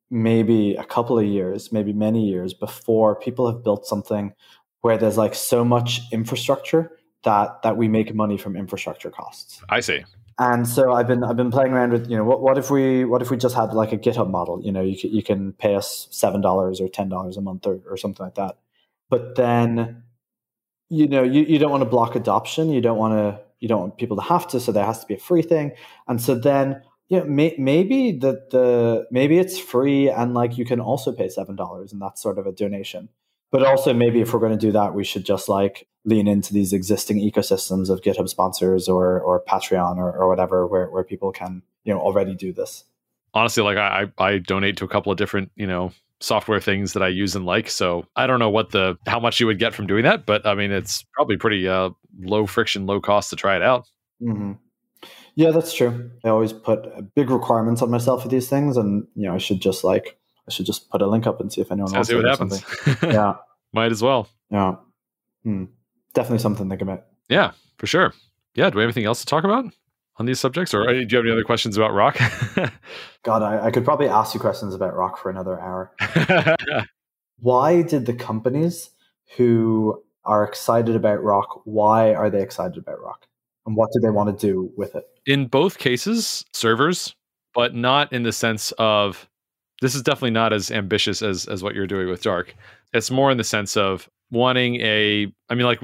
maybe 0.09 0.75
a 0.75 0.83
couple 0.83 1.19
of 1.19 1.25
years, 1.25 1.71
maybe 1.71 1.93
many 1.93 2.27
years 2.27 2.53
before 2.53 3.15
people 3.15 3.51
have 3.51 3.63
built 3.63 3.85
something 3.85 4.33
where 4.81 4.97
there's 4.97 5.17
like 5.17 5.35
so 5.35 5.63
much 5.65 6.01
infrastructure 6.11 6.91
that 7.23 7.61
that 7.63 7.77
we 7.77 7.87
make 7.87 8.13
money 8.13 8.37
from 8.37 8.55
infrastructure 8.55 9.09
costs. 9.09 9.61
I 9.69 9.81
see. 9.81 10.03
And 10.37 10.65
so 10.65 10.93
I've 10.93 11.07
been 11.07 11.23
I've 11.23 11.35
been 11.35 11.51
playing 11.51 11.73
around 11.73 11.91
with 11.91 12.09
you 12.09 12.15
know 12.15 12.23
what 12.23 12.41
what 12.41 12.57
if 12.57 12.71
we 12.71 13.03
what 13.03 13.21
if 13.21 13.29
we 13.29 13.37
just 13.37 13.55
had 13.55 13.73
like 13.73 13.91
a 13.91 13.97
GitHub 13.97 14.29
model? 14.29 14.61
You 14.63 14.71
know 14.71 14.81
you 14.81 14.97
can, 14.97 15.13
you 15.13 15.21
can 15.21 15.53
pay 15.53 15.75
us 15.75 16.07
seven 16.11 16.39
dollars 16.39 16.79
or 16.79 16.87
ten 16.87 17.09
dollars 17.09 17.35
a 17.35 17.41
month 17.41 17.67
or, 17.67 17.81
or 17.89 17.97
something 17.97 18.25
like 18.25 18.35
that, 18.35 18.57
but 19.09 19.35
then 19.35 20.03
you 20.87 21.07
know 21.07 21.23
you, 21.23 21.43
you 21.43 21.59
don't 21.59 21.71
want 21.71 21.83
to 21.83 21.89
block 21.89 22.15
adoption. 22.15 22.69
You 22.69 22.79
don't 22.79 22.97
want 22.97 23.13
to 23.15 23.41
you 23.59 23.67
don't 23.67 23.81
want 23.81 23.97
people 23.97 24.15
to 24.15 24.23
have 24.23 24.47
to 24.47 24.61
so 24.61 24.71
there 24.71 24.85
has 24.85 25.01
to 25.01 25.07
be 25.07 25.15
a 25.15 25.19
free 25.19 25.41
thing. 25.41 25.73
And 26.07 26.21
so 26.21 26.35
then 26.35 26.81
yeah 27.09 27.23
may, 27.23 27.53
maybe 27.57 28.13
the 28.13 28.41
the 28.49 29.07
maybe 29.11 29.39
it's 29.39 29.59
free 29.59 30.09
and 30.09 30.33
like 30.33 30.57
you 30.57 30.63
can 30.63 30.79
also 30.79 31.11
pay 31.11 31.27
seven 31.27 31.57
dollars 31.57 31.91
and 31.91 32.01
that's 32.01 32.21
sort 32.21 32.37
of 32.37 32.47
a 32.47 32.51
donation 32.53 33.09
but 33.51 33.63
also 33.63 33.93
maybe 33.93 34.21
if 34.21 34.33
we're 34.33 34.39
going 34.39 34.57
to 34.57 34.57
do 34.57 34.71
that 34.71 34.93
we 34.93 35.03
should 35.03 35.25
just 35.25 35.49
like 35.49 35.87
lean 36.05 36.27
into 36.27 36.53
these 36.53 36.73
existing 36.73 37.17
ecosystems 37.17 37.89
of 37.89 38.01
github 38.01 38.29
sponsors 38.29 38.87
or 38.87 39.19
or 39.19 39.43
patreon 39.43 39.97
or, 39.97 40.11
or 40.11 40.27
whatever 40.27 40.65
where, 40.65 40.89
where 40.89 41.03
people 41.03 41.31
can 41.31 41.61
you 41.83 41.93
know 41.93 41.99
already 41.99 42.35
do 42.35 42.53
this. 42.53 42.85
Honestly 43.33 43.63
like 43.63 43.77
I, 43.77 44.05
I 44.17 44.37
donate 44.39 44.77
to 44.77 44.85
a 44.85 44.87
couple 44.87 45.11
of 45.11 45.17
different 45.17 45.51
you 45.55 45.67
know 45.67 45.91
software 46.21 46.59
things 46.59 46.91
that 46.93 47.01
i 47.01 47.07
use 47.07 47.33
and 47.33 47.45
like 47.45 47.69
so 47.69 48.03
i 48.17 48.27
don't 48.27 48.39
know 48.39 48.49
what 48.49 48.71
the 48.71 48.97
how 49.07 49.21
much 49.21 49.39
you 49.39 49.45
would 49.45 49.57
get 49.57 49.73
from 49.73 49.87
doing 49.87 50.03
that 50.03 50.25
but 50.25 50.45
i 50.45 50.53
mean 50.53 50.69
it's 50.69 51.05
probably 51.13 51.37
pretty 51.37 51.65
uh, 51.65 51.89
low 52.19 52.45
friction 52.45 52.85
low 52.85 52.99
cost 52.99 53.29
to 53.29 53.37
try 53.37 53.55
it 53.55 53.61
out. 53.61 53.87
Mm-hmm. 54.21 54.53
yeah 55.35 55.51
that's 55.51 55.73
true. 55.73 56.11
I 56.25 56.29
always 56.29 56.51
put 56.51 57.15
big 57.15 57.29
requirements 57.29 57.81
on 57.81 57.89
myself 57.89 58.23
for 58.23 58.27
these 58.27 58.49
things 58.49 58.75
and 58.75 59.07
you 59.15 59.27
know 59.27 59.35
i 59.35 59.37
should 59.37 59.61
just 59.61 59.85
like 59.85 60.18
I 60.49 60.51
should 60.51 60.65
just 60.65 60.89
put 60.89 61.01
a 61.03 61.07
link 61.07 61.27
up 61.27 61.39
and 61.39 61.53
see 61.53 61.61
if 61.61 61.71
anyone 61.71 61.95
else. 61.95 62.07
See 62.07 62.15
what 62.15 62.25
happens. 62.25 62.63
yeah, 63.03 63.35
might 63.71 63.91
as 63.91 64.01
well. 64.01 64.27
Yeah, 64.49 64.77
hmm. 65.43 65.65
definitely 66.15 66.39
something 66.39 66.65
to 66.65 66.69
think 66.71 66.81
about. 66.81 67.05
Yeah, 67.29 67.51
for 67.77 67.85
sure. 67.85 68.13
Yeah. 68.55 68.71
Do 68.71 68.77
we 68.77 68.81
have 68.81 68.87
anything 68.87 69.05
else 69.05 69.19
to 69.19 69.27
talk 69.27 69.43
about 69.43 69.71
on 70.17 70.25
these 70.25 70.39
subjects, 70.39 70.73
or 70.73 70.89
uh, 70.89 70.93
do 70.93 70.97
you 70.97 71.17
have 71.17 71.25
any 71.25 71.31
other 71.31 71.43
questions 71.43 71.77
about 71.77 71.93
Roc? 71.93 72.17
God, 73.23 73.43
I, 73.43 73.67
I 73.67 73.71
could 73.71 73.85
probably 73.85 74.09
ask 74.09 74.33
you 74.33 74.39
questions 74.39 74.73
about 74.73 74.95
Roc 74.95 75.19
for 75.19 75.29
another 75.29 75.59
hour. 75.59 75.93
why 77.39 77.83
did 77.83 78.07
the 78.07 78.13
companies 78.13 78.89
who 79.37 80.03
are 80.25 80.43
excited 80.43 80.95
about 80.95 81.23
Roc? 81.23 81.61
Why 81.65 82.15
are 82.15 82.31
they 82.31 82.41
excited 82.41 82.77
about 82.77 82.99
Roc? 83.01 83.27
And 83.67 83.75
what 83.75 83.91
do 83.93 83.99
they 83.99 84.09
want 84.09 84.35
to 84.35 84.47
do 84.47 84.71
with 84.75 84.95
it? 84.95 85.03
In 85.27 85.45
both 85.45 85.77
cases, 85.77 86.43
servers, 86.53 87.15
but 87.53 87.75
not 87.75 88.11
in 88.11 88.23
the 88.23 88.33
sense 88.33 88.71
of 88.79 89.29
this 89.81 89.95
is 89.95 90.01
definitely 90.01 90.31
not 90.31 90.53
as 90.53 90.71
ambitious 90.71 91.21
as 91.21 91.45
as 91.47 91.63
what 91.63 91.75
you're 91.75 91.87
doing 91.87 92.09
with 92.09 92.21
Dark. 92.21 92.55
It's 92.93 93.11
more 93.11 93.31
in 93.31 93.37
the 93.37 93.43
sense 93.43 93.77
of 93.77 94.09
wanting 94.31 94.75
a. 94.81 95.27
I 95.49 95.55
mean, 95.55 95.65
like 95.65 95.79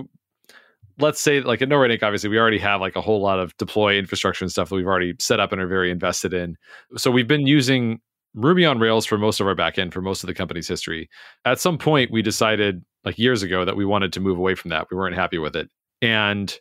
let's 1.00 1.20
say 1.20 1.42
like 1.42 1.62
at 1.62 1.70
NoRedInk, 1.70 2.04
obviously 2.04 2.30
we 2.30 2.40
already 2.40 2.60
have 2.60 2.82
like 2.82 2.96
a 2.96 3.02
whole 3.02 3.22
lot 3.22 3.40
of 3.40 3.56
deploy 3.58 3.98
infrastructure 3.98 4.44
and 4.44 4.52
stuff 4.52 4.70
that 4.70 4.76
we've 4.76 4.86
already 4.86 5.14
set 5.20 5.40
up 5.40 5.52
and 5.52 5.62
are 5.62 5.68
very 5.68 5.92
invested 5.92 6.34
in. 6.34 6.56
So 6.98 7.12
we've 7.12 7.28
been 7.28 7.48
using 7.48 8.00
Ruby 8.34 8.66
on 8.66 8.80
Rails 8.80 9.06
for 9.06 9.18
most 9.18 9.40
of 9.40 9.48
our 9.48 9.56
backend 9.56 9.94
for 9.94 10.02
most 10.02 10.24
of 10.24 10.28
the 10.28 10.34
company's 10.34 10.68
history. 10.68 11.10
At 11.46 11.60
some 11.60 11.78
point, 11.78 12.12
we 12.12 12.22
decided 12.22 12.84
like 13.04 13.18
years 13.18 13.44
ago 13.44 13.66
that 13.66 13.76
we 13.76 13.86
wanted 13.86 14.12
to 14.14 14.20
move 14.20 14.38
away 14.38 14.56
from 14.56 14.70
that. 14.70 14.88
We 14.92 14.98
weren't 14.98 15.16
happy 15.16 15.38
with 15.38 15.56
it, 15.56 15.70
and 16.02 16.58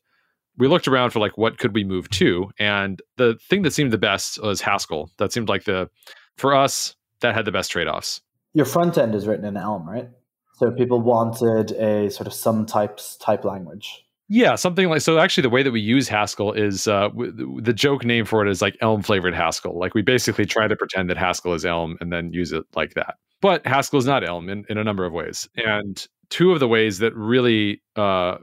we 0.57 0.68
looked 0.68 0.87
around 0.87 1.11
for 1.11 1.18
like 1.18 1.37
what 1.37 1.59
could 1.59 1.74
we 1.74 1.85
move 1.85 2.09
to. 2.11 2.51
And 2.59 3.03
the 3.16 3.39
thing 3.49 3.62
that 3.62 3.72
seemed 3.72 3.93
the 3.93 3.99
best 3.99 4.41
was 4.43 4.61
Haskell. 4.61 5.11
That 5.18 5.32
seemed 5.32 5.49
like 5.49 5.64
the 5.64 5.91
for 6.37 6.55
us 6.55 6.95
that 7.25 7.35
had 7.35 7.45
the 7.45 7.53
best 7.53 7.70
trade 7.70 7.89
offs. 7.89 8.20
Your 8.53 8.66
front 8.66 8.97
end 8.97 9.14
is 9.14 9.27
written 9.27 9.45
in 9.45 9.57
Elm, 9.57 9.89
right? 9.89 10.09
So 10.55 10.70
people 10.70 11.01
wanted 11.01 11.72
a 11.72 12.11
sort 12.11 12.29
of 12.29 12.33
some 12.33 12.64
types 12.64 13.16
type 13.16 13.45
language. 13.45 14.05
Yeah, 14.29 14.55
something 14.55 14.89
like 14.89 15.01
so. 15.03 15.18
Actually, 15.18 15.43
the 15.43 15.51
way 15.51 15.62
that 15.62 15.72
we 15.72 15.81
use 15.81 16.09
Haskell 16.09 16.53
is 16.53 16.89
uh, 16.89 17.09
w- 17.09 17.61
the 17.61 17.72
joke 17.72 18.05
name 18.05 18.25
for 18.25 18.47
it 18.47 18.51
is 18.51 18.62
like 18.62 18.77
Elm 18.81 19.03
flavored 19.03 19.35
Haskell. 19.35 19.79
Like 19.79 19.95
we 19.95 20.03
basically 20.03 20.47
try 20.47 20.66
to 20.66 20.77
pretend 20.77 21.11
that 21.11 21.18
Haskell 21.18 21.53
is 21.55 21.64
Elm 21.66 21.99
and 22.01 22.12
then 22.12 22.33
use 22.33 22.53
it 22.53 22.64
like 22.75 22.95
that. 22.95 23.16
But 23.43 23.66
Haskell 23.66 23.99
is 23.99 24.07
not 24.07 24.27
Elm 24.27 24.49
in, 24.49 24.64
in 24.70 24.79
a 24.79 24.85
number 24.85 25.05
of 25.05 25.12
ways. 25.12 25.49
And 25.57 26.07
two 26.31 26.53
of 26.53 26.61
the 26.61 26.68
ways 26.68 26.99
that 27.01 27.14
really 27.14 27.83
uh, 27.97 28.37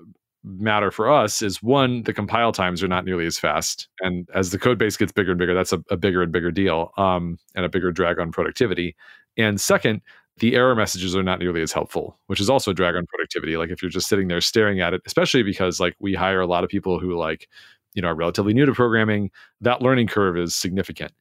matter 0.44 0.92
for 0.92 1.10
us 1.10 1.42
is 1.42 1.62
one, 1.62 2.04
the 2.04 2.14
compile 2.14 2.52
times 2.52 2.82
are 2.82 2.88
not 2.88 3.06
nearly 3.06 3.26
as 3.26 3.38
fast. 3.38 3.88
And 4.00 4.28
as 4.34 4.52
the 4.52 4.60
code 4.60 4.78
base 4.78 4.98
gets 4.98 5.12
bigger 5.12 5.32
and 5.32 5.40
bigger, 5.40 5.54
that's 5.54 5.74
a, 5.74 5.84
a 5.90 5.98
bigger 5.98 6.22
and 6.22 6.32
bigger 6.32 6.52
deal 6.52 6.92
um, 6.98 7.38
and 7.56 7.66
a 7.66 7.70
bigger 7.70 7.92
drag 7.92 8.20
on 8.20 8.32
productivity. 8.32 8.96
And 9.38 9.62
second, 9.62 10.02
the 10.38 10.56
error 10.56 10.76
messages 10.76 11.16
are 11.16 11.24
not 11.24 11.40
nearly 11.40 11.62
as 11.62 11.72
helpful, 11.72 12.18
which 12.28 12.40
is 12.40 12.50
also 12.50 12.72
a 12.72 12.74
drag 12.74 12.96
on 12.96 13.06
productivity. 13.06 13.58
Like 13.58 13.70
if 13.70 13.82
you're 13.82 13.92
just 13.92 14.08
sitting 14.08 14.28
there 14.28 14.42
staring 14.42 14.80
at 14.80 14.94
it, 14.94 15.02
especially 15.06 15.44
because 15.44 15.80
like 15.80 15.96
we 16.00 16.16
hire 16.16 16.42
a 16.42 16.48
lot 16.48 16.64
of 16.64 16.70
people 16.70 17.00
who 17.00 17.16
like, 17.16 17.48
you 17.94 18.02
know, 18.02 18.08
are 18.08 18.16
relatively 18.16 18.54
new 18.54 18.66
to 18.66 18.74
programming, 18.74 19.30
that 19.60 19.82
learning 19.82 20.08
curve 20.08 20.38
is 20.38 20.56
significant. 20.56 21.12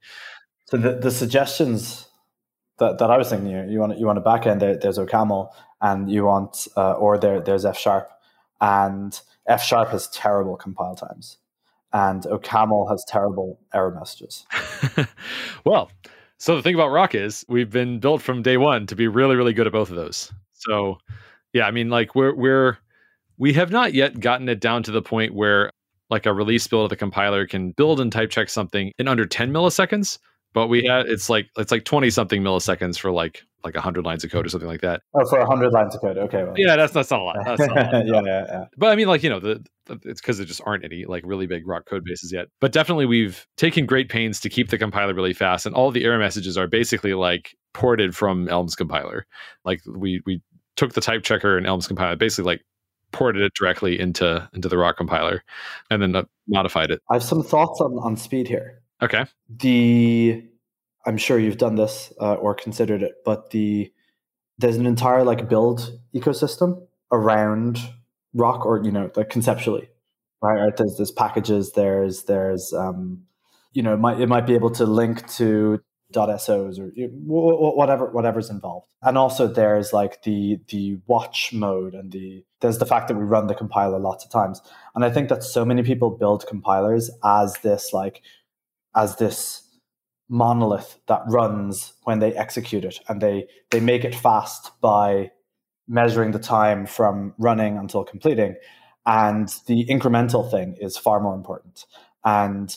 So 0.66 0.77
the, 0.77 0.95
the 0.95 1.11
suggestions 1.11 2.07
that, 2.79 2.99
that 2.99 3.11
I 3.11 3.18
was 3.18 3.29
thinking, 3.29 3.51
you, 3.51 3.64
you 3.68 3.79
want 3.81 3.99
you 3.99 4.07
want 4.07 4.18
a 4.18 4.23
backend, 4.23 4.61
there, 4.61 4.77
there's 4.77 4.99
OCaml, 4.99 5.51
and 5.81 6.11
you 6.11 6.25
want 6.25 6.68
uh, 6.77 6.93
or 6.93 7.18
there 7.18 7.41
there's 7.41 7.64
F 7.64 7.77
sharp, 7.77 8.11
and 8.61 9.21
F 9.47 9.63
sharp 9.63 9.91
has 9.91 10.09
terrible 10.09 10.57
compile 10.57 10.95
times, 10.95 11.39
and 11.93 12.23
OCaml 12.25 12.91
has 12.91 13.05
terrible 13.09 13.61
error 13.75 13.95
messages. 13.95 14.47
well, 15.65 15.91
so 16.39 16.57
the 16.57 16.63
thing 16.63 16.75
about 16.75 16.89
Roc 16.89 17.15
is 17.15 17.45
we've 17.49 17.71
been 17.71 18.01
built 18.01 18.23
from 18.23 18.43
day 18.43 18.57
one 18.57 18.87
to 18.87 18.97
be 18.97 19.09
really, 19.09 19.37
really 19.37 19.53
good 19.53 19.67
at 19.67 19.73
both 19.73 19.91
of 19.91 19.97
those. 19.97 20.33
So 20.53 20.99
yeah, 21.53 21.67
I 21.67 21.71
mean, 21.71 21.91
like 21.91 22.15
we're 22.15 22.35
we're 22.35 22.79
we 23.39 23.53
have 23.55 23.71
not 23.71 23.95
yet 23.95 24.21
gotten 24.21 24.49
it 24.49 24.61
down 24.61 24.83
to 24.85 24.91
the 24.91 25.03
point 25.03 25.35
where 25.35 25.73
like 26.11 26.27
a 26.27 26.33
release 26.33 26.67
build 26.67 26.85
of 26.85 26.91
the 26.91 26.97
compiler 26.97 27.47
can 27.47 27.73
build 27.73 28.01
and 28.01 28.13
type 28.13 28.31
check 28.31 28.49
something 28.49 28.93
in 28.99 29.09
under 29.09 29.25
10 29.25 29.53
milliseconds 29.53 30.19
but 30.53 30.69
we 30.69 30.85
had 30.85 31.07
it's 31.07 31.31
like 31.31 31.49
it's 31.57 31.71
like 31.71 31.85
20 31.85 32.11
something 32.11 32.43
milliseconds 32.43 32.99
for 32.99 33.11
like 33.11 33.43
like 33.63 33.75
100 33.75 34.05
lines 34.05 34.25
of 34.25 34.31
code 34.31 34.47
or 34.47 34.49
something 34.49 34.69
like 34.69 34.81
that. 34.81 35.03
Oh 35.15 35.27
for 35.29 35.39
100 35.39 35.71
lines 35.73 35.95
of 35.95 36.01
code 36.01 36.19
okay 36.19 36.45
well. 36.45 36.55
yeah 36.57 36.77
that's 36.77 36.93
that's 36.93 37.11
not 37.11 37.21
a 37.21 37.23
lot, 37.23 37.37
that's 37.45 37.61
not 37.61 37.77
a 37.77 37.97
lot. 37.97 38.07
yeah, 38.07 38.23
yeah 38.25 38.45
yeah. 38.49 38.65
But 38.77 38.91
i 38.91 38.97
mean 38.97 39.09
like 39.09 39.23
you 39.23 39.31
know 39.31 39.41
the, 39.41 39.65
the 39.87 40.01
it's 40.05 40.21
because 40.21 40.39
there 40.39 40.47
just 40.47 40.63
aren't 40.65 40.85
any 40.85 41.05
like 41.05 41.23
really 41.27 41.47
big 41.47 41.67
Roc 41.67 41.87
code 41.87 42.05
bases 42.05 42.33
yet. 42.33 42.49
But 42.61 42.73
definitely 42.73 43.07
we've 43.07 43.47
taken 43.57 43.87
great 43.87 44.09
pains 44.09 44.41
to 44.41 44.49
keep 44.49 44.71
the 44.71 44.79
compiler 44.79 45.15
really 45.15 45.35
fast 45.35 45.67
and 45.67 45.75
all 45.75 45.91
the 45.91 46.05
error 46.05 46.19
messages 46.19 46.57
are 46.57 46.67
basically 46.67 47.15
like 47.15 47.55
ported 47.75 48.17
from 48.17 48.49
elm's 48.49 48.75
compiler. 48.75 49.27
Like 49.65 49.81
we 49.87 50.23
we 50.27 50.43
took 50.77 50.95
the 50.95 51.01
type 51.01 51.23
checker 51.23 51.57
and 51.57 51.67
elm's 51.67 51.87
compiler 51.87 52.17
basically 52.17 52.53
like 52.53 52.63
ported 53.13 53.43
it 53.43 53.53
directly 53.55 53.99
into 53.99 54.49
into 54.55 54.69
the 54.69 54.79
Roc 54.79 54.97
compiler 54.97 55.43
and 55.91 56.01
then 56.01 56.17
uh, 56.17 56.23
modified 56.49 56.91
it. 56.91 57.01
I 57.11 57.15
have 57.15 57.25
some 57.25 57.43
thoughts 57.43 57.81
on 57.81 57.93
on 57.99 58.17
speed 58.17 58.49
here 58.49 58.80
Okay. 59.03 59.27
The 59.49 60.45
I'm 61.07 61.17
sure 61.17 61.39
you've 61.39 61.59
done 61.59 61.77
this 61.77 62.13
uh, 62.21 62.35
or 62.35 62.55
considered 62.55 63.03
it, 63.03 63.17
but 63.25 63.51
the 63.51 63.93
there's 64.59 64.77
an 64.77 64.87
entire 64.87 65.25
like 65.25 65.49
build 65.49 65.99
ecosystem 66.15 66.87
around 67.11 67.79
Roc, 68.35 68.67
or 68.67 68.83
you 68.83 68.93
know, 68.93 69.11
like 69.17 69.31
conceptually, 69.31 69.89
right? 70.43 70.61
right? 70.61 70.77
There's 70.77 70.97
there's 70.97 71.11
packages. 71.11 71.73
There's 71.73 72.25
there's 72.25 72.73
um, 72.73 73.23
you 73.73 73.83
know, 73.83 73.95
it 73.95 73.99
might 73.99 74.21
it 74.21 74.29
might 74.29 74.47
be 74.47 74.55
able 74.55 74.71
to 74.73 74.85
link 74.85 75.27
to 75.35 75.81
.sos 76.13 76.79
or 76.79 76.91
whatever 77.25 78.07
whatever's 78.07 78.51
involved. 78.51 78.87
And 79.03 79.17
also 79.17 79.47
there's 79.47 79.93
like 79.93 80.23
the 80.23 80.59
the 80.69 80.99
watch 81.07 81.53
mode 81.53 81.95
and 81.95 82.13
the 82.13 82.45
there's 82.61 82.79
the 82.79 82.87
fact 82.87 83.09
that 83.09 83.17
we 83.17 83.25
run 83.25 83.47
the 83.47 83.55
compiler 83.55 83.99
lots 83.99 84.25
of 84.25 84.31
times. 84.31 84.61
And 84.95 85.05
I 85.05 85.11
think 85.11 85.29
that 85.29 85.43
so 85.43 85.65
many 85.65 85.83
people 85.83 86.11
build 86.11 86.47
compilers 86.47 87.11
as 87.25 87.55
this 87.63 87.93
like 87.93 88.23
as 88.95 89.16
this 89.16 89.62
monolith 90.28 90.99
that 91.09 91.22
runs 91.26 91.95
when 92.05 92.20
they 92.20 92.32
execute 92.34 92.84
it 92.84 93.01
and 93.09 93.20
they 93.20 93.47
they 93.70 93.80
make 93.80 94.05
it 94.05 94.14
fast 94.14 94.70
by 94.80 95.30
measuring 95.88 96.30
the 96.30 96.38
time 96.38 96.86
from 96.86 97.34
running 97.36 97.76
until 97.76 98.05
completing 98.05 98.55
and 99.07 99.49
the 99.66 99.84
incremental 99.86 100.49
thing 100.51 100.76
is 100.80 100.97
far 100.97 101.20
more 101.20 101.34
important. 101.34 101.86
And 102.24 102.76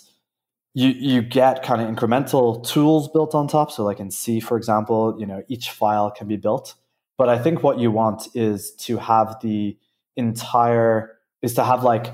you 0.73 0.89
you 0.89 1.21
get 1.21 1.63
kind 1.63 1.81
of 1.81 1.93
incremental 1.93 2.65
tools 2.67 3.09
built 3.09 3.35
on 3.35 3.47
top. 3.47 3.71
So 3.71 3.83
like 3.83 3.99
in 3.99 4.09
C, 4.09 4.39
for 4.39 4.57
example, 4.57 5.15
you 5.19 5.25
know, 5.25 5.43
each 5.47 5.69
file 5.69 6.09
can 6.09 6.27
be 6.27 6.37
built. 6.37 6.75
But 7.17 7.29
I 7.29 7.37
think 7.37 7.61
what 7.61 7.79
you 7.79 7.91
want 7.91 8.27
is 8.33 8.71
to 8.85 8.97
have 8.97 9.37
the 9.41 9.77
entire 10.15 11.17
is 11.41 11.53
to 11.55 11.63
have 11.63 11.83
like 11.83 12.07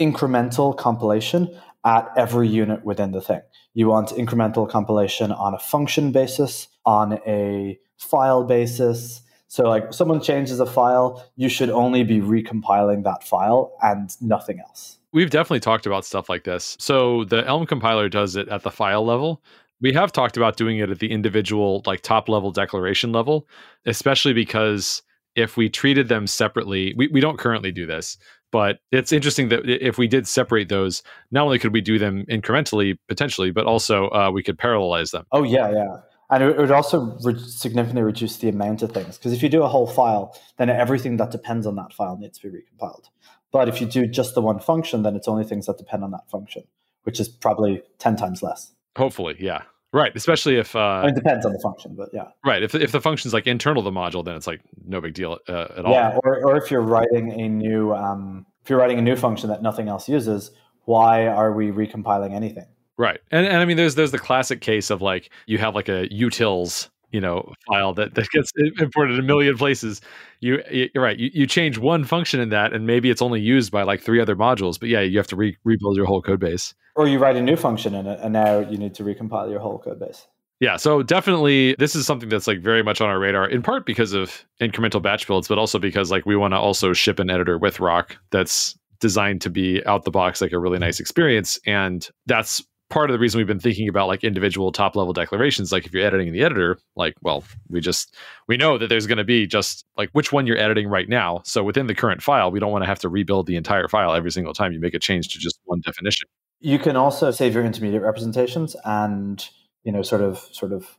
incremental 0.00 0.76
compilation 0.76 1.56
at 1.86 2.10
every 2.16 2.48
unit 2.48 2.84
within 2.84 3.12
the 3.12 3.20
thing. 3.20 3.40
You 3.72 3.88
want 3.88 4.08
incremental 4.08 4.68
compilation 4.68 5.30
on 5.30 5.54
a 5.54 5.58
function 5.58 6.10
basis, 6.10 6.66
on 6.84 7.20
a 7.26 7.78
file 7.96 8.44
basis. 8.44 9.22
So, 9.46 9.68
like, 9.68 9.94
someone 9.94 10.20
changes 10.20 10.58
a 10.58 10.66
file, 10.66 11.24
you 11.36 11.48
should 11.48 11.70
only 11.70 12.02
be 12.02 12.18
recompiling 12.18 13.04
that 13.04 13.22
file 13.22 13.78
and 13.80 14.10
nothing 14.20 14.58
else. 14.58 14.98
We've 15.12 15.30
definitely 15.30 15.60
talked 15.60 15.86
about 15.86 16.04
stuff 16.04 16.28
like 16.28 16.42
this. 16.42 16.76
So, 16.80 17.24
the 17.24 17.46
Elm 17.46 17.64
compiler 17.64 18.08
does 18.08 18.34
it 18.34 18.48
at 18.48 18.64
the 18.64 18.72
file 18.72 19.06
level. 19.06 19.40
We 19.80 19.92
have 19.92 20.10
talked 20.10 20.36
about 20.36 20.56
doing 20.56 20.78
it 20.78 20.90
at 20.90 20.98
the 20.98 21.12
individual, 21.12 21.82
like 21.86 22.00
top 22.00 22.28
level 22.28 22.50
declaration 22.50 23.12
level, 23.12 23.46
especially 23.84 24.32
because 24.32 25.02
if 25.36 25.56
we 25.56 25.68
treated 25.68 26.08
them 26.08 26.26
separately, 26.26 26.94
we, 26.96 27.08
we 27.08 27.20
don't 27.20 27.38
currently 27.38 27.70
do 27.70 27.86
this, 27.86 28.16
but 28.56 28.78
it's 28.90 29.12
interesting 29.12 29.50
that 29.50 29.68
if 29.68 29.98
we 29.98 30.08
did 30.08 30.26
separate 30.26 30.70
those, 30.70 31.02
not 31.30 31.44
only 31.44 31.58
could 31.58 31.74
we 31.74 31.82
do 31.82 31.98
them 31.98 32.24
incrementally 32.24 32.96
potentially, 33.06 33.50
but 33.50 33.66
also 33.66 34.08
uh, 34.08 34.30
we 34.32 34.42
could 34.42 34.56
parallelize 34.56 35.10
them. 35.10 35.26
Oh 35.30 35.42
yeah, 35.42 35.70
yeah, 35.70 35.96
and 36.30 36.42
it 36.42 36.56
would 36.56 36.70
also 36.70 37.18
re- 37.22 37.38
significantly 37.38 38.00
reduce 38.00 38.38
the 38.38 38.48
amount 38.48 38.80
of 38.80 38.92
things 38.92 39.18
because 39.18 39.34
if 39.34 39.42
you 39.42 39.50
do 39.50 39.62
a 39.62 39.68
whole 39.68 39.86
file, 39.86 40.34
then 40.56 40.70
everything 40.70 41.18
that 41.18 41.30
depends 41.30 41.66
on 41.66 41.76
that 41.76 41.92
file 41.92 42.16
needs 42.16 42.38
to 42.38 42.50
be 42.50 42.56
recompiled. 42.56 43.10
But 43.52 43.68
if 43.68 43.78
you 43.78 43.86
do 43.86 44.06
just 44.06 44.34
the 44.34 44.40
one 44.40 44.58
function, 44.58 45.02
then 45.02 45.16
it's 45.16 45.28
only 45.28 45.44
things 45.44 45.66
that 45.66 45.76
depend 45.76 46.02
on 46.02 46.10
that 46.12 46.30
function, 46.30 46.62
which 47.02 47.20
is 47.20 47.28
probably 47.28 47.82
ten 47.98 48.16
times 48.16 48.42
less. 48.42 48.72
Hopefully, 48.96 49.36
yeah. 49.38 49.64
Right, 49.96 50.14
especially 50.14 50.56
if 50.56 50.76
uh, 50.76 50.78
I 50.78 51.06
mean, 51.06 51.12
it 51.12 51.14
depends 51.14 51.46
on 51.46 51.54
the 51.54 51.58
function, 51.58 51.94
but 51.96 52.10
yeah. 52.12 52.26
Right, 52.44 52.62
if 52.62 52.74
if 52.74 52.92
the 52.92 53.00
function's 53.00 53.32
like 53.32 53.46
internal 53.46 53.82
to 53.82 53.90
the 53.90 53.96
module, 53.98 54.22
then 54.22 54.36
it's 54.36 54.46
like 54.46 54.60
no 54.86 55.00
big 55.00 55.14
deal 55.14 55.38
uh, 55.48 55.68
at 55.74 55.86
all. 55.86 55.92
Yeah, 55.92 56.18
or 56.22 56.44
or 56.44 56.58
if 56.58 56.70
you're 56.70 56.82
writing 56.82 57.32
a 57.40 57.48
new 57.48 57.94
um, 57.94 58.44
if 58.62 58.68
you're 58.68 58.78
writing 58.78 58.98
a 58.98 59.02
new 59.02 59.16
function 59.16 59.48
that 59.48 59.62
nothing 59.62 59.88
else 59.88 60.06
uses, 60.06 60.50
why 60.84 61.26
are 61.26 61.50
we 61.50 61.70
recompiling 61.70 62.34
anything? 62.34 62.66
Right, 62.98 63.20
and 63.30 63.46
and 63.46 63.56
I 63.56 63.64
mean, 63.64 63.78
there's 63.78 63.94
there's 63.94 64.10
the 64.10 64.18
classic 64.18 64.60
case 64.60 64.90
of 64.90 65.00
like 65.00 65.30
you 65.46 65.56
have 65.56 65.74
like 65.74 65.88
a 65.88 66.06
utils 66.08 66.90
you 67.16 67.20
know 67.22 67.50
file 67.66 67.94
that, 67.94 68.14
that 68.14 68.28
gets 68.28 68.52
imported 68.78 69.18
a 69.18 69.22
million 69.22 69.56
places 69.56 70.02
you 70.40 70.62
you're 70.70 71.02
right 71.02 71.18
you, 71.18 71.30
you 71.32 71.46
change 71.46 71.78
one 71.78 72.04
function 72.04 72.40
in 72.40 72.50
that 72.50 72.74
and 72.74 72.86
maybe 72.86 73.08
it's 73.08 73.22
only 73.22 73.40
used 73.40 73.72
by 73.72 73.82
like 73.82 74.02
three 74.02 74.20
other 74.20 74.36
modules 74.36 74.78
but 74.78 74.90
yeah 74.90 75.00
you 75.00 75.16
have 75.16 75.26
to 75.26 75.34
re- 75.34 75.56
rebuild 75.64 75.96
your 75.96 76.04
whole 76.04 76.20
code 76.20 76.38
base. 76.38 76.74
Or 76.94 77.08
you 77.08 77.18
write 77.18 77.36
a 77.36 77.40
new 77.40 77.56
function 77.56 77.94
in 77.94 78.06
it 78.06 78.20
and 78.22 78.34
now 78.34 78.58
you 78.58 78.76
need 78.76 78.94
to 78.96 79.02
recompile 79.02 79.50
your 79.50 79.60
whole 79.60 79.78
code 79.78 79.98
base. 79.98 80.26
Yeah 80.60 80.76
so 80.76 81.02
definitely 81.02 81.74
this 81.78 81.96
is 81.96 82.04
something 82.04 82.28
that's 82.28 82.46
like 82.46 82.60
very 82.60 82.82
much 82.82 83.00
on 83.00 83.08
our 83.08 83.18
radar 83.18 83.48
in 83.48 83.62
part 83.62 83.86
because 83.86 84.12
of 84.12 84.44
incremental 84.60 85.00
batch 85.00 85.26
builds 85.26 85.48
but 85.48 85.56
also 85.56 85.78
because 85.78 86.10
like 86.10 86.26
we 86.26 86.36
want 86.36 86.52
to 86.52 86.58
also 86.58 86.92
ship 86.92 87.18
an 87.18 87.30
editor 87.30 87.56
with 87.56 87.80
Roc 87.80 88.14
that's 88.30 88.78
designed 89.00 89.40
to 89.40 89.48
be 89.48 89.82
out 89.86 90.04
the 90.04 90.10
box 90.10 90.42
like 90.42 90.52
a 90.52 90.58
really 90.58 90.78
nice 90.78 91.00
experience 91.00 91.58
and 91.66 92.10
that's 92.26 92.62
part 92.88 93.10
of 93.10 93.14
the 93.14 93.18
reason 93.18 93.38
we've 93.38 93.46
been 93.46 93.60
thinking 93.60 93.88
about 93.88 94.06
like 94.06 94.22
individual 94.22 94.70
top 94.70 94.94
level 94.94 95.12
declarations 95.12 95.72
like 95.72 95.86
if 95.86 95.92
you're 95.92 96.06
editing 96.06 96.28
in 96.28 96.32
the 96.32 96.42
editor 96.42 96.78
like 96.94 97.14
well 97.20 97.42
we 97.68 97.80
just 97.80 98.14
we 98.46 98.56
know 98.56 98.78
that 98.78 98.88
there's 98.88 99.06
going 99.06 99.18
to 99.18 99.24
be 99.24 99.46
just 99.46 99.84
like 99.96 100.08
which 100.12 100.32
one 100.32 100.46
you're 100.46 100.58
editing 100.58 100.88
right 100.88 101.08
now. 101.08 101.40
So 101.44 101.64
within 101.64 101.88
the 101.88 101.94
current 101.94 102.22
file 102.22 102.50
we 102.50 102.60
don't 102.60 102.70
want 102.70 102.82
to 102.82 102.86
have 102.86 103.00
to 103.00 103.08
rebuild 103.08 103.46
the 103.46 103.56
entire 103.56 103.88
file 103.88 104.14
every 104.14 104.30
single 104.30 104.54
time 104.54 104.72
you 104.72 104.80
make 104.80 104.94
a 104.94 104.98
change 104.98 105.28
to 105.28 105.38
just 105.38 105.58
one 105.64 105.80
definition. 105.80 106.28
You 106.60 106.78
can 106.78 106.96
also 106.96 107.30
save 107.30 107.54
your 107.54 107.64
intermediate 107.64 108.02
representations 108.02 108.76
and 108.84 109.46
you 109.82 109.92
know 109.92 110.02
sort 110.02 110.22
of 110.22 110.38
sort 110.52 110.72
of 110.72 110.98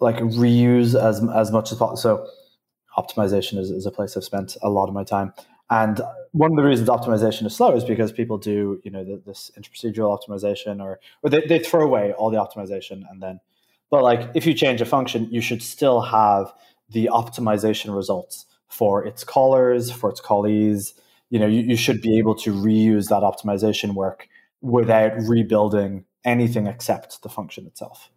like 0.00 0.16
reuse 0.16 1.00
as 1.00 1.22
as 1.34 1.52
much 1.52 1.70
as 1.70 1.78
possible 1.78 1.96
so 1.96 2.26
optimization 2.96 3.58
is, 3.58 3.70
is 3.70 3.86
a 3.86 3.90
place 3.90 4.16
i've 4.16 4.24
spent 4.24 4.56
a 4.62 4.70
lot 4.70 4.88
of 4.88 4.94
my 4.94 5.04
time 5.04 5.32
and 5.70 6.00
one 6.32 6.50
of 6.50 6.56
the 6.56 6.62
reasons 6.62 6.88
optimization 6.88 7.46
is 7.46 7.54
slow 7.54 7.74
is 7.74 7.84
because 7.84 8.12
people 8.12 8.38
do, 8.38 8.80
you 8.84 8.90
know, 8.90 9.04
the, 9.04 9.22
this 9.24 9.50
interprocedural 9.58 10.16
optimization 10.16 10.82
or, 10.82 11.00
or 11.22 11.30
they, 11.30 11.46
they 11.46 11.58
throw 11.58 11.82
away 11.82 12.12
all 12.12 12.30
the 12.30 12.36
optimization 12.36 13.02
and 13.10 13.22
then, 13.22 13.40
but 13.90 14.02
like 14.02 14.30
if 14.34 14.46
you 14.46 14.54
change 14.54 14.80
a 14.80 14.84
function, 14.84 15.28
you 15.30 15.40
should 15.40 15.62
still 15.62 16.00
have 16.00 16.52
the 16.90 17.08
optimization 17.12 17.94
results 17.94 18.46
for 18.68 19.04
its 19.04 19.24
callers, 19.24 19.90
for 19.90 20.10
its 20.10 20.20
callees. 20.20 20.94
You 21.30 21.38
know, 21.38 21.46
you, 21.46 21.60
you 21.60 21.76
should 21.76 22.00
be 22.00 22.18
able 22.18 22.34
to 22.36 22.52
reuse 22.52 23.08
that 23.08 23.22
optimization 23.22 23.94
work 23.94 24.28
without 24.60 25.12
rebuilding 25.26 26.04
anything 26.24 26.66
except 26.66 27.22
the 27.22 27.28
function 27.28 27.66
itself. 27.66 28.10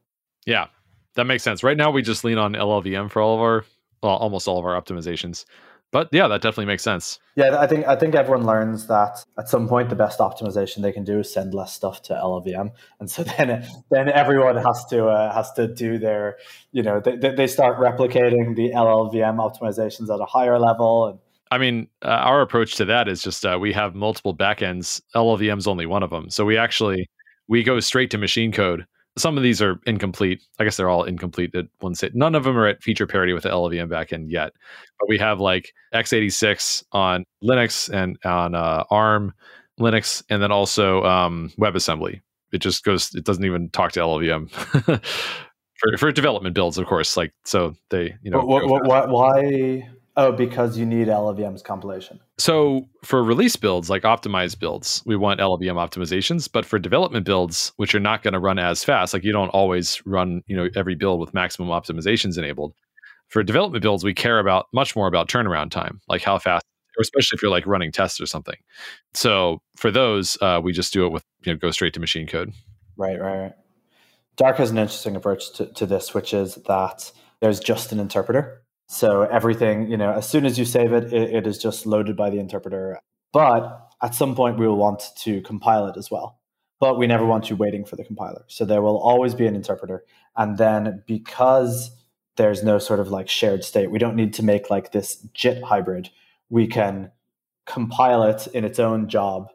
Yeah, 0.46 0.68
that 1.16 1.26
makes 1.26 1.44
sense. 1.44 1.64
Right 1.64 1.78
now, 1.78 1.92
we 1.92 2.02
just 2.02 2.24
lean 2.24 2.38
on 2.38 2.54
LLVM 2.54 3.10
for 3.10 3.22
all 3.22 3.36
of 3.36 3.42
our, 3.42 3.66
well, 4.02 4.18
almost 4.18 4.48
all 4.48 4.60
of 4.60 4.66
our 4.66 4.80
optimizations 4.80 5.46
but 5.94 6.10
yeah, 6.12 6.28
that 6.28 6.42
definitely 6.42 6.66
makes 6.66 6.82
sense. 6.82 7.20
Yeah, 7.36 7.58
I 7.60 7.68
think 7.68 7.88
I 7.88 7.96
think 7.96 8.16
everyone 8.16 8.46
learns 8.46 8.88
that 8.88 9.24
at 9.38 9.48
some 9.48 9.68
point 9.70 9.90
the 9.90 9.96
best 9.96 10.18
optimization 10.18 10.82
they 10.82 10.92
can 10.92 11.04
do 11.04 11.20
is 11.20 11.32
send 11.32 11.54
less 11.54 11.72
stuff 11.72 12.02
to 12.04 12.14
LLVM, 12.14 12.72
and 13.00 13.10
so 13.10 13.24
then 13.38 13.66
then 13.92 14.10
everyone 14.10 14.58
has 14.58 14.84
to 14.90 15.08
uh, 15.08 15.32
has 15.32 15.54
to 15.54 15.68
do 15.68 16.00
their 16.00 16.38
you 16.72 16.82
know 16.82 17.00
they 17.00 17.16
they 17.16 17.48
start 17.48 17.78
replicating 17.78 18.56
the 18.56 18.72
LLVM 18.72 19.38
optimizations 19.38 20.14
at 20.14 20.20
a 20.20 20.26
higher 20.26 20.60
level 20.60 21.08
and. 21.08 21.20
I 21.52 21.60
mean, 21.60 21.88
uh, 22.02 22.08
our 22.08 22.42
approach 22.42 22.78
to 22.78 22.86
that 22.86 23.08
is 23.08 23.22
just 23.22 23.46
uh, 23.46 23.60
we 23.62 23.74
have 23.74 23.94
multiple 23.94 24.36
backends. 24.36 25.04
LLVM 25.16 25.60
is 25.60 25.68
only 25.68 25.86
one 25.86 26.02
of 26.02 26.10
them, 26.10 26.32
so 26.32 26.46
we 26.46 26.58
actually 26.58 27.08
we 27.48 27.62
go 27.62 27.80
straight 27.80 28.10
to 28.10 28.18
machine 28.18 28.52
code 28.52 28.88
some 29.18 29.38
of 29.38 29.44
these 29.44 29.62
are 29.62 29.80
incomplete. 29.86 30.42
I 30.60 30.64
guess 30.64 30.78
they're 30.78 30.90
all 30.90 31.04
incomplete 31.04 31.54
at 31.56 31.66
one 31.80 31.96
state. 31.96 32.16
None 32.16 32.36
of 32.36 32.44
them 32.44 32.58
are 32.58 32.68
at 32.68 32.82
feature 32.82 33.08
parity 33.08 33.34
with 33.34 33.44
the 33.44 33.50
LLVM 33.50 33.90
backend 33.90 34.32
yet. 34.32 34.54
But 35.00 35.10
we 35.10 35.18
have 35.20 35.40
like 35.40 35.74
x86 35.94 36.84
on 36.92 37.26
Linux 37.44 37.94
and 37.94 38.18
on 38.26 38.56
uh, 38.56 38.84
ARM 38.90 39.34
Linux, 39.80 40.24
and 40.30 40.42
then 40.42 40.52
also 40.52 41.04
um, 41.04 41.52
WebAssembly. 41.60 42.22
It 42.52 42.60
just 42.60 42.84
goes. 42.84 43.14
It 43.16 43.24
doesn't 43.24 43.46
even 43.46 43.70
talk 43.70 43.92
to 43.94 44.00
LLVM. 44.00 44.50
for, 45.84 45.98
for 45.98 46.12
development 46.12 46.56
builds, 46.56 46.78
of 46.78 46.86
course, 46.86 47.18
like 47.18 47.34
so 47.46 47.74
they, 47.90 48.16
you 48.22 48.32
know, 48.32 48.40
what, 48.40 48.68
what, 48.68 48.86
what, 48.86 49.10
why 49.10 49.90
Oh, 50.16 50.32
because 50.32 50.78
you 50.78 50.86
need 50.86 51.08
LLVM's 51.08 51.64
compilation. 51.64 52.20
So 52.38 52.88
for 53.04 53.24
release 53.24 53.56
builds, 53.56 53.90
like 53.90 54.04
optimized 54.04 54.60
builds, 54.60 55.02
we 55.06 55.16
want 55.16 55.40
LLVM 55.40 55.76
optimizations. 55.76 56.50
But 56.52 56.66
for 56.66 56.78
development 56.78 57.26
builds, 57.26 57.74
which 57.78 57.96
are 57.96 58.00
not 58.00 58.22
going 58.22 58.34
to 58.34 58.40
run 58.40 58.60
as 58.60 58.84
fast, 58.84 59.14
like 59.14 59.24
you 59.24 59.32
don't 59.32 59.50
always 59.50 60.06
run, 60.06 60.44
you 60.46 60.56
know, 60.56 60.70
every 60.76 60.94
build 60.94 61.20
with 61.20 61.34
maximum 61.34 61.70
optimizations 61.70 62.38
enabled. 62.38 62.74
For 63.30 63.42
development 63.42 63.82
builds, 63.82 64.04
we 64.04 64.14
care 64.14 64.38
about 64.38 64.68
much 64.72 64.96
more 64.96 65.08
about 65.08 65.30
turnaround 65.30 65.72
time, 65.72 66.00
like 66.08 66.22
how 66.22 66.38
fast, 66.38 66.64
or 66.96 67.02
especially 67.02 67.38
if 67.38 67.42
you're 67.42 67.50
like 67.50 67.66
running 67.66 67.92
tests 67.92 68.22
or 68.22 68.28
something. 68.28 68.58
So 69.16 69.62
for 69.76 69.90
those, 69.90 70.38
uh, 70.42 70.62
we 70.64 70.74
just 70.74 70.94
do 70.94 71.08
it 71.08 71.10
with, 71.12 71.24
you 71.44 71.54
know, 71.54 71.58
go 71.58 71.72
straight 71.72 71.96
to 71.96 72.00
machine 72.00 72.28
code. 72.28 72.54
Right, 72.98 73.20
right, 73.20 73.40
right. 73.40 73.54
Dark 74.36 74.58
has 74.58 74.70
an 74.70 74.78
interesting 74.78 75.16
approach 75.16 75.54
to, 75.54 75.66
to 75.74 75.88
this, 75.88 76.14
which 76.14 76.36
is 76.36 76.56
that 76.68 77.12
there's 77.40 77.60
just 77.60 77.92
an 77.92 78.00
interpreter 78.00 78.63
so 78.88 79.22
everything, 79.24 79.90
you 79.90 79.98
know, 79.98 80.12
as 80.12 80.30
soon 80.30 80.46
as 80.46 80.60
you 80.60 80.66
save 80.66 80.94
it, 80.94 81.14
it, 81.14 81.34
it 81.34 81.48
is 81.48 81.58
just 81.58 81.86
loaded 81.86 82.16
by 82.16 82.30
the 82.30 82.40
interpreter. 82.40 83.00
But 83.32 83.90
at 84.02 84.14
some 84.14 84.36
point, 84.36 84.60
we 84.60 84.68
will 84.68 84.78
want 84.78 85.12
to 85.20 85.42
compile 85.42 85.88
it 85.88 85.98
as 85.98 86.12
well. 86.12 86.40
But 86.80 86.98
we 86.98 87.08
never 87.08 87.26
want 87.26 87.50
you 87.50 87.56
waiting 87.56 87.86
for 87.86 87.96
the 87.96 88.04
compiler. 88.04 88.44
So 88.48 88.66
there 88.66 88.82
will 88.82 89.00
always 89.00 89.34
be 89.34 89.48
an 89.48 89.56
interpreter. 89.56 90.04
And 90.36 90.58
then 90.58 91.04
because 91.08 91.92
there's 92.36 92.64
no 92.64 92.78
sort 92.78 93.00
of 93.00 93.10
like 93.10 93.30
shared 93.30 93.64
state, 93.64 93.90
we 93.90 94.00
don't 94.00 94.16
need 94.16 94.34
to 94.36 94.44
make 94.44 94.70
like 94.70 94.92
this 94.92 95.16
JIT 95.34 95.64
hybrid. 95.64 96.10
We 96.50 96.68
can 96.68 97.12
compile 97.66 98.24
it 98.24 98.48
in 98.48 98.66
its 98.66 98.80
own 98.80 99.08
job, 99.08 99.50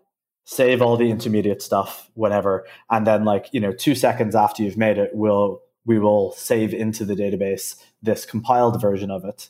save 0.44 0.80
all 0.80 0.96
the 0.96 1.10
intermediate 1.10 1.60
stuff, 1.60 2.10
whatever. 2.14 2.66
And 2.90 3.06
then 3.06 3.24
like, 3.24 3.48
you 3.52 3.60
know, 3.60 3.72
two 3.72 3.94
seconds 3.94 4.34
after 4.34 4.62
you've 4.62 4.78
made 4.78 4.98
it, 4.98 5.10
we'll 5.12 5.60
we 5.84 5.98
will 5.98 6.32
save 6.32 6.74
into 6.74 7.04
the 7.04 7.14
database 7.14 7.76
this 8.02 8.24
compiled 8.24 8.80
version 8.80 9.10
of 9.10 9.24
it. 9.24 9.48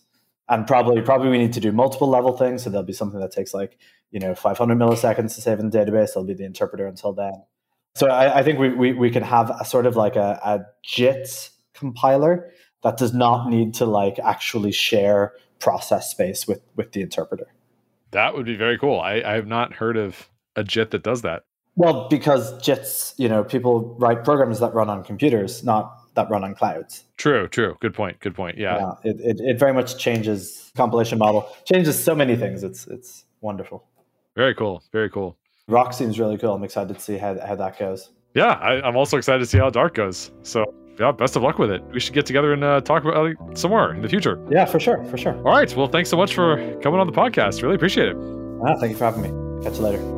And 0.49 0.67
probably 0.67 1.03
probably 1.03 1.29
we 1.29 1.39
need 1.39 1.53
to 1.55 1.61
do 1.61 1.73
multiple 1.73 2.09
level 2.09 2.37
things. 2.37 2.63
So 2.63 2.71
there'll 2.71 2.85
be 2.85 2.93
something 2.93 3.21
that 3.21 3.33
takes 3.33 3.53
like, 3.53 3.77
you 4.11 4.19
know, 4.19 4.35
500 4.35 4.79
milliseconds 4.79 5.35
to 5.35 5.43
save 5.43 5.59
in 5.59 5.69
the 5.69 5.79
database. 5.79 6.15
There'll 6.15 6.25
be 6.25 6.35
the 6.35 6.45
interpreter 6.45 6.87
until 6.87 7.13
then. 7.13 7.43
So 7.95 8.09
I, 8.09 8.39
I 8.39 8.43
think 8.43 8.59
we, 8.59 8.71
we, 8.71 8.93
we 8.93 9.11
can 9.11 9.23
have 9.23 9.51
a 9.51 9.65
sort 9.65 9.85
of 9.85 9.97
like 9.97 10.17
a, 10.17 10.41
a 10.43 10.61
JIT 10.83 11.51
compiler 11.75 12.51
that 12.83 12.97
does 12.97 13.13
not 13.13 13.51
need 13.51 13.75
to 13.75 13.87
like 13.87 14.19
actually 14.21 14.73
share 14.73 15.33
process 15.59 16.11
space 16.11 16.47
with, 16.47 16.63
with 16.77 16.93
the 16.93 17.03
interpreter. 17.03 17.49
That 18.13 18.35
would 18.35 18.47
be 18.47 18.57
very 18.57 18.79
cool. 18.79 19.01
I, 19.01 19.23
I 19.25 19.33
have 19.33 19.47
not 19.47 19.75
heard 19.75 19.97
of 19.97 20.29
a 20.57 20.65
JIT 20.65 20.93
that 20.93 21.03
does 21.03 21.23
that. 21.23 21.43
Well, 21.75 22.09
because 22.09 22.53
JITs, 22.61 23.15
you 23.19 23.29
know, 23.29 23.45
people 23.45 23.97
write 24.01 24.25
programs 24.25 24.61
that 24.61 24.75
run 24.75 24.89
on 24.89 25.05
computers, 25.05 25.63
not 25.63 25.98
that 26.19 26.29
run 26.31 26.45
on 26.45 26.55
clouds. 26.55 27.05
True, 27.17 27.49
true. 27.49 27.77
Good 27.81 27.95
point. 27.95 28.19
Good 28.21 28.35
point. 28.35 28.59
Yeah. 28.59 28.79
yeah 28.79 29.11
it, 29.11 29.21
it, 29.21 29.41
it 29.41 29.59
very 29.59 29.73
much 29.73 29.99
changes 29.99 30.73
compilation 30.77 31.19
model, 31.19 31.49
changes 31.65 32.03
so 32.03 32.15
many 32.15 32.37
things. 32.37 32.63
It's 32.63 32.87
it's 32.89 33.25
wonderful. 33.41 33.85
Very 34.37 34.55
cool. 34.55 34.83
Very 34.93 35.11
cool. 35.11 35.37
Roc 35.69 35.93
seems 35.93 36.19
really 36.19 36.39
cool. 36.39 36.55
I'm 36.55 36.65
excited 36.65 36.95
to 36.95 37.01
see 37.01 37.19
how, 37.19 37.39
how 37.47 37.55
that 37.57 37.79
goes. 37.79 38.11
Yeah, 38.35 38.53
I, 38.53 38.87
I'm 38.87 38.97
also 38.97 39.17
excited 39.17 39.41
to 39.41 39.47
see 39.47 39.59
how 39.59 39.71
Dark 39.71 39.95
goes. 39.95 40.31
So 40.43 40.65
yeah, 40.99 41.13
best 41.13 41.37
of 41.37 41.43
luck 41.43 41.59
with 41.59 41.71
it. 41.71 41.83
We 41.93 42.01
should 42.01 42.15
get 42.15 42.27
together 42.27 42.53
and 42.53 42.65
uh, 42.65 42.81
talk 42.81 43.05
about 43.05 43.27
it 43.27 43.37
some 43.55 43.71
more 43.71 43.95
in 43.95 44.03
the 44.03 44.09
future. 44.09 44.45
Yeah, 44.51 44.65
for 44.65 44.81
sure, 44.81 45.05
for 45.05 45.17
sure. 45.17 45.37
All 45.39 45.53
right. 45.53 45.75
Well, 45.77 45.89
thanks 45.89 46.11
so 46.11 46.17
much 46.17 46.35
for 46.35 46.57
coming 46.83 47.01
on 47.01 47.07
the 47.07 47.13
podcast. 47.13 47.63
Really 47.63 47.77
appreciate 47.77 48.09
it. 48.09 48.17
Ah, 48.67 48.77
thank 48.81 48.93
you 48.93 48.97
for 48.97 49.05
having 49.05 49.23
me. 49.23 49.63
Catch 49.63 49.77
you 49.77 49.85
later. 49.85 50.18